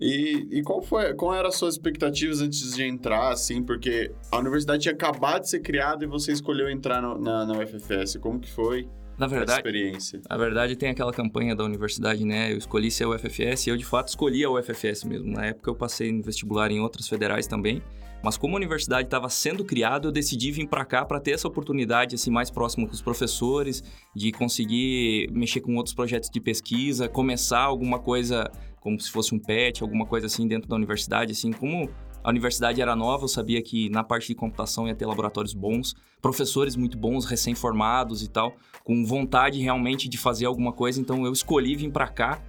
E, 0.04 0.60
e 0.60 0.62
qual 0.64 0.82
foi, 0.82 1.14
qual 1.14 1.34
eram 1.34 1.48
as 1.48 1.56
suas 1.56 1.76
expectativas 1.76 2.42
antes 2.42 2.76
de 2.76 2.84
entrar, 2.84 3.32
assim, 3.32 3.64
porque 3.64 4.12
a 4.30 4.38
universidade 4.38 4.84
tinha 4.84 4.94
acabado 4.94 5.44
de 5.44 5.50
ser 5.50 5.62
criada 5.62 6.04
e 6.04 6.08
você 6.08 6.34
escolheu 6.34 6.70
entrar 6.70 7.02
no, 7.02 7.18
na, 7.18 7.46
na 7.46 7.58
UFFS. 7.60 8.18
Como 8.18 8.38
que 8.38 8.52
foi 8.52 8.86
na 9.18 9.28
verdade, 9.28 9.60
experiência? 9.60 10.20
Na 10.30 10.36
verdade, 10.36 10.76
tem 10.76 10.90
aquela 10.90 11.14
campanha 11.14 11.56
da 11.56 11.64
universidade, 11.64 12.26
né? 12.26 12.52
Eu 12.52 12.58
escolhi 12.58 12.92
ser 12.92 13.06
o 13.06 13.16
UFFS 13.16 13.68
e 13.68 13.70
eu, 13.70 13.78
de 13.78 13.86
fato, 13.86 14.10
escolhi 14.10 14.44
a 14.44 14.50
UFFS 14.50 15.06
mesmo. 15.06 15.32
Na 15.32 15.46
época, 15.46 15.72
eu 15.72 15.76
passei 15.76 16.12
no 16.12 16.22
vestibular 16.22 16.70
em 16.70 16.82
outras 16.82 17.08
federais 17.08 17.48
também. 17.48 17.82
Mas 18.22 18.38
como 18.38 18.56
a 18.56 18.58
universidade 18.58 19.08
estava 19.08 19.30
sendo 19.30 19.64
criada, 19.64 20.08
eu 20.08 20.12
decidi 20.12 20.52
vir 20.52 20.68
para 20.68 20.84
cá 20.84 21.06
para 21.06 21.20
ter 21.20 21.32
essa 21.32 21.48
oportunidade 21.48 22.16
assim 22.16 22.32
mais 22.32 22.50
próximo 22.50 22.88
com 22.88 22.94
os 22.94 23.02
professores, 23.02 23.84
de 24.14 24.32
conseguir 24.34 25.30
mexer 25.32 25.62
com 25.62 25.76
outros 25.76 25.94
projetos 25.96 26.30
de 26.30 26.42
pesquisa, 26.42 27.08
começar 27.08 27.62
alguma 27.62 28.00
coisa 28.00 28.50
como 28.84 29.00
se 29.00 29.10
fosse 29.10 29.34
um 29.34 29.40
PET, 29.40 29.82
alguma 29.82 30.06
coisa 30.06 30.28
assim 30.28 30.46
dentro 30.46 30.68
da 30.68 30.76
universidade, 30.76 31.32
assim, 31.32 31.54
como 31.54 31.90
a 32.22 32.30
universidade 32.30 32.82
era 32.82 32.96
nova, 32.96 33.24
eu 33.24 33.30
sabia 33.30 33.62
que 33.62 33.90
na 33.90 34.04
parte 34.04 34.28
de 34.28 34.36
computação 34.36 34.88
ia 34.88 34.94
ter 34.94 35.06
laboratórios 35.06 35.54
bons, 35.54 35.96
professores 36.22 36.76
muito 36.76 36.98
bons, 36.98 37.24
recém-formados 37.24 38.22
e 38.22 38.30
tal, 38.30 38.54
com 38.84 39.06
vontade 39.06 39.62
realmente 39.62 40.10
de 40.10 40.18
fazer 40.18 40.46
alguma 40.46 40.74
coisa, 40.74 41.00
então 41.00 41.26
eu 41.26 41.32
escolhi 41.32 41.76
vir 41.78 41.92
para 41.92 42.08
cá 42.10 42.44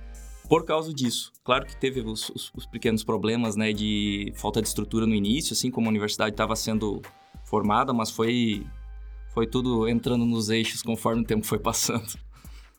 por 0.48 0.64
causa 0.64 0.92
disso. 0.92 1.32
Claro 1.44 1.66
que 1.66 1.76
teve 1.76 2.00
os, 2.00 2.28
os, 2.30 2.52
os, 2.54 2.66
pequenos 2.66 3.04
problemas, 3.04 3.54
né, 3.54 3.72
de 3.72 4.32
falta 4.34 4.60
de 4.60 4.66
estrutura 4.66 5.06
no 5.06 5.14
início, 5.14 5.52
assim 5.52 5.70
como 5.70 5.86
a 5.86 5.90
universidade 5.90 6.32
estava 6.32 6.56
sendo 6.56 7.00
formada, 7.44 7.92
mas 7.92 8.10
foi 8.10 8.66
foi 9.32 9.46
tudo 9.48 9.88
entrando 9.88 10.24
nos 10.24 10.48
eixos 10.48 10.82
conforme 10.82 11.22
o 11.22 11.24
tempo 11.24 11.44
foi 11.46 11.58
passando. 11.58 12.23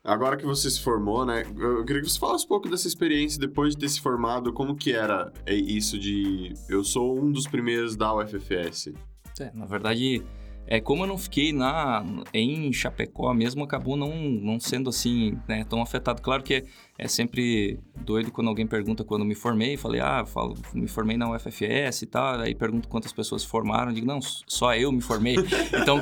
Agora 0.06 0.38
que 0.38 0.46
você 0.46 0.70
se 0.70 0.80
formou, 0.82 1.26
né? 1.26 1.44
Eu 1.58 1.84
queria 1.84 2.00
que 2.00 2.08
você 2.08 2.20
falasse 2.20 2.46
um 2.46 2.48
pouco 2.48 2.70
dessa 2.70 2.88
experiência 2.88 3.40
depois 3.40 3.74
de 3.74 3.80
ter 3.80 3.90
se 3.90 4.00
formado. 4.00 4.54
Como 4.54 4.76
que 4.76 4.92
era 4.92 5.34
é, 5.48 5.56
isso 5.56 5.98
de... 5.98 6.54
Eu 6.70 6.84
sou 6.84 7.20
um 7.20 7.32
dos 7.32 7.48
primeiros 7.48 7.96
da 7.96 8.16
UFFS. 8.16 8.94
É, 9.40 9.52
na 9.52 9.66
verdade, 9.66 10.24
é, 10.68 10.80
como 10.80 11.04
eu 11.04 11.08
não 11.08 11.18
fiquei 11.18 11.54
na, 11.54 12.04
em 12.34 12.74
Chapecó 12.74 13.34
mesmo, 13.34 13.64
acabou 13.64 13.96
não, 13.96 14.16
não 14.16 14.60
sendo 14.60 14.90
assim, 14.90 15.38
né, 15.48 15.64
tão 15.64 15.82
afetado. 15.82 16.22
Claro 16.22 16.42
que 16.42 16.56
é, 16.56 16.64
é 16.98 17.08
sempre 17.08 17.80
doido 17.96 18.32
quando 18.32 18.48
alguém 18.48 18.66
pergunta 18.66 19.04
quando 19.04 19.24
me 19.24 19.36
formei. 19.36 19.78
Falei, 19.78 20.02
ah, 20.02 20.26
falo, 20.26 20.58
me 20.74 20.88
formei 20.88 21.18
na 21.18 21.30
UFFS 21.32 22.02
e 22.02 22.06
tal. 22.08 22.40
Aí 22.40 22.56
pergunto 22.56 22.88
quantas 22.88 23.14
pessoas 23.14 23.44
se 23.44 23.48
formaram. 23.48 23.94
Digo, 23.94 24.08
não, 24.08 24.20
só 24.22 24.76
eu 24.76 24.92
me 24.92 25.02
formei. 25.02 25.36
Então, 25.86 26.00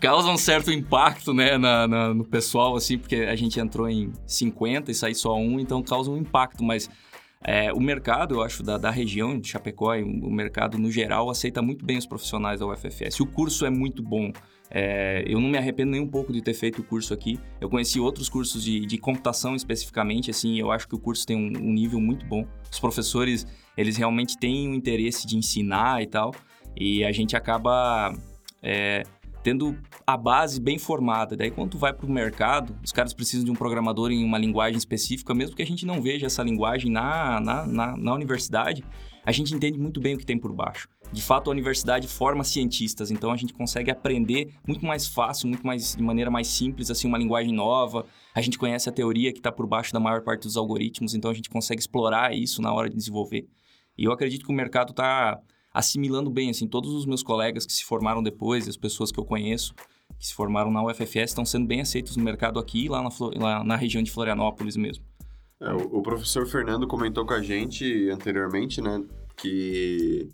causa 0.00 0.28
um 0.28 0.36
certo 0.36 0.72
impacto, 0.72 1.32
né, 1.32 1.56
na, 1.56 1.86
na, 1.86 2.14
no 2.14 2.24
pessoal, 2.24 2.74
assim, 2.74 2.98
porque 2.98 3.16
a 3.16 3.36
gente 3.36 3.60
entrou 3.60 3.88
em 3.88 4.12
50 4.26 4.90
e 4.90 4.94
saiu 4.94 5.14
só 5.14 5.36
um, 5.36 5.60
então 5.60 5.82
causa 5.82 6.10
um 6.10 6.16
impacto. 6.16 6.64
Mas 6.64 6.88
é, 7.46 7.70
o 7.72 7.80
mercado, 7.80 8.36
eu 8.36 8.42
acho, 8.42 8.62
da, 8.62 8.78
da 8.78 8.90
região 8.90 9.38
de 9.38 9.48
Chapecó, 9.48 9.94
o 9.96 10.30
mercado 10.30 10.78
no 10.78 10.90
geral, 10.90 11.28
aceita 11.28 11.60
muito 11.60 11.84
bem 11.84 11.98
os 11.98 12.06
profissionais 12.06 12.60
da 12.60 12.66
UFFS. 12.66 13.20
O 13.20 13.26
curso 13.26 13.66
é 13.66 13.70
muito 13.70 14.02
bom. 14.02 14.32
É, 14.70 15.22
eu 15.26 15.38
não 15.38 15.50
me 15.50 15.58
arrependo 15.58 15.92
nem 15.92 16.00
um 16.00 16.08
pouco 16.08 16.32
de 16.32 16.40
ter 16.40 16.54
feito 16.54 16.80
o 16.80 16.84
curso 16.84 17.12
aqui. 17.12 17.38
Eu 17.60 17.68
conheci 17.68 18.00
outros 18.00 18.30
cursos 18.30 18.64
de, 18.64 18.86
de 18.86 18.96
computação 18.96 19.54
especificamente, 19.54 20.30
assim, 20.30 20.58
eu 20.58 20.72
acho 20.72 20.88
que 20.88 20.94
o 20.94 20.98
curso 20.98 21.26
tem 21.26 21.36
um, 21.36 21.68
um 21.68 21.72
nível 21.72 22.00
muito 22.00 22.24
bom. 22.24 22.46
Os 22.72 22.80
professores, 22.80 23.46
eles 23.76 23.98
realmente 23.98 24.38
têm 24.38 24.66
um 24.66 24.74
interesse 24.74 25.26
de 25.26 25.36
ensinar 25.36 26.02
e 26.02 26.06
tal, 26.06 26.34
e 26.74 27.04
a 27.04 27.12
gente 27.12 27.36
acaba 27.36 28.14
é, 28.62 29.02
tendo 29.44 29.78
a 30.06 30.16
base 30.16 30.58
bem 30.58 30.78
formada. 30.78 31.36
Daí, 31.36 31.50
quando 31.50 31.72
tu 31.72 31.78
vai 31.78 31.92
para 31.92 32.06
o 32.06 32.10
mercado, 32.10 32.74
os 32.82 32.90
caras 32.90 33.12
precisam 33.12 33.44
de 33.44 33.50
um 33.50 33.54
programador 33.54 34.10
em 34.10 34.24
uma 34.24 34.38
linguagem 34.38 34.78
específica, 34.78 35.34
mesmo 35.34 35.54
que 35.54 35.62
a 35.62 35.66
gente 35.66 35.84
não 35.84 36.00
veja 36.00 36.26
essa 36.26 36.42
linguagem 36.42 36.90
na, 36.90 37.38
na, 37.40 37.66
na, 37.66 37.96
na 37.96 38.14
universidade, 38.14 38.82
a 39.22 39.30
gente 39.30 39.54
entende 39.54 39.78
muito 39.78 40.00
bem 40.00 40.14
o 40.14 40.18
que 40.18 40.24
tem 40.24 40.38
por 40.38 40.50
baixo. 40.50 40.88
De 41.12 41.22
fato, 41.22 41.50
a 41.50 41.52
universidade 41.52 42.08
forma 42.08 42.42
cientistas, 42.42 43.10
então 43.10 43.30
a 43.30 43.36
gente 43.36 43.52
consegue 43.52 43.90
aprender 43.90 44.54
muito 44.66 44.84
mais 44.86 45.06
fácil, 45.06 45.46
muito 45.46 45.66
mais 45.66 45.94
de 45.94 46.02
maneira 46.02 46.30
mais 46.30 46.48
simples, 46.48 46.90
assim, 46.90 47.06
uma 47.06 47.18
linguagem 47.18 47.52
nova. 47.52 48.06
A 48.34 48.40
gente 48.40 48.58
conhece 48.58 48.88
a 48.88 48.92
teoria 48.92 49.30
que 49.30 49.40
está 49.40 49.52
por 49.52 49.66
baixo 49.66 49.92
da 49.92 50.00
maior 50.00 50.22
parte 50.22 50.44
dos 50.44 50.56
algoritmos, 50.56 51.14
então 51.14 51.30
a 51.30 51.34
gente 51.34 51.50
consegue 51.50 51.80
explorar 51.80 52.34
isso 52.34 52.62
na 52.62 52.72
hora 52.72 52.88
de 52.88 52.96
desenvolver. 52.96 53.46
E 53.96 54.04
eu 54.04 54.12
acredito 54.12 54.46
que 54.46 54.50
o 54.50 54.54
mercado 54.54 54.90
está 54.90 55.38
assimilando 55.74 56.30
bem, 56.30 56.50
assim, 56.50 56.68
todos 56.68 56.92
os 56.92 57.04
meus 57.04 57.22
colegas 57.22 57.66
que 57.66 57.72
se 57.72 57.84
formaram 57.84 58.22
depois, 58.22 58.68
as 58.68 58.76
pessoas 58.76 59.10
que 59.10 59.18
eu 59.18 59.24
conheço, 59.24 59.74
que 60.16 60.26
se 60.26 60.32
formaram 60.32 60.70
na 60.70 60.84
UFFS, 60.84 61.30
estão 61.30 61.44
sendo 61.44 61.66
bem 61.66 61.80
aceitos 61.80 62.16
no 62.16 62.22
mercado 62.22 62.60
aqui, 62.60 62.88
lá 62.88 63.02
na, 63.02 63.10
lá 63.36 63.64
na 63.64 63.74
região 63.74 64.02
de 64.02 64.10
Florianópolis 64.10 64.76
mesmo. 64.76 65.04
É, 65.60 65.72
o, 65.72 65.98
o 65.98 66.02
professor 66.02 66.46
Fernando 66.46 66.86
comentou 66.86 67.26
com 67.26 67.34
a 67.34 67.42
gente 67.42 68.08
anteriormente, 68.08 68.80
né, 68.80 69.04
que 69.36 70.28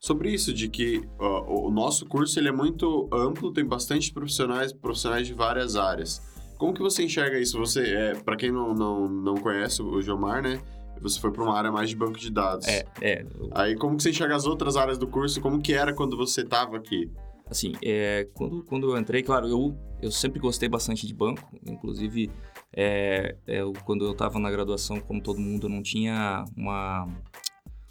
sobre 0.00 0.32
isso 0.32 0.52
de 0.52 0.68
que 0.68 1.02
o 1.18 1.70
nosso 1.70 2.06
curso 2.06 2.38
ele 2.38 2.48
é 2.48 2.52
muito 2.52 3.08
amplo, 3.12 3.52
tem 3.52 3.64
bastante 3.64 4.12
profissionais, 4.12 4.72
profissionais 4.72 5.26
de 5.26 5.34
várias 5.34 5.76
áreas. 5.76 6.20
Como 6.58 6.72
que 6.74 6.80
você 6.80 7.04
enxerga 7.04 7.38
isso? 7.38 7.58
Você, 7.58 7.80
é, 7.80 8.14
para 8.14 8.36
quem 8.36 8.50
não, 8.50 8.74
não, 8.74 9.08
não 9.08 9.34
conhece 9.36 9.82
o 9.82 10.00
Gilmar, 10.00 10.42
né? 10.42 10.60
Você 11.00 11.20
foi 11.20 11.30
para 11.30 11.42
uma 11.42 11.56
área 11.56 11.72
mais 11.72 11.88
de 11.88 11.96
banco 11.96 12.18
de 12.18 12.30
dados. 12.30 12.66
É, 12.66 12.84
é. 13.00 13.26
Aí 13.52 13.76
como 13.76 13.96
que 13.96 14.02
você 14.02 14.10
enxerga 14.10 14.36
as 14.36 14.46
outras 14.46 14.76
áreas 14.76 14.98
do 14.98 15.06
curso? 15.06 15.40
Como 15.40 15.60
que 15.60 15.72
era 15.72 15.92
quando 15.92 16.16
você 16.16 16.42
estava 16.42 16.76
aqui? 16.76 17.10
Assim, 17.50 17.72
é, 17.82 18.28
quando, 18.34 18.62
quando 18.62 18.90
eu 18.90 18.98
entrei, 18.98 19.22
claro, 19.22 19.48
eu, 19.48 19.76
eu 20.00 20.12
sempre 20.12 20.38
gostei 20.38 20.68
bastante 20.68 21.06
de 21.06 21.12
banco. 21.12 21.42
Inclusive, 21.66 22.30
é, 22.72 23.36
é, 23.46 23.60
quando 23.84 24.04
eu 24.04 24.12
estava 24.12 24.38
na 24.38 24.50
graduação, 24.50 25.00
como 25.00 25.20
todo 25.20 25.40
mundo, 25.40 25.66
eu 25.66 25.70
não 25.70 25.82
tinha 25.82 26.44
uma 26.56 27.08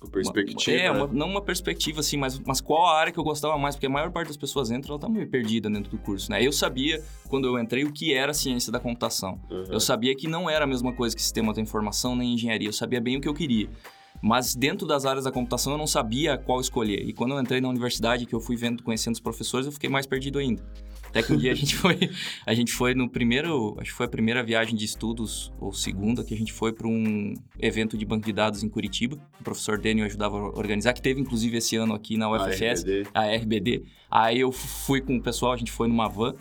uma 0.02 0.12
perspectiva. 0.12 0.78
É, 0.78 0.92
uma, 0.92 1.08
não 1.08 1.28
uma 1.28 1.42
perspectiva 1.42 2.00
assim, 2.00 2.16
mas, 2.16 2.40
mas 2.40 2.62
qual 2.62 2.86
a 2.86 2.98
área 2.98 3.12
que 3.12 3.20
eu 3.20 3.24
gostava 3.24 3.58
mais? 3.58 3.76
Porque 3.76 3.88
a 3.88 3.90
maior 3.90 4.12
parte 4.12 4.28
das 4.28 4.38
pessoas 4.38 4.72
entra, 4.72 4.92
ela 4.92 5.00
tá 5.00 5.10
meio 5.10 5.28
perdida 5.28 5.70
dentro 5.70 5.92
do 5.92 5.98
curso, 5.98 6.32
né? 6.32 6.42
Eu 6.42 6.52
sabia, 6.52 7.04
quando 7.28 7.48
eu 7.48 7.60
entrei, 7.60 7.84
o 7.84 7.92
que 7.92 8.14
era 8.14 8.34
ciência 8.34 8.72
da 8.72 8.80
computação. 8.80 9.40
Uhum. 9.50 9.66
Eu 9.70 9.80
sabia 9.80 10.16
que 10.16 10.28
não 10.28 10.50
era 10.50 10.64
a 10.64 10.68
mesma 10.68 10.94
coisa 10.94 11.16
que 11.16 11.22
sistema 11.22 11.54
da 11.54 11.62
informação 11.62 12.16
nem 12.16 12.34
engenharia. 12.34 12.70
Eu 12.70 12.74
sabia 12.74 13.02
bem 13.02 13.18
o 13.18 13.22
que 13.22 13.28
eu 13.28 13.34
queria. 13.34 13.70
Mas 14.22 14.56
dentro 14.56 14.88
das 14.88 15.06
áreas 15.06 15.26
da 15.26 15.32
computação 15.32 15.74
eu 15.74 15.78
não 15.78 15.88
sabia 15.88 16.38
qual 16.38 16.60
escolher. 16.60 17.08
E 17.08 17.14
quando 17.14 17.34
eu 17.34 17.40
entrei 17.40 17.62
na 17.62 17.70
universidade, 17.70 18.26
que 18.26 18.34
eu 18.34 18.40
fui 18.40 18.56
vendo, 18.56 18.84
conhecendo 18.84 19.14
os 19.14 19.20
professores, 19.20 19.66
eu 19.66 19.72
fiquei 19.72 19.90
mais 19.90 20.06
perdido 20.06 20.40
ainda. 20.40 20.64
Até 21.10 21.24
que 21.24 21.34
um 21.34 21.38
dia 21.38 21.52
a 21.52 21.56
gente 21.56 21.76
foi, 21.78 21.98
a 22.46 22.54
gente 22.54 22.72
foi 22.72 22.94
no 22.94 23.10
primeiro, 23.10 23.76
acho 23.80 23.92
que 23.92 23.98
foi 23.98 24.06
a 24.06 24.10
primeira 24.10 24.44
viagem 24.44 24.76
de 24.76 24.86
estudos, 24.86 25.52
ou 25.60 25.74
segunda, 25.74 26.24
que 26.24 26.34
a 26.34 26.38
gente 26.38 26.54
foi 26.54 26.72
para 26.72 26.88
um 26.88 27.34
evento 27.60 27.98
de 27.98 28.06
banco 28.06 28.26
de 28.26 28.34
dados 28.34 28.64
em 28.64 28.70
Curitiba. 28.70 29.18
O 29.40 29.44
professor 29.44 29.80
Daniel 29.80 30.06
ajudava 30.06 30.38
a 30.38 30.58
organizar, 30.58 30.94
que 30.94 31.02
teve 31.02 31.20
inclusive 31.20 31.58
esse 31.58 31.76
ano 31.76 31.94
aqui 31.94 32.18
na 32.18 32.32
UFS, 32.32 32.62
a 32.62 32.74
RBD. 32.74 33.08
a 33.14 33.36
RBD. 33.36 33.84
Aí 34.10 34.40
eu 34.40 34.52
fui 34.52 35.02
com 35.02 35.18
o 35.18 35.22
pessoal, 35.22 35.54
a 35.54 35.58
gente 35.58 35.72
foi 35.72 35.88
numa 35.88 36.08
van. 36.08 36.36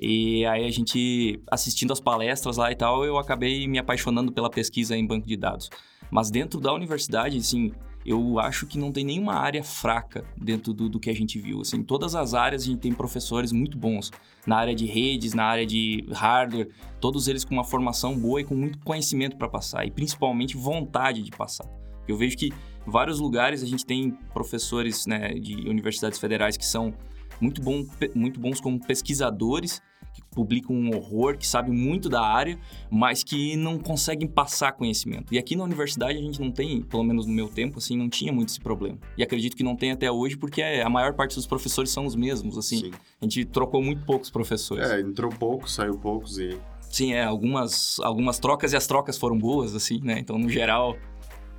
E 0.00 0.44
aí 0.44 0.66
a 0.66 0.70
gente, 0.70 1.40
assistindo 1.50 1.92
as 1.92 2.00
palestras 2.00 2.58
lá 2.58 2.70
e 2.70 2.76
tal, 2.76 3.04
eu 3.04 3.16
acabei 3.16 3.66
me 3.66 3.78
apaixonando 3.78 4.30
pela 4.30 4.50
pesquisa 4.50 4.94
em 4.94 5.06
banco 5.06 5.26
de 5.26 5.36
dados. 5.36 5.70
Mas 6.10 6.30
dentro 6.30 6.60
da 6.60 6.72
universidade, 6.72 7.38
assim, 7.38 7.72
eu 8.06 8.38
acho 8.38 8.66
que 8.66 8.78
não 8.78 8.92
tem 8.92 9.04
nenhuma 9.04 9.34
área 9.34 9.64
fraca 9.64 10.24
dentro 10.40 10.72
do, 10.72 10.88
do 10.88 11.00
que 11.00 11.10
a 11.10 11.14
gente 11.14 11.38
viu. 11.38 11.60
Assim, 11.60 11.82
todas 11.82 12.14
as 12.14 12.34
áreas 12.34 12.62
a 12.62 12.66
gente 12.66 12.78
tem 12.78 12.92
professores 12.92 13.50
muito 13.50 13.76
bons. 13.76 14.12
Na 14.46 14.56
área 14.56 14.74
de 14.74 14.86
redes, 14.86 15.34
na 15.34 15.44
área 15.44 15.66
de 15.66 16.06
hardware, 16.12 16.68
todos 17.00 17.26
eles 17.26 17.44
com 17.44 17.54
uma 17.54 17.64
formação 17.64 18.16
boa 18.16 18.40
e 18.40 18.44
com 18.44 18.54
muito 18.54 18.78
conhecimento 18.78 19.36
para 19.36 19.48
passar. 19.48 19.84
E 19.84 19.90
principalmente 19.90 20.56
vontade 20.56 21.22
de 21.22 21.30
passar. 21.32 21.66
Eu 22.06 22.16
vejo 22.16 22.36
que 22.36 22.52
em 22.86 22.90
vários 22.90 23.18
lugares 23.18 23.62
a 23.62 23.66
gente 23.66 23.84
tem 23.84 24.12
professores 24.32 25.06
né, 25.06 25.34
de 25.34 25.68
universidades 25.68 26.18
federais 26.18 26.56
que 26.56 26.64
são 26.64 26.94
muito, 27.40 27.60
bom, 27.60 27.84
muito 28.14 28.38
bons 28.38 28.60
como 28.60 28.78
pesquisadores 28.78 29.82
publicam 30.30 30.74
um 30.76 30.94
horror, 30.94 31.36
que 31.36 31.46
sabem 31.46 31.72
muito 31.72 32.08
da 32.08 32.20
área, 32.20 32.58
mas 32.90 33.22
que 33.22 33.56
não 33.56 33.78
conseguem 33.78 34.28
passar 34.28 34.72
conhecimento. 34.72 35.34
E 35.34 35.38
aqui 35.38 35.56
na 35.56 35.64
universidade 35.64 36.18
a 36.18 36.22
gente 36.22 36.40
não 36.40 36.50
tem, 36.50 36.82
pelo 36.82 37.02
menos 37.02 37.26
no 37.26 37.32
meu 37.32 37.48
tempo, 37.48 37.78
assim, 37.78 37.96
não 37.96 38.08
tinha 38.08 38.32
muito 38.32 38.50
esse 38.50 38.60
problema. 38.60 38.98
E 39.16 39.22
acredito 39.22 39.56
que 39.56 39.62
não 39.62 39.74
tem 39.76 39.92
até 39.92 40.10
hoje, 40.10 40.36
porque 40.36 40.62
a 40.62 40.88
maior 40.88 41.14
parte 41.14 41.34
dos 41.34 41.46
professores 41.46 41.90
são 41.90 42.04
os 42.04 42.14
mesmos, 42.14 42.58
assim. 42.58 42.78
Sim. 42.78 42.90
A 43.20 43.24
gente 43.24 43.44
trocou 43.44 43.82
muito 43.82 44.04
poucos 44.04 44.30
professores. 44.30 44.90
É, 44.90 45.00
entrou 45.00 45.30
poucos, 45.30 45.74
saiu 45.74 45.98
poucos 45.98 46.38
e... 46.38 46.58
Sim, 46.90 47.12
é, 47.12 47.24
algumas, 47.24 47.98
algumas 48.00 48.38
trocas 48.38 48.72
e 48.72 48.76
as 48.76 48.86
trocas 48.86 49.18
foram 49.18 49.36
boas, 49.36 49.74
assim, 49.74 50.00
né? 50.02 50.18
Então, 50.18 50.38
no 50.38 50.48
geral... 50.48 50.96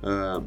Uh, 0.02 0.46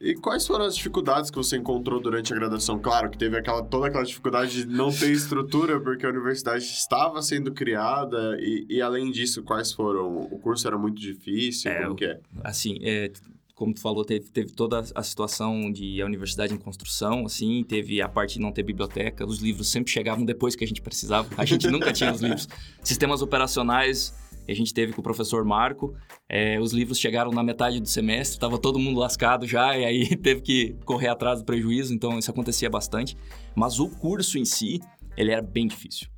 e 0.00 0.14
quais 0.14 0.46
foram 0.46 0.64
as 0.64 0.74
dificuldades 0.74 1.30
que 1.30 1.36
você 1.36 1.58
encontrou 1.58 2.00
durante 2.00 2.32
a 2.32 2.36
graduação? 2.36 2.78
Claro 2.78 3.10
que 3.10 3.18
teve 3.18 3.36
aquela, 3.36 3.62
toda 3.62 3.88
aquela 3.88 4.02
dificuldade 4.02 4.64
de 4.64 4.66
não 4.66 4.90
ter 4.90 5.12
estrutura, 5.12 5.78
porque 5.78 6.06
a 6.06 6.08
universidade 6.08 6.64
estava 6.64 7.20
sendo 7.20 7.52
criada, 7.52 8.34
e, 8.40 8.64
e 8.70 8.80
além 8.80 9.10
disso, 9.10 9.42
quais 9.42 9.72
foram? 9.72 10.16
O 10.16 10.38
curso 10.38 10.66
era 10.66 10.78
muito 10.78 10.98
difícil? 10.98 11.70
É, 11.70 11.82
como 11.82 11.96
que 11.96 12.06
é? 12.06 12.18
Assim, 12.42 12.78
é, 12.80 13.12
como 13.54 13.74
tu 13.74 13.80
falou, 13.82 14.02
teve, 14.02 14.30
teve 14.30 14.52
toda 14.52 14.82
a 14.94 15.02
situação 15.02 15.70
de 15.70 16.00
a 16.00 16.06
universidade 16.06 16.54
em 16.54 16.56
construção, 16.56 17.26
assim, 17.26 17.62
teve 17.62 18.00
a 18.00 18.08
parte 18.08 18.34
de 18.34 18.40
não 18.40 18.52
ter 18.52 18.62
biblioteca, 18.62 19.26
os 19.26 19.40
livros 19.40 19.68
sempre 19.68 19.92
chegavam 19.92 20.24
depois 20.24 20.56
que 20.56 20.64
a 20.64 20.66
gente 20.66 20.80
precisava, 20.80 21.28
a 21.36 21.44
gente 21.44 21.68
nunca 21.68 21.92
tinha 21.92 22.10
os 22.10 22.22
livros. 22.22 22.48
Sistemas 22.82 23.20
operacionais 23.20 24.14
que 24.44 24.52
a 24.52 24.54
gente 24.54 24.72
teve 24.72 24.92
com 24.92 25.00
o 25.00 25.04
professor 25.04 25.44
Marco. 25.44 25.94
É, 26.28 26.58
os 26.60 26.72
livros 26.72 26.98
chegaram 26.98 27.30
na 27.30 27.42
metade 27.42 27.80
do 27.80 27.88
semestre, 27.88 28.36
estava 28.36 28.58
todo 28.58 28.78
mundo 28.78 28.98
lascado 28.98 29.46
já, 29.46 29.76
e 29.76 29.84
aí 29.84 30.16
teve 30.18 30.40
que 30.40 30.76
correr 30.84 31.08
atrás 31.08 31.40
do 31.40 31.44
prejuízo, 31.44 31.94
então 31.94 32.18
isso 32.18 32.30
acontecia 32.30 32.68
bastante. 32.68 33.16
Mas 33.54 33.78
o 33.78 33.88
curso 33.88 34.38
em 34.38 34.44
si, 34.44 34.80
ele 35.16 35.32
era 35.32 35.42
bem 35.42 35.66
difícil. 35.66 36.08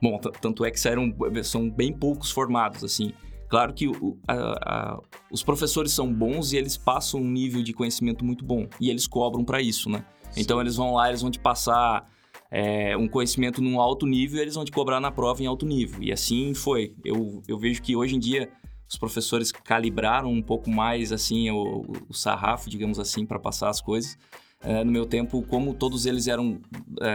Bom, 0.00 0.18
tanto 0.18 0.64
é 0.64 0.70
que 0.70 0.80
saíram, 0.80 1.14
são 1.44 1.70
bem 1.70 1.92
poucos 1.92 2.30
formados, 2.30 2.82
assim. 2.82 3.12
Claro 3.48 3.74
que 3.74 3.86
o, 3.86 4.18
a, 4.26 4.34
a, 4.34 5.00
os 5.30 5.42
professores 5.42 5.92
são 5.92 6.12
bons 6.12 6.52
e 6.52 6.56
eles 6.56 6.76
passam 6.76 7.20
um 7.20 7.30
nível 7.30 7.62
de 7.62 7.72
conhecimento 7.72 8.24
muito 8.24 8.44
bom. 8.44 8.66
E 8.80 8.88
eles 8.88 9.06
cobram 9.06 9.44
para 9.44 9.60
isso, 9.60 9.90
né? 9.90 10.04
Então 10.36 10.60
eles 10.60 10.74
vão 10.74 10.94
lá, 10.94 11.08
eles 11.08 11.20
vão 11.20 11.30
te 11.30 11.38
passar 11.38 12.10
é, 12.54 12.94
um 12.94 13.08
conhecimento 13.08 13.62
num 13.62 13.80
alto 13.80 14.06
nível 14.06 14.42
eles 14.42 14.54
vão 14.54 14.64
te 14.64 14.70
cobrar 14.70 15.00
na 15.00 15.10
prova 15.10 15.42
em 15.42 15.46
alto 15.46 15.64
nível. 15.64 16.02
E 16.02 16.12
assim 16.12 16.52
foi. 16.52 16.94
Eu, 17.02 17.42
eu 17.48 17.58
vejo 17.58 17.80
que 17.80 17.96
hoje 17.96 18.14
em 18.14 18.18
dia 18.18 18.50
os 18.86 18.98
professores 18.98 19.50
calibraram 19.50 20.30
um 20.30 20.42
pouco 20.42 20.70
mais 20.70 21.12
assim 21.12 21.50
o, 21.50 21.86
o 22.10 22.12
sarrafo, 22.12 22.68
digamos 22.68 22.98
assim, 22.98 23.24
para 23.24 23.38
passar 23.38 23.70
as 23.70 23.80
coisas. 23.80 24.18
É, 24.64 24.84
no 24.84 24.92
meu 24.92 25.04
tempo, 25.04 25.42
como 25.42 25.74
todos 25.74 26.06
eles 26.06 26.28
eram 26.28 26.60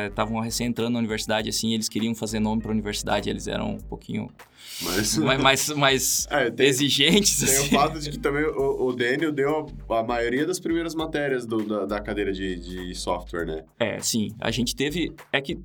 estavam 0.10 0.42
é, 0.42 0.46
recém 0.46 0.68
entrando 0.68 0.94
na 0.94 1.00
universidade, 1.00 1.48
assim, 1.50 1.74
eles 1.74 1.88
queriam 1.88 2.14
fazer 2.14 2.40
nome 2.40 2.62
para 2.62 2.72
a 2.72 2.74
universidade, 2.74 3.30
eles 3.30 3.48
eram 3.48 3.76
um 3.76 3.80
pouquinho 3.80 4.30
mas, 4.82 5.18
mais, 5.18 5.40
mais, 5.42 5.70
mais 5.70 6.28
é, 6.30 6.52
tem, 6.52 6.68
exigentes. 6.68 7.40
Tem 7.40 7.48
assim. 7.48 7.76
o 7.76 7.80
fato 7.80 8.00
de 8.00 8.12
que 8.12 8.20
também 8.20 8.44
o, 8.44 8.88
o 8.88 8.94
Daniel 8.94 9.32
deu 9.32 9.68
a, 9.90 10.00
a, 10.00 10.04
maioria 10.04 10.46
das 10.46 10.60
primeiras 10.60 10.94
matérias 10.94 11.46
do, 11.46 11.64
da, 11.64 11.86
da, 11.86 12.00
cadeira 12.00 12.32
de, 12.32 12.56
de 12.58 12.96
software, 12.96 13.46
né? 13.46 13.64
É, 13.80 14.00
sim. 14.00 14.30
A 14.40 14.52
gente 14.52 14.76
teve. 14.76 15.14
É 15.32 15.42
que 15.42 15.58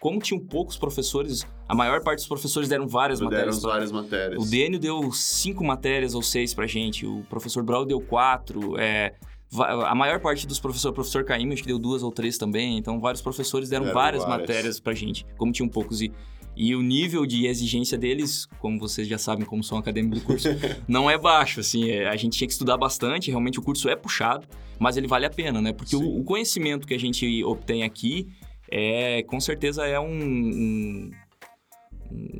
como 0.00 0.18
tinham 0.18 0.40
poucos 0.40 0.78
professores, 0.78 1.46
a 1.68 1.74
maior 1.74 2.02
parte 2.02 2.20
dos 2.20 2.26
professores 2.26 2.68
deram 2.70 2.88
várias 2.88 3.18
deram 3.18 3.30
matérias. 3.30 3.56
Deram 3.60 3.70
várias 3.70 3.92
matérias. 3.92 4.42
O 4.42 4.50
Dênio 4.50 4.78
deu 4.78 5.12
cinco 5.12 5.62
matérias 5.62 6.14
ou 6.14 6.22
seis 6.22 6.54
pra 6.54 6.66
gente, 6.66 7.06
o 7.06 7.22
professor 7.28 7.62
Brau 7.62 7.84
deu 7.84 8.00
quatro, 8.00 8.80
é, 8.80 9.14
a 9.58 9.94
maior 9.94 10.20
parte 10.20 10.46
dos 10.46 10.60
professores, 10.60 10.92
o 10.92 10.94
professor 10.94 11.24
Caim, 11.24 11.52
acho 11.52 11.62
que 11.62 11.68
deu 11.68 11.78
duas 11.78 12.02
ou 12.02 12.12
três 12.12 12.38
também, 12.38 12.78
então 12.78 13.00
vários 13.00 13.20
professores 13.20 13.68
deram, 13.68 13.92
várias, 13.92 14.22
várias 14.22 14.40
matérias 14.40 14.80
pra 14.80 14.94
gente, 14.94 15.26
como 15.36 15.50
tinham 15.50 15.68
poucos. 15.68 16.00
E, 16.00 16.12
e 16.56 16.74
o 16.74 16.82
nível 16.82 17.26
de 17.26 17.46
exigência 17.46 17.98
deles, 17.98 18.46
como 18.60 18.78
vocês 18.78 19.08
já 19.08 19.18
sabem 19.18 19.44
como 19.44 19.64
são 19.64 19.78
acadêmicos 19.78 20.20
do 20.20 20.26
curso, 20.26 20.48
não 20.86 21.10
é 21.10 21.18
baixo, 21.18 21.60
assim, 21.60 21.90
é, 21.90 22.08
a 22.08 22.16
gente 22.16 22.38
tinha 22.38 22.46
que 22.46 22.52
estudar 22.52 22.76
bastante, 22.76 23.30
realmente 23.30 23.58
o 23.58 23.62
curso 23.62 23.88
é 23.88 23.96
puxado, 23.96 24.46
mas 24.78 24.96
ele 24.96 25.08
vale 25.08 25.26
a 25.26 25.30
pena, 25.30 25.60
né? 25.60 25.72
Porque 25.72 25.96
o, 25.96 26.20
o, 26.20 26.24
conhecimento 26.24 26.86
que 26.86 26.94
a 26.94 26.98
gente 26.98 27.42
obtém 27.44 27.82
aqui, 27.82 28.28
é 28.70 29.22
com 29.24 29.40
certeza 29.40 29.84
é 29.84 29.98
um, 29.98 30.06
um 30.06 31.10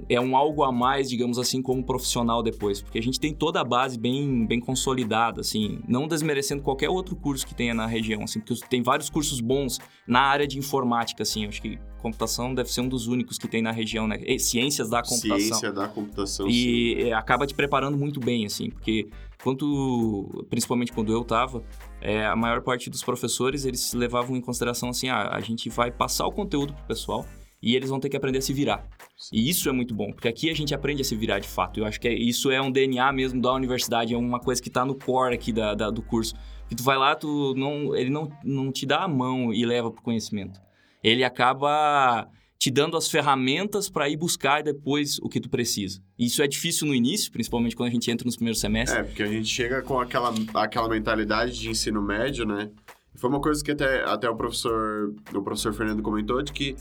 é 0.08 0.20
um 0.20 0.36
algo 0.36 0.62
a 0.64 0.72
mais, 0.72 1.08
digamos 1.08 1.38
assim, 1.38 1.62
como 1.62 1.84
profissional 1.84 2.42
depois, 2.42 2.82
porque 2.82 2.98
a 2.98 3.02
gente 3.02 3.20
tem 3.20 3.32
toda 3.32 3.60
a 3.60 3.64
base 3.64 3.98
bem, 3.98 4.46
bem 4.46 4.60
consolidada, 4.60 5.40
assim, 5.40 5.80
não 5.88 6.06
desmerecendo 6.06 6.62
qualquer 6.62 6.88
outro 6.88 7.14
curso 7.16 7.46
que 7.46 7.54
tenha 7.54 7.74
na 7.74 7.86
região, 7.86 8.22
assim, 8.22 8.40
porque 8.40 8.54
tem 8.68 8.82
vários 8.82 9.08
cursos 9.08 9.40
bons 9.40 9.78
na 10.06 10.20
área 10.20 10.46
de 10.46 10.58
informática, 10.58 11.22
assim, 11.22 11.46
acho 11.46 11.62
que 11.62 11.78
computação 12.00 12.54
deve 12.54 12.72
ser 12.72 12.80
um 12.80 12.88
dos 12.88 13.06
únicos 13.06 13.38
que 13.38 13.46
tem 13.46 13.62
na 13.62 13.70
região, 13.70 14.08
né? 14.08 14.18
Ciências 14.38 14.88
da 14.88 15.02
computação. 15.02 15.38
Ciência 15.38 15.72
da 15.72 15.86
computação. 15.86 16.48
E 16.48 16.96
sim. 17.02 17.12
acaba 17.12 17.46
te 17.46 17.54
preparando 17.54 17.96
muito 17.96 18.18
bem, 18.18 18.46
assim, 18.46 18.70
porque 18.70 19.08
quando, 19.42 20.46
principalmente 20.48 20.92
quando 20.92 21.12
eu 21.12 21.24
tava, 21.24 21.62
é, 22.00 22.24
a 22.26 22.34
maior 22.34 22.62
parte 22.62 22.90
dos 22.90 23.02
professores, 23.02 23.64
eles 23.64 23.92
levavam 23.92 24.36
em 24.36 24.40
consideração 24.40 24.88
assim, 24.88 25.08
ah, 25.08 25.30
a 25.32 25.40
gente 25.40 25.68
vai 25.68 25.90
passar 25.90 26.26
o 26.26 26.32
conteúdo 26.32 26.72
pro 26.72 26.84
pessoal, 26.84 27.26
e 27.62 27.76
eles 27.76 27.90
vão 27.90 28.00
ter 28.00 28.08
que 28.08 28.16
aprender 28.16 28.38
a 28.38 28.42
se 28.42 28.52
virar. 28.52 28.86
Sim. 29.16 29.36
E 29.36 29.48
isso 29.48 29.68
é 29.68 29.72
muito 29.72 29.94
bom, 29.94 30.12
porque 30.12 30.28
aqui 30.28 30.50
a 30.50 30.54
gente 30.54 30.74
aprende 30.74 31.02
a 31.02 31.04
se 31.04 31.14
virar 31.14 31.38
de 31.38 31.48
fato. 31.48 31.78
Eu 31.80 31.84
acho 31.84 32.00
que 32.00 32.08
é, 32.08 32.14
isso 32.14 32.50
é 32.50 32.60
um 32.60 32.70
DNA 32.70 33.12
mesmo 33.12 33.40
da 33.40 33.52
universidade, 33.52 34.14
é 34.14 34.16
uma 34.16 34.40
coisa 34.40 34.62
que 34.62 34.68
está 34.68 34.84
no 34.84 34.94
core 34.94 35.34
aqui 35.34 35.52
da, 35.52 35.74
da, 35.74 35.90
do 35.90 36.02
curso. 36.02 36.34
Que 36.68 36.74
tu 36.74 36.82
vai 36.82 36.96
lá, 36.96 37.14
tu 37.14 37.54
não, 37.56 37.94
ele 37.94 38.10
não, 38.10 38.30
não 38.44 38.72
te 38.72 38.86
dá 38.86 39.04
a 39.04 39.08
mão 39.08 39.52
e 39.52 39.66
leva 39.66 39.90
pro 39.90 40.02
conhecimento. 40.02 40.60
Ele 41.02 41.24
acaba 41.24 42.28
te 42.60 42.70
dando 42.70 42.94
as 42.94 43.08
ferramentas 43.08 43.88
para 43.88 44.06
ir 44.08 44.18
buscar 44.18 44.62
depois 44.62 45.18
o 45.20 45.28
que 45.30 45.40
tu 45.40 45.48
precisa. 45.48 46.00
Isso 46.18 46.42
é 46.42 46.46
difícil 46.46 46.86
no 46.86 46.94
início, 46.94 47.32
principalmente 47.32 47.74
quando 47.74 47.88
a 47.88 47.92
gente 47.92 48.10
entra 48.10 48.26
nos 48.26 48.36
primeiros 48.36 48.60
semestres. 48.60 49.00
É, 49.00 49.02
porque 49.02 49.22
a 49.22 49.26
gente 49.26 49.48
chega 49.48 49.80
com 49.80 49.98
aquela, 49.98 50.32
aquela 50.54 50.88
mentalidade 50.88 51.58
de 51.58 51.70
ensino 51.70 52.02
médio, 52.02 52.44
né? 52.44 52.70
Foi 53.14 53.30
uma 53.30 53.40
coisa 53.40 53.64
que 53.64 53.70
até, 53.70 54.04
até 54.04 54.28
o 54.28 54.36
professor 54.36 55.14
o 55.34 55.42
professor 55.42 55.72
Fernando 55.72 56.02
comentou 56.02 56.42
de 56.42 56.52
que 56.52 56.76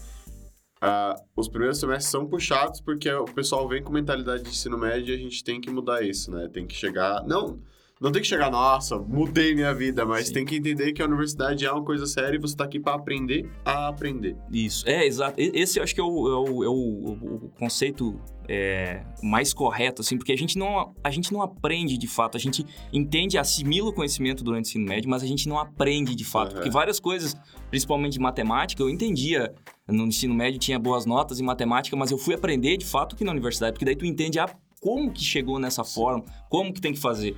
Uh, 0.82 1.22
os 1.36 1.50
primeiros 1.50 1.78
semestres 1.78 2.10
são 2.10 2.26
puxados 2.26 2.80
porque 2.80 3.12
o 3.12 3.26
pessoal 3.26 3.68
vem 3.68 3.84
com 3.84 3.92
mentalidade 3.92 4.44
de 4.44 4.50
ensino 4.50 4.78
médio 4.78 5.14
e 5.14 5.18
a 5.18 5.20
gente 5.20 5.44
tem 5.44 5.60
que 5.60 5.70
mudar 5.70 6.02
isso, 6.02 6.32
né? 6.32 6.48
Tem 6.48 6.66
que 6.66 6.74
chegar. 6.74 7.22
Não, 7.28 7.60
não 8.00 8.14
tem 8.14 8.22
que 8.22 8.28
chegar, 8.30 8.50
nossa, 8.50 8.98
mudei 8.98 9.54
minha 9.54 9.74
vida, 9.74 10.06
mas 10.06 10.28
Sim. 10.28 10.36
tem 10.36 10.46
que 10.46 10.56
entender 10.56 10.94
que 10.94 11.02
a 11.02 11.06
universidade 11.06 11.66
é 11.66 11.72
uma 11.72 11.84
coisa 11.84 12.06
séria 12.06 12.38
e 12.38 12.40
você 12.40 12.54
está 12.54 12.64
aqui 12.64 12.80
para 12.80 12.94
aprender 12.94 13.50
a 13.66 13.90
aprender. 13.90 14.38
Isso, 14.50 14.88
é, 14.88 15.06
exato. 15.06 15.36
Esse 15.38 15.80
eu 15.80 15.84
acho 15.84 15.94
que 15.94 16.00
é 16.00 16.04
o, 16.04 16.28
é 16.28 16.50
o, 16.50 16.64
é 16.64 16.68
o, 16.70 16.72
o 16.74 17.52
conceito 17.60 18.18
é, 18.48 19.04
mais 19.22 19.54
correto, 19.54 20.02
assim, 20.02 20.18
porque 20.18 20.32
a 20.32 20.38
gente, 20.38 20.58
não, 20.58 20.96
a 21.04 21.12
gente 21.12 21.34
não 21.34 21.42
aprende 21.42 21.98
de 21.98 22.08
fato, 22.08 22.38
a 22.38 22.40
gente 22.40 22.66
entende, 22.94 23.38
assimila 23.38 23.90
o 23.90 23.94
conhecimento 23.94 24.46
durante 24.46 24.68
o 24.68 24.70
ensino 24.70 24.86
médio, 24.86 25.10
mas 25.10 25.22
a 25.22 25.28
gente 25.28 25.50
não 25.50 25.60
aprende 25.60 26.16
de 26.16 26.24
fato, 26.24 26.52
uhum. 26.52 26.56
porque 26.56 26.70
várias 26.70 27.02
coisas, 27.02 27.36
principalmente 27.70 28.14
de 28.14 28.20
matemática, 28.20 28.82
eu 28.82 28.90
entendia 28.90 29.54
no 29.92 30.06
ensino 30.06 30.34
médio, 30.34 30.60
tinha 30.60 30.80
boas 30.80 31.06
notas 31.06 31.40
em 31.40 31.44
matemática, 31.44 31.96
mas 31.96 32.12
eu 32.12 32.18
fui 32.18 32.34
aprender 32.34 32.78
de 32.78 32.86
fato 32.86 33.16
aqui 33.16 33.24
na 33.24 33.32
universidade, 33.32 33.74
porque 33.74 33.86
daí 33.86 33.96
tu 33.96 34.06
entende 34.06 34.40
ah, 34.40 34.50
como 34.80 35.12
que 35.12 35.24
chegou 35.24 35.60
nessa 35.60 35.84
forma, 35.84 36.24
como 36.50 36.74
que 36.74 36.82
tem 36.82 36.94
que 36.94 37.00
fazer. 37.00 37.36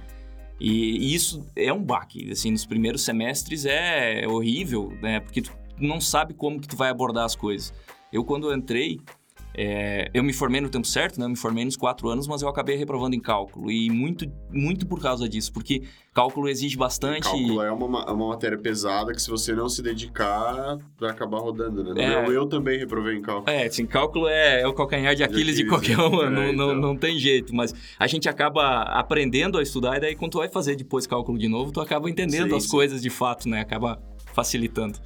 E, 0.60 0.98
e, 0.98 1.16
isso 1.16 1.44
é 1.56 1.74
um 1.74 1.84
baque, 1.84 2.32
assim, 2.32 2.52
nos 2.52 2.66
primeiros 2.66 3.04
semestres 3.04 3.66
é 3.66 4.28
horrível, 4.28 4.94
né? 5.02 5.20
Porque 5.20 5.42
tu 5.42 5.52
não 5.80 6.00
sabe 6.00 6.36
como 6.36 6.60
que 6.60 6.68
tu 6.68 6.76
vai 6.76 6.90
abordar 6.90 7.26
as 7.26 7.36
coisas. 7.36 7.74
Eu, 8.14 8.24
quando 8.24 8.54
entrei, 8.54 9.02
é, 9.54 10.10
eu 10.14 10.24
me 10.24 10.32
formei 10.32 10.62
no 10.62 10.70
tempo 10.70 10.88
certo, 10.88 11.20
né? 11.20 11.26
Eu 11.26 11.30
me 11.30 11.36
formei 11.36 11.66
nos 11.66 11.76
quatro 11.76 12.08
anos, 12.10 12.28
mas 12.28 12.42
eu 12.42 12.48
acabei 12.48 12.78
reprovando 12.78 13.16
em 13.16 13.20
cálculo. 13.20 13.70
E 13.70 13.90
muito, 13.90 14.26
muito 14.50 14.88
por 14.88 15.02
causa 15.02 15.28
disso, 15.28 15.52
porque 15.52 15.84
cálculo 16.14 16.48
exige 16.48 16.78
bastante. 16.78 17.28
E 17.28 17.32
cálculo 17.32 17.62
é 17.62 17.72
uma, 17.72 18.12
uma 18.12 18.30
matéria 18.30 18.58
pesada 18.58 19.12
que, 19.14 19.22
se 19.22 19.30
você 19.30 19.54
não 19.54 19.68
se 19.68 19.82
dedicar, 19.82 20.78
vai 20.98 21.10
acabar 21.10 21.40
rodando, 21.40 21.84
né? 21.84 22.02
É, 22.02 22.26
eu, 22.26 22.32
eu 22.32 22.46
também 22.46 22.80
reprovei 22.80 23.18
em 23.18 23.22
cálculo. 23.22 23.50
É, 23.50 23.70
sim, 23.70 23.86
cálculo 23.86 24.28
é, 24.28 24.62
é 24.62 24.68
o 24.68 24.74
calcanhar 24.74 25.16
de 25.16 25.24
Aquiles 25.24 25.56
de, 25.56 25.64
de 25.64 25.70
qualquer 25.70 26.00
um, 26.00 26.24
é, 26.24 26.30
não, 26.30 26.44
então. 26.48 26.68
não, 26.68 26.76
não 26.76 26.96
tem 26.96 27.20
jeito. 27.20 27.54
Mas 27.54 27.74
a 28.00 28.08
gente 28.08 28.30
acaba 28.30 28.84
aprendendo 28.84 29.58
a 29.58 29.64
estudar, 29.64 29.98
e 29.98 30.00
daí 30.00 30.16
quando 30.16 30.32
tu 30.32 30.38
vai 30.38 30.50
fazer 30.50 30.76
depois 30.76 31.06
cálculo 31.06 31.38
de 31.38 31.50
novo, 31.50 31.72
tu 31.72 31.82
acaba 31.82 32.10
entendendo 32.10 32.52
sim, 32.52 32.56
as 32.56 32.64
sim. 32.64 32.70
coisas 32.70 33.02
de 33.02 33.10
fato, 33.10 33.50
né? 33.50 33.60
Acaba 33.60 34.02
facilitando. 34.34 34.98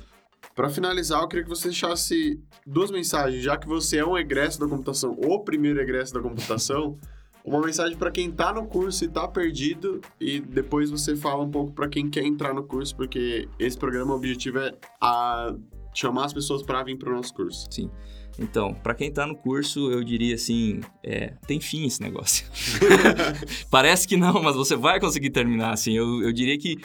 Para 0.55 0.69
finalizar, 0.69 1.21
eu 1.21 1.27
queria 1.27 1.43
que 1.43 1.49
você 1.49 1.67
deixasse 1.67 2.39
duas 2.65 2.89
mensagens, 2.89 3.43
já 3.43 3.57
que 3.57 3.67
você 3.67 3.97
é 3.97 4.05
um 4.05 4.17
egresso 4.17 4.57
da 4.57 4.65
computação, 4.65 5.11
o 5.11 5.39
primeiro 5.41 5.81
egresso 5.81 6.13
da 6.13 6.21
computação, 6.21 6.97
uma 7.43 7.59
mensagem 7.59 7.97
para 7.97 8.09
quem 8.09 8.29
está 8.29 8.53
no 8.53 8.65
curso 8.65 9.03
e 9.03 9.07
está 9.07 9.27
perdido 9.27 9.99
e 10.19 10.39
depois 10.39 10.89
você 10.89 11.13
fala 11.13 11.43
um 11.43 11.51
pouco 11.51 11.73
para 11.73 11.89
quem 11.89 12.09
quer 12.09 12.23
entrar 12.23 12.53
no 12.53 12.63
curso, 12.63 12.95
porque 12.95 13.49
esse 13.59 13.77
programa 13.77 14.13
o 14.13 14.15
objetivo 14.15 14.59
é 14.59 14.73
a 15.01 15.53
chamar 15.93 16.25
as 16.25 16.33
pessoas 16.33 16.63
para 16.63 16.81
vir 16.83 16.97
para 16.97 17.11
o 17.11 17.15
nosso 17.15 17.33
curso. 17.33 17.67
Sim. 17.69 17.91
Então, 18.39 18.73
para 18.73 18.93
quem 18.93 19.09
está 19.09 19.27
no 19.27 19.35
curso, 19.35 19.91
eu 19.91 20.03
diria 20.03 20.35
assim, 20.35 20.79
é, 21.03 21.33
tem 21.45 21.59
fim 21.59 21.85
esse 21.85 22.01
negócio. 22.01 22.45
Parece 23.69 24.07
que 24.07 24.15
não, 24.15 24.41
mas 24.41 24.55
você 24.55 24.75
vai 24.75 25.01
conseguir 25.01 25.31
terminar 25.31 25.71
assim. 25.71 25.93
Eu, 25.93 26.21
eu 26.21 26.31
diria 26.31 26.57
que 26.57 26.77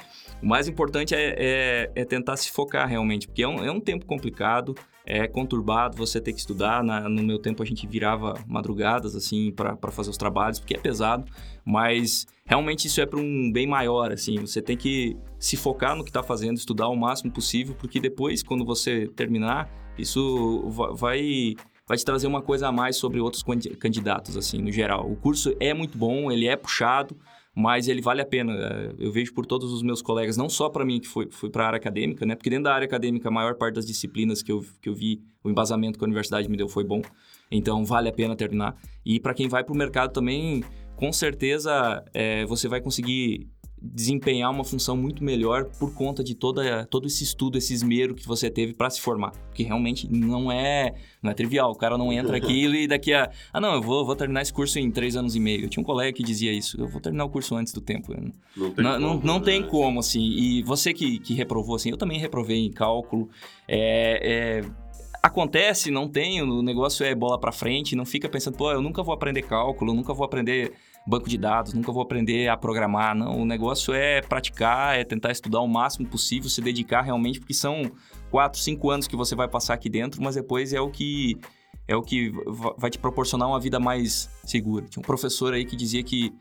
o 0.43 0.47
mais 0.47 0.68
importante 0.68 1.14
é, 1.14 1.34
é, 1.38 1.93
é, 1.95 2.05
tentar 2.05 2.36
se 2.36 2.51
focar 2.51 2.88
realmente, 2.88 3.26
porque 3.26 3.43
é 3.43 3.49
um, 3.49 3.64
é 3.64 3.70
um 3.70 3.80
tempo 3.80 4.07
complicado, 4.07 4.74
é 5.05 5.26
conturbado, 5.26 5.97
você 5.97 6.20
ter 6.20 6.32
que 6.32 6.38
estudar. 6.38 6.82
Na, 6.82 7.09
no 7.09 7.22
meu 7.22 7.38
tempo 7.38 7.62
a 7.62 7.66
gente 7.66 7.86
virava 7.86 8.34
madrugadas 8.47 9.14
assim 9.14 9.53
para 9.53 9.76
fazer 9.91 10.11
os 10.11 10.16
trabalhos, 10.16 10.59
porque 10.59 10.74
é 10.74 10.78
pesado, 10.78 11.24
mas 11.64 12.26
realmente 12.45 12.86
isso 12.86 13.01
é 13.01 13.07
para 13.07 13.18
um 13.18 13.51
bem 13.53 13.66
maior, 13.66 14.12
assim. 14.12 14.38
Você 14.38 14.62
tem 14.62 14.76
que 14.76 15.16
se 15.38 15.57
focar 15.57 15.95
no 15.97 16.05
que 16.05 16.11
está 16.11 16.22
fazendo, 16.22 16.57
estudar 16.57 16.88
o 16.88 16.97
máximo 16.97 17.30
possível, 17.30 17.74
porque 17.78 18.01
depois, 18.01 18.43
quando 18.43 18.64
você 18.64 19.09
terminar, 19.09 19.68
isso 19.99 20.68
vai 20.95 21.55
vai 21.86 21.97
te 21.97 22.05
trazer 22.05 22.28
uma 22.28 22.41
coisa 22.41 22.68
a 22.68 22.72
mais 22.72 22.95
sobre 22.95 23.18
outros 23.18 23.43
candidatos, 23.80 24.36
assim, 24.36 24.62
no 24.62 24.70
geral. 24.70 25.11
O 25.11 25.16
curso 25.16 25.53
é 25.59 25.74
muito 25.74 25.99
bom, 25.99 26.30
ele 26.30 26.47
é 26.47 26.55
puxado, 26.55 27.16
mas 27.55 27.88
ele 27.88 28.01
vale 28.01 28.20
a 28.22 28.26
pena. 28.26 28.53
É, 28.53 28.94
eu 28.98 29.12
vejo 29.12 29.34
por 29.34 29.44
todos 29.44 29.72
os 29.72 29.82
meus 29.82 30.01
colegas, 30.01 30.36
não 30.36 30.48
só 30.48 30.68
para 30.68 30.84
mim 30.84 31.01
que 31.01 31.09
fui, 31.09 31.28
fui 31.30 31.51
para 31.51 31.64
a 31.64 31.66
área 31.68 31.76
acadêmica, 31.76 32.24
né? 32.24 32.34
Porque 32.34 32.51
dentro 32.51 32.64
da 32.64 32.74
área 32.74 32.86
acadêmica, 32.86 33.28
a 33.28 33.32
maior 33.32 33.55
parte 33.57 33.74
das 33.74 33.86
disciplinas 33.86 34.42
que 34.42 34.53
eu, 34.53 34.64
que 34.80 34.88
eu 34.88 34.94
vi, 34.94 35.20
o 35.42 35.51
embasamento 35.51 35.98
que 35.98 36.05
a 36.05 36.07
universidade 36.07 36.48
me 36.48 36.57
deu 36.57 36.68
foi 36.68 36.84
bom. 36.84 37.03
Então, 37.51 37.84
vale 37.84 38.09
a 38.09 38.12
pena 38.12 38.36
terminar. 38.36 38.76
E 39.05 39.18
para 39.18 39.34
quem 39.34 39.48
vai 39.48 39.64
para 39.64 39.72
o 39.72 39.76
mercado 39.76 40.12
também, 40.12 40.62
com 40.96 41.12
certeza 41.12 42.05
é, 42.14 42.44
você 42.46 42.68
vai 42.68 42.80
conseguir 42.80 43.48
desempenhar 43.83 44.51
uma 44.51 44.64
função 44.64 44.97
muito 44.97 45.24
melhor 45.24 45.64
por 45.78 45.95
conta 45.95 46.22
de 46.22 46.35
toda, 46.35 46.85
todo 46.87 47.07
esse 47.07 47.24
estudo, 47.24 47.57
esse 47.57 47.72
esmero 47.72 48.14
que 48.14 48.26
você 48.26 48.51
teve 48.51 48.74
para 48.74 48.91
se 48.91 49.01
formar. 49.01 49.33
Porque 49.49 49.62
realmente 49.62 50.11
não 50.11 50.53
é, 50.53 50.95
não 51.22 51.31
é 51.31 51.35
trivial. 51.35 51.70
O 51.70 51.74
cara 51.74 51.97
não 51.97 52.12
entra 52.12 52.37
aqui 52.39 52.66
e 52.66 52.87
daqui 52.87 53.12
a. 53.12 53.31
Ah, 53.53 53.61
não, 53.61 53.74
eu 53.74 53.83
vou, 53.83 54.05
vou 54.05 54.14
terminar 54.14 54.43
esse 54.43 54.53
curso 54.53 54.78
em 54.78 54.91
três 54.91 55.16
anos 55.16 55.35
e 55.35 55.41
meio. 55.41 55.64
Eu 55.64 55.68
tinha 55.68 55.81
um 55.81 55.87
colega 55.87 56.12
que 56.12 56.22
dizia 56.22 56.53
isso. 56.53 56.81
Eu 56.81 56.89
vou 56.89 57.01
terminar 57.01 57.24
o 57.24 57.31
curso 57.31 57.55
antes 57.57 57.72
do 57.72 57.81
tempo. 57.81 58.12
Não 58.57 58.70
tem, 58.70 58.85
não, 58.85 58.93
como, 58.93 59.07
não, 59.07 59.20
não 59.20 59.39
né? 59.39 59.45
tem 59.45 59.62
como, 59.66 60.01
assim. 60.01 60.22
E 60.22 60.62
você 60.62 60.93
que, 60.93 61.18
que 61.18 61.35
reprovou, 61.35 61.76
assim, 61.76 61.91
eu 61.91 61.97
também 61.97 62.18
reprovei 62.18 62.59
em 62.59 62.70
cálculo. 62.70 63.28
É, 63.66 64.61
é, 64.62 64.89
acontece, 65.23 65.91
não 65.91 66.09
tem, 66.09 66.43
o 66.43 66.62
negócio 66.62 67.05
é 67.05 67.14
bola 67.14 67.39
para 67.39 67.53
frente, 67.53 67.95
não 67.95 68.07
fica 68.07 68.29
pensando, 68.29 68.57
pô, 68.57 68.71
eu 68.73 68.81
nunca 68.81 69.03
vou 69.03 69.14
aprender 69.14 69.43
cálculo, 69.43 69.95
nunca 69.95 70.14
vou 70.14 70.25
aprender 70.25 70.73
banco 71.07 71.29
de 71.29 71.37
dados, 71.37 71.73
nunca 71.75 71.93
vou 71.93 72.03
aprender 72.03 72.49
a 72.49 72.57
programar. 72.57 73.14
Não, 73.14 73.41
o 73.41 73.45
negócio 73.45 73.93
é 73.93 74.21
praticar, 74.23 74.99
é 74.99 75.05
tentar 75.05 75.31
estudar 75.33 75.61
o 75.61 75.68
máximo 75.68 76.07
possível, 76.09 76.49
se 76.49 76.61
dedicar 76.61 77.03
realmente, 77.03 77.39
porque 77.39 77.55
são 77.55 77.91
quatro, 78.31 78.61
cinco 78.61 78.91
anos 78.91 79.07
que 79.07 79.16
você 79.16 79.35
vai 79.35 79.49
passar 79.49 79.75
aqui 79.75 79.89
dentro, 79.89 80.23
mas 80.23 80.35
depois 80.35 80.73
é 80.73 80.81
o 80.81 80.91
que 80.91 81.39
é 81.87 81.97
o 81.97 82.03
que 82.03 82.33
vai 82.79 82.89
te 82.89 82.99
proporcionar 82.99 83.49
uma 83.49 83.59
vida 83.59 83.81
mais 83.81 84.31
segura. 84.45 84.87
Tinha 84.87 85.01
um 85.01 85.05
professor 85.05 85.53
aí 85.53 85.64
que 85.64 85.75
dizia 85.75 86.05
que, 86.05 86.33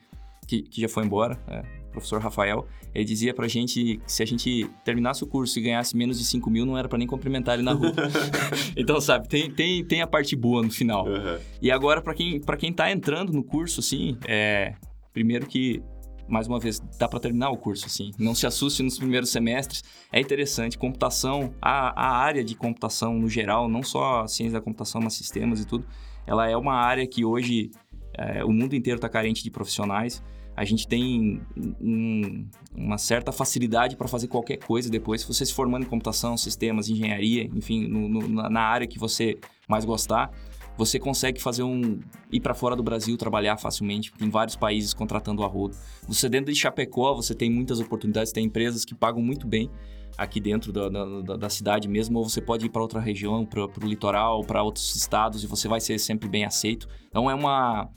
que, 0.47 0.61
que 0.61 0.81
já 0.81 0.87
foi 0.87 1.03
embora, 1.03 1.41
é, 1.47 1.63
professor 1.91 2.21
Rafael, 2.21 2.67
ele 2.93 3.05
dizia 3.05 3.33
pra 3.33 3.47
gente 3.47 3.97
que 3.97 4.01
se 4.05 4.23
a 4.23 4.25
gente 4.25 4.69
terminasse 4.83 5.23
o 5.23 5.27
curso 5.27 5.59
e 5.59 5.61
ganhasse 5.61 5.95
menos 5.95 6.17
de 6.17 6.25
5 6.25 6.49
mil, 6.49 6.65
não 6.65 6.77
era 6.77 6.87
para 6.87 6.97
nem 6.97 7.07
cumprimentar 7.07 7.55
ele 7.55 7.63
na 7.63 7.73
rua. 7.73 7.93
então, 8.75 8.99
sabe, 8.99 9.27
tem, 9.27 9.51
tem, 9.51 9.83
tem 9.83 10.01
a 10.01 10.07
parte 10.07 10.35
boa 10.35 10.61
no 10.61 10.71
final. 10.71 11.05
Uhum. 11.05 11.37
E 11.61 11.71
agora, 11.71 12.01
para 12.01 12.13
quem, 12.13 12.39
pra 12.39 12.57
quem 12.57 12.71
tá 12.71 12.91
entrando 12.91 13.33
no 13.33 13.43
curso, 13.43 13.79
assim, 13.79 14.17
é... 14.27 14.73
Primeiro 15.11 15.47
que 15.47 15.81
mais 16.29 16.47
uma 16.47 16.59
vez, 16.59 16.79
dá 16.97 17.07
para 17.07 17.19
terminar 17.19 17.49
o 17.49 17.57
curso, 17.57 17.87
assim. 17.87 18.11
Não 18.17 18.35
se 18.35 18.45
assuste 18.45 18.83
nos 18.83 18.97
primeiros 18.97 19.31
semestres. 19.31 19.83
É 20.11 20.19
interessante. 20.19 20.77
Computação, 20.77 21.53
a, 21.61 21.89
a 21.99 22.17
área 22.17 22.43
de 22.43 22.55
computação 22.55 23.15
no 23.15 23.27
geral, 23.27 23.67
não 23.67 23.81
só 23.81 24.21
a 24.21 24.27
ciência 24.27 24.53
da 24.53 24.61
computação, 24.61 25.01
mas 25.03 25.13
sistemas 25.13 25.59
e 25.59 25.65
tudo, 25.65 25.85
ela 26.27 26.47
é 26.47 26.55
uma 26.55 26.75
área 26.75 27.05
que 27.07 27.25
hoje 27.25 27.71
é, 28.13 28.43
o 28.43 28.51
mundo 28.51 28.75
inteiro 28.75 28.97
está 28.97 29.09
carente 29.09 29.43
de 29.43 29.49
profissionais. 29.49 30.23
A 30.59 30.65
gente 30.65 30.85
tem 30.85 31.41
um, 31.79 32.45
uma 32.75 32.97
certa 32.97 33.31
facilidade 33.31 33.95
para 33.95 34.09
fazer 34.09 34.27
qualquer 34.27 34.57
coisa 34.57 34.89
depois. 34.89 35.23
Você 35.23 35.45
se 35.45 35.53
formando 35.53 35.83
em 35.83 35.85
computação, 35.87 36.35
sistemas, 36.35 36.89
engenharia, 36.89 37.49
enfim, 37.55 37.87
no, 37.87 38.09
no, 38.09 38.27
na 38.27 38.59
área 38.59 38.85
que 38.85 38.99
você 38.99 39.37
mais 39.69 39.85
gostar, 39.85 40.29
você 40.77 40.99
consegue 40.99 41.41
fazer 41.41 41.63
um 41.63 42.01
ir 42.29 42.41
para 42.41 42.53
fora 42.53 42.75
do 42.75 42.83
Brasil 42.83 43.15
trabalhar 43.15 43.55
facilmente, 43.55 44.11
tem 44.11 44.29
vários 44.29 44.57
países 44.57 44.93
contratando 44.93 45.45
a 45.45 45.47
rodo. 45.47 45.77
Você 46.09 46.27
dentro 46.27 46.51
de 46.51 46.59
Chapecó, 46.59 47.13
você 47.13 47.33
tem 47.33 47.49
muitas 47.49 47.79
oportunidades, 47.79 48.33
tem 48.33 48.43
empresas 48.43 48.83
que 48.83 48.93
pagam 48.93 49.21
muito 49.21 49.47
bem 49.47 49.71
aqui 50.17 50.41
dentro 50.41 50.73
da, 50.73 50.89
da, 50.89 51.37
da 51.37 51.49
cidade 51.49 51.87
mesmo, 51.87 52.19
ou 52.19 52.27
você 52.27 52.41
pode 52.41 52.65
ir 52.65 52.69
para 52.69 52.81
outra 52.81 52.99
região, 52.99 53.45
para 53.45 53.63
o 53.63 53.87
litoral, 53.87 54.43
para 54.43 54.61
outros 54.61 54.93
estados 54.93 55.41
e 55.41 55.47
você 55.47 55.69
vai 55.69 55.79
ser 55.79 55.97
sempre 55.99 56.27
bem 56.27 56.43
aceito. 56.43 56.85
Então 57.07 57.31
é 57.31 57.33
uma 57.33 57.87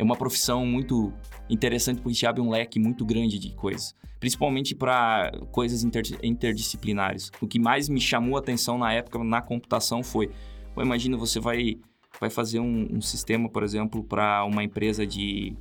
é 0.00 0.02
uma 0.02 0.16
profissão 0.16 0.64
muito 0.64 1.12
interessante 1.48 2.00
porque 2.00 2.16
te 2.16 2.24
abre 2.24 2.40
um 2.40 2.48
leque 2.48 2.80
muito 2.80 3.04
grande 3.04 3.38
de 3.38 3.50
coisas, 3.50 3.94
principalmente 4.18 4.74
para 4.74 5.30
coisas 5.52 5.84
inter, 5.84 6.04
interdisciplinares. 6.22 7.30
O 7.38 7.46
que 7.46 7.58
mais 7.58 7.86
me 7.86 8.00
chamou 8.00 8.36
a 8.36 8.38
atenção 8.38 8.78
na 8.78 8.94
época 8.94 9.22
na 9.22 9.42
computação 9.42 10.02
foi, 10.02 10.30
imagina 10.78 11.18
você 11.18 11.38
vai 11.38 11.78
vai 12.18 12.30
fazer 12.30 12.60
um, 12.60 12.96
um 12.96 13.00
sistema, 13.00 13.48
por 13.48 13.62
exemplo, 13.62 14.02
para 14.02 14.44
uma 14.44 14.64
empresa 14.64 15.06
de, 15.06 15.54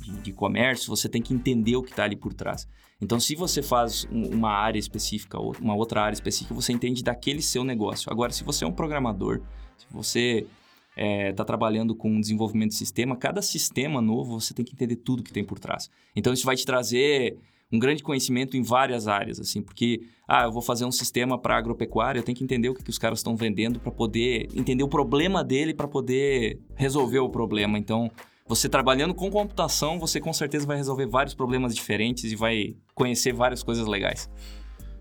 de, 0.00 0.12
de, 0.22 0.32
comércio, 0.32 0.88
você 0.88 1.08
tem 1.08 1.20
que 1.20 1.34
entender 1.34 1.76
o 1.76 1.82
que 1.82 1.90
está 1.90 2.04
ali 2.04 2.16
por 2.16 2.32
trás. 2.32 2.68
Então, 3.00 3.18
se 3.18 3.34
você 3.34 3.60
faz 3.62 4.06
uma 4.10 4.50
área 4.50 4.78
específica, 4.78 5.38
uma 5.38 5.74
outra 5.74 6.02
área 6.02 6.14
específica, 6.14 6.54
você 6.54 6.72
entende 6.72 7.02
daquele 7.02 7.42
seu 7.42 7.64
negócio. 7.64 8.10
Agora, 8.10 8.30
se 8.30 8.44
você 8.44 8.64
é 8.64 8.68
um 8.68 8.72
programador, 8.72 9.40
se 9.76 9.86
você 9.90 10.46
está 10.90 11.02
é, 11.02 11.32
tá 11.32 11.44
trabalhando 11.44 11.94
com 11.94 12.20
desenvolvimento 12.20 12.70
de 12.70 12.76
sistema, 12.76 13.16
cada 13.16 13.40
sistema 13.40 14.00
novo 14.00 14.40
você 14.40 14.52
tem 14.52 14.64
que 14.64 14.72
entender 14.72 14.96
tudo 14.96 15.22
que 15.22 15.32
tem 15.32 15.44
por 15.44 15.58
trás. 15.58 15.90
Então, 16.14 16.32
isso 16.32 16.44
vai 16.44 16.56
te 16.56 16.66
trazer 16.66 17.36
um 17.72 17.78
grande 17.78 18.02
conhecimento 18.02 18.56
em 18.56 18.62
várias 18.62 19.06
áreas, 19.06 19.38
assim, 19.38 19.62
porque, 19.62 20.00
ah, 20.26 20.44
eu 20.44 20.52
vou 20.52 20.60
fazer 20.60 20.84
um 20.84 20.90
sistema 20.90 21.38
para 21.38 21.56
agropecuária, 21.56 22.18
eu 22.18 22.22
tenho 22.24 22.36
que 22.36 22.42
entender 22.42 22.68
o 22.68 22.74
que, 22.74 22.82
que 22.82 22.90
os 22.90 22.98
caras 22.98 23.20
estão 23.20 23.36
vendendo 23.36 23.78
para 23.78 23.92
poder 23.92 24.48
entender 24.54 24.82
o 24.82 24.88
problema 24.88 25.44
dele 25.44 25.72
para 25.72 25.86
poder 25.86 26.58
resolver 26.74 27.20
o 27.20 27.28
problema. 27.28 27.78
Então, 27.78 28.10
você 28.50 28.68
trabalhando 28.68 29.14
com 29.14 29.30
computação, 29.30 30.00
você 30.00 30.20
com 30.20 30.32
certeza 30.32 30.66
vai 30.66 30.76
resolver 30.76 31.06
vários 31.06 31.34
problemas 31.34 31.72
diferentes 31.72 32.32
e 32.32 32.34
vai 32.34 32.74
conhecer 32.96 33.32
várias 33.32 33.62
coisas 33.62 33.86
legais. 33.86 34.28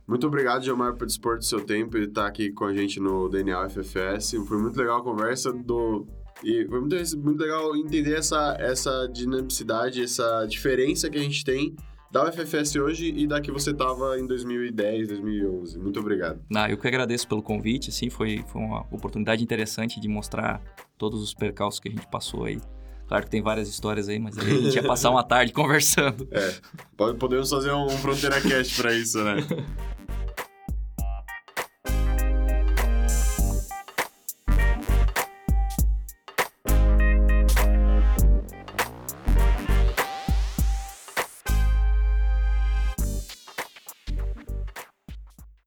Muito 0.09 0.25
obrigado, 0.25 0.63
Gilmar, 0.63 0.95
por 0.95 1.05
dispor 1.05 1.37
do 1.37 1.45
seu 1.45 1.61
tempo 1.61 1.95
e 1.95 2.05
estar 2.05 2.25
aqui 2.25 2.51
com 2.51 2.65
a 2.65 2.73
gente 2.73 2.99
no 2.99 3.29
DNA 3.29 3.69
FFS. 3.69 4.31
Foi 4.47 4.57
muito 4.57 4.75
legal 4.75 5.01
a 5.01 5.03
conversa 5.03 5.53
do 5.53 6.07
e 6.43 6.65
foi 6.67 6.79
muito, 6.79 6.95
muito 7.19 7.39
legal 7.39 7.75
entender 7.75 8.15
essa, 8.15 8.57
essa 8.59 9.07
dinamicidade, 9.13 10.01
essa 10.01 10.47
diferença 10.47 11.11
que 11.11 11.17
a 11.19 11.21
gente 11.21 11.43
tem 11.43 11.75
da 12.11 12.27
UFFS 12.27 12.75
hoje 12.77 13.13
e 13.15 13.27
da 13.27 13.39
que 13.39 13.51
você 13.51 13.69
estava 13.69 14.19
em 14.19 14.25
2010, 14.25 15.09
2011. 15.09 15.77
Muito 15.77 15.99
obrigado. 15.99 16.41
Ah, 16.55 16.67
eu 16.71 16.77
que 16.79 16.87
agradeço 16.87 17.27
pelo 17.27 17.43
convite, 17.43 17.91
assim, 17.91 18.09
foi, 18.09 18.43
foi 18.47 18.63
uma 18.63 18.87
oportunidade 18.89 19.43
interessante 19.43 19.99
de 19.99 20.07
mostrar 20.07 20.59
todos 20.97 21.21
os 21.21 21.35
percalços 21.35 21.79
que 21.79 21.87
a 21.87 21.91
gente 21.91 22.07
passou 22.09 22.45
aí. 22.45 22.59
Claro 23.07 23.25
que 23.25 23.29
tem 23.29 23.43
várias 23.43 23.69
histórias 23.69 24.09
aí, 24.09 24.17
mas 24.17 24.39
a 24.39 24.41
gente 24.43 24.73
ia 24.73 24.83
passar 24.83 25.11
uma 25.11 25.21
tarde 25.27 25.53
conversando. 25.53 26.27
É, 26.31 26.55
podemos 27.13 27.47
fazer 27.47 27.71
um 27.73 27.89
Fronteira 27.89 28.41
Cast 28.41 28.81
para 28.81 28.91
isso, 28.91 29.23
né? 29.23 29.35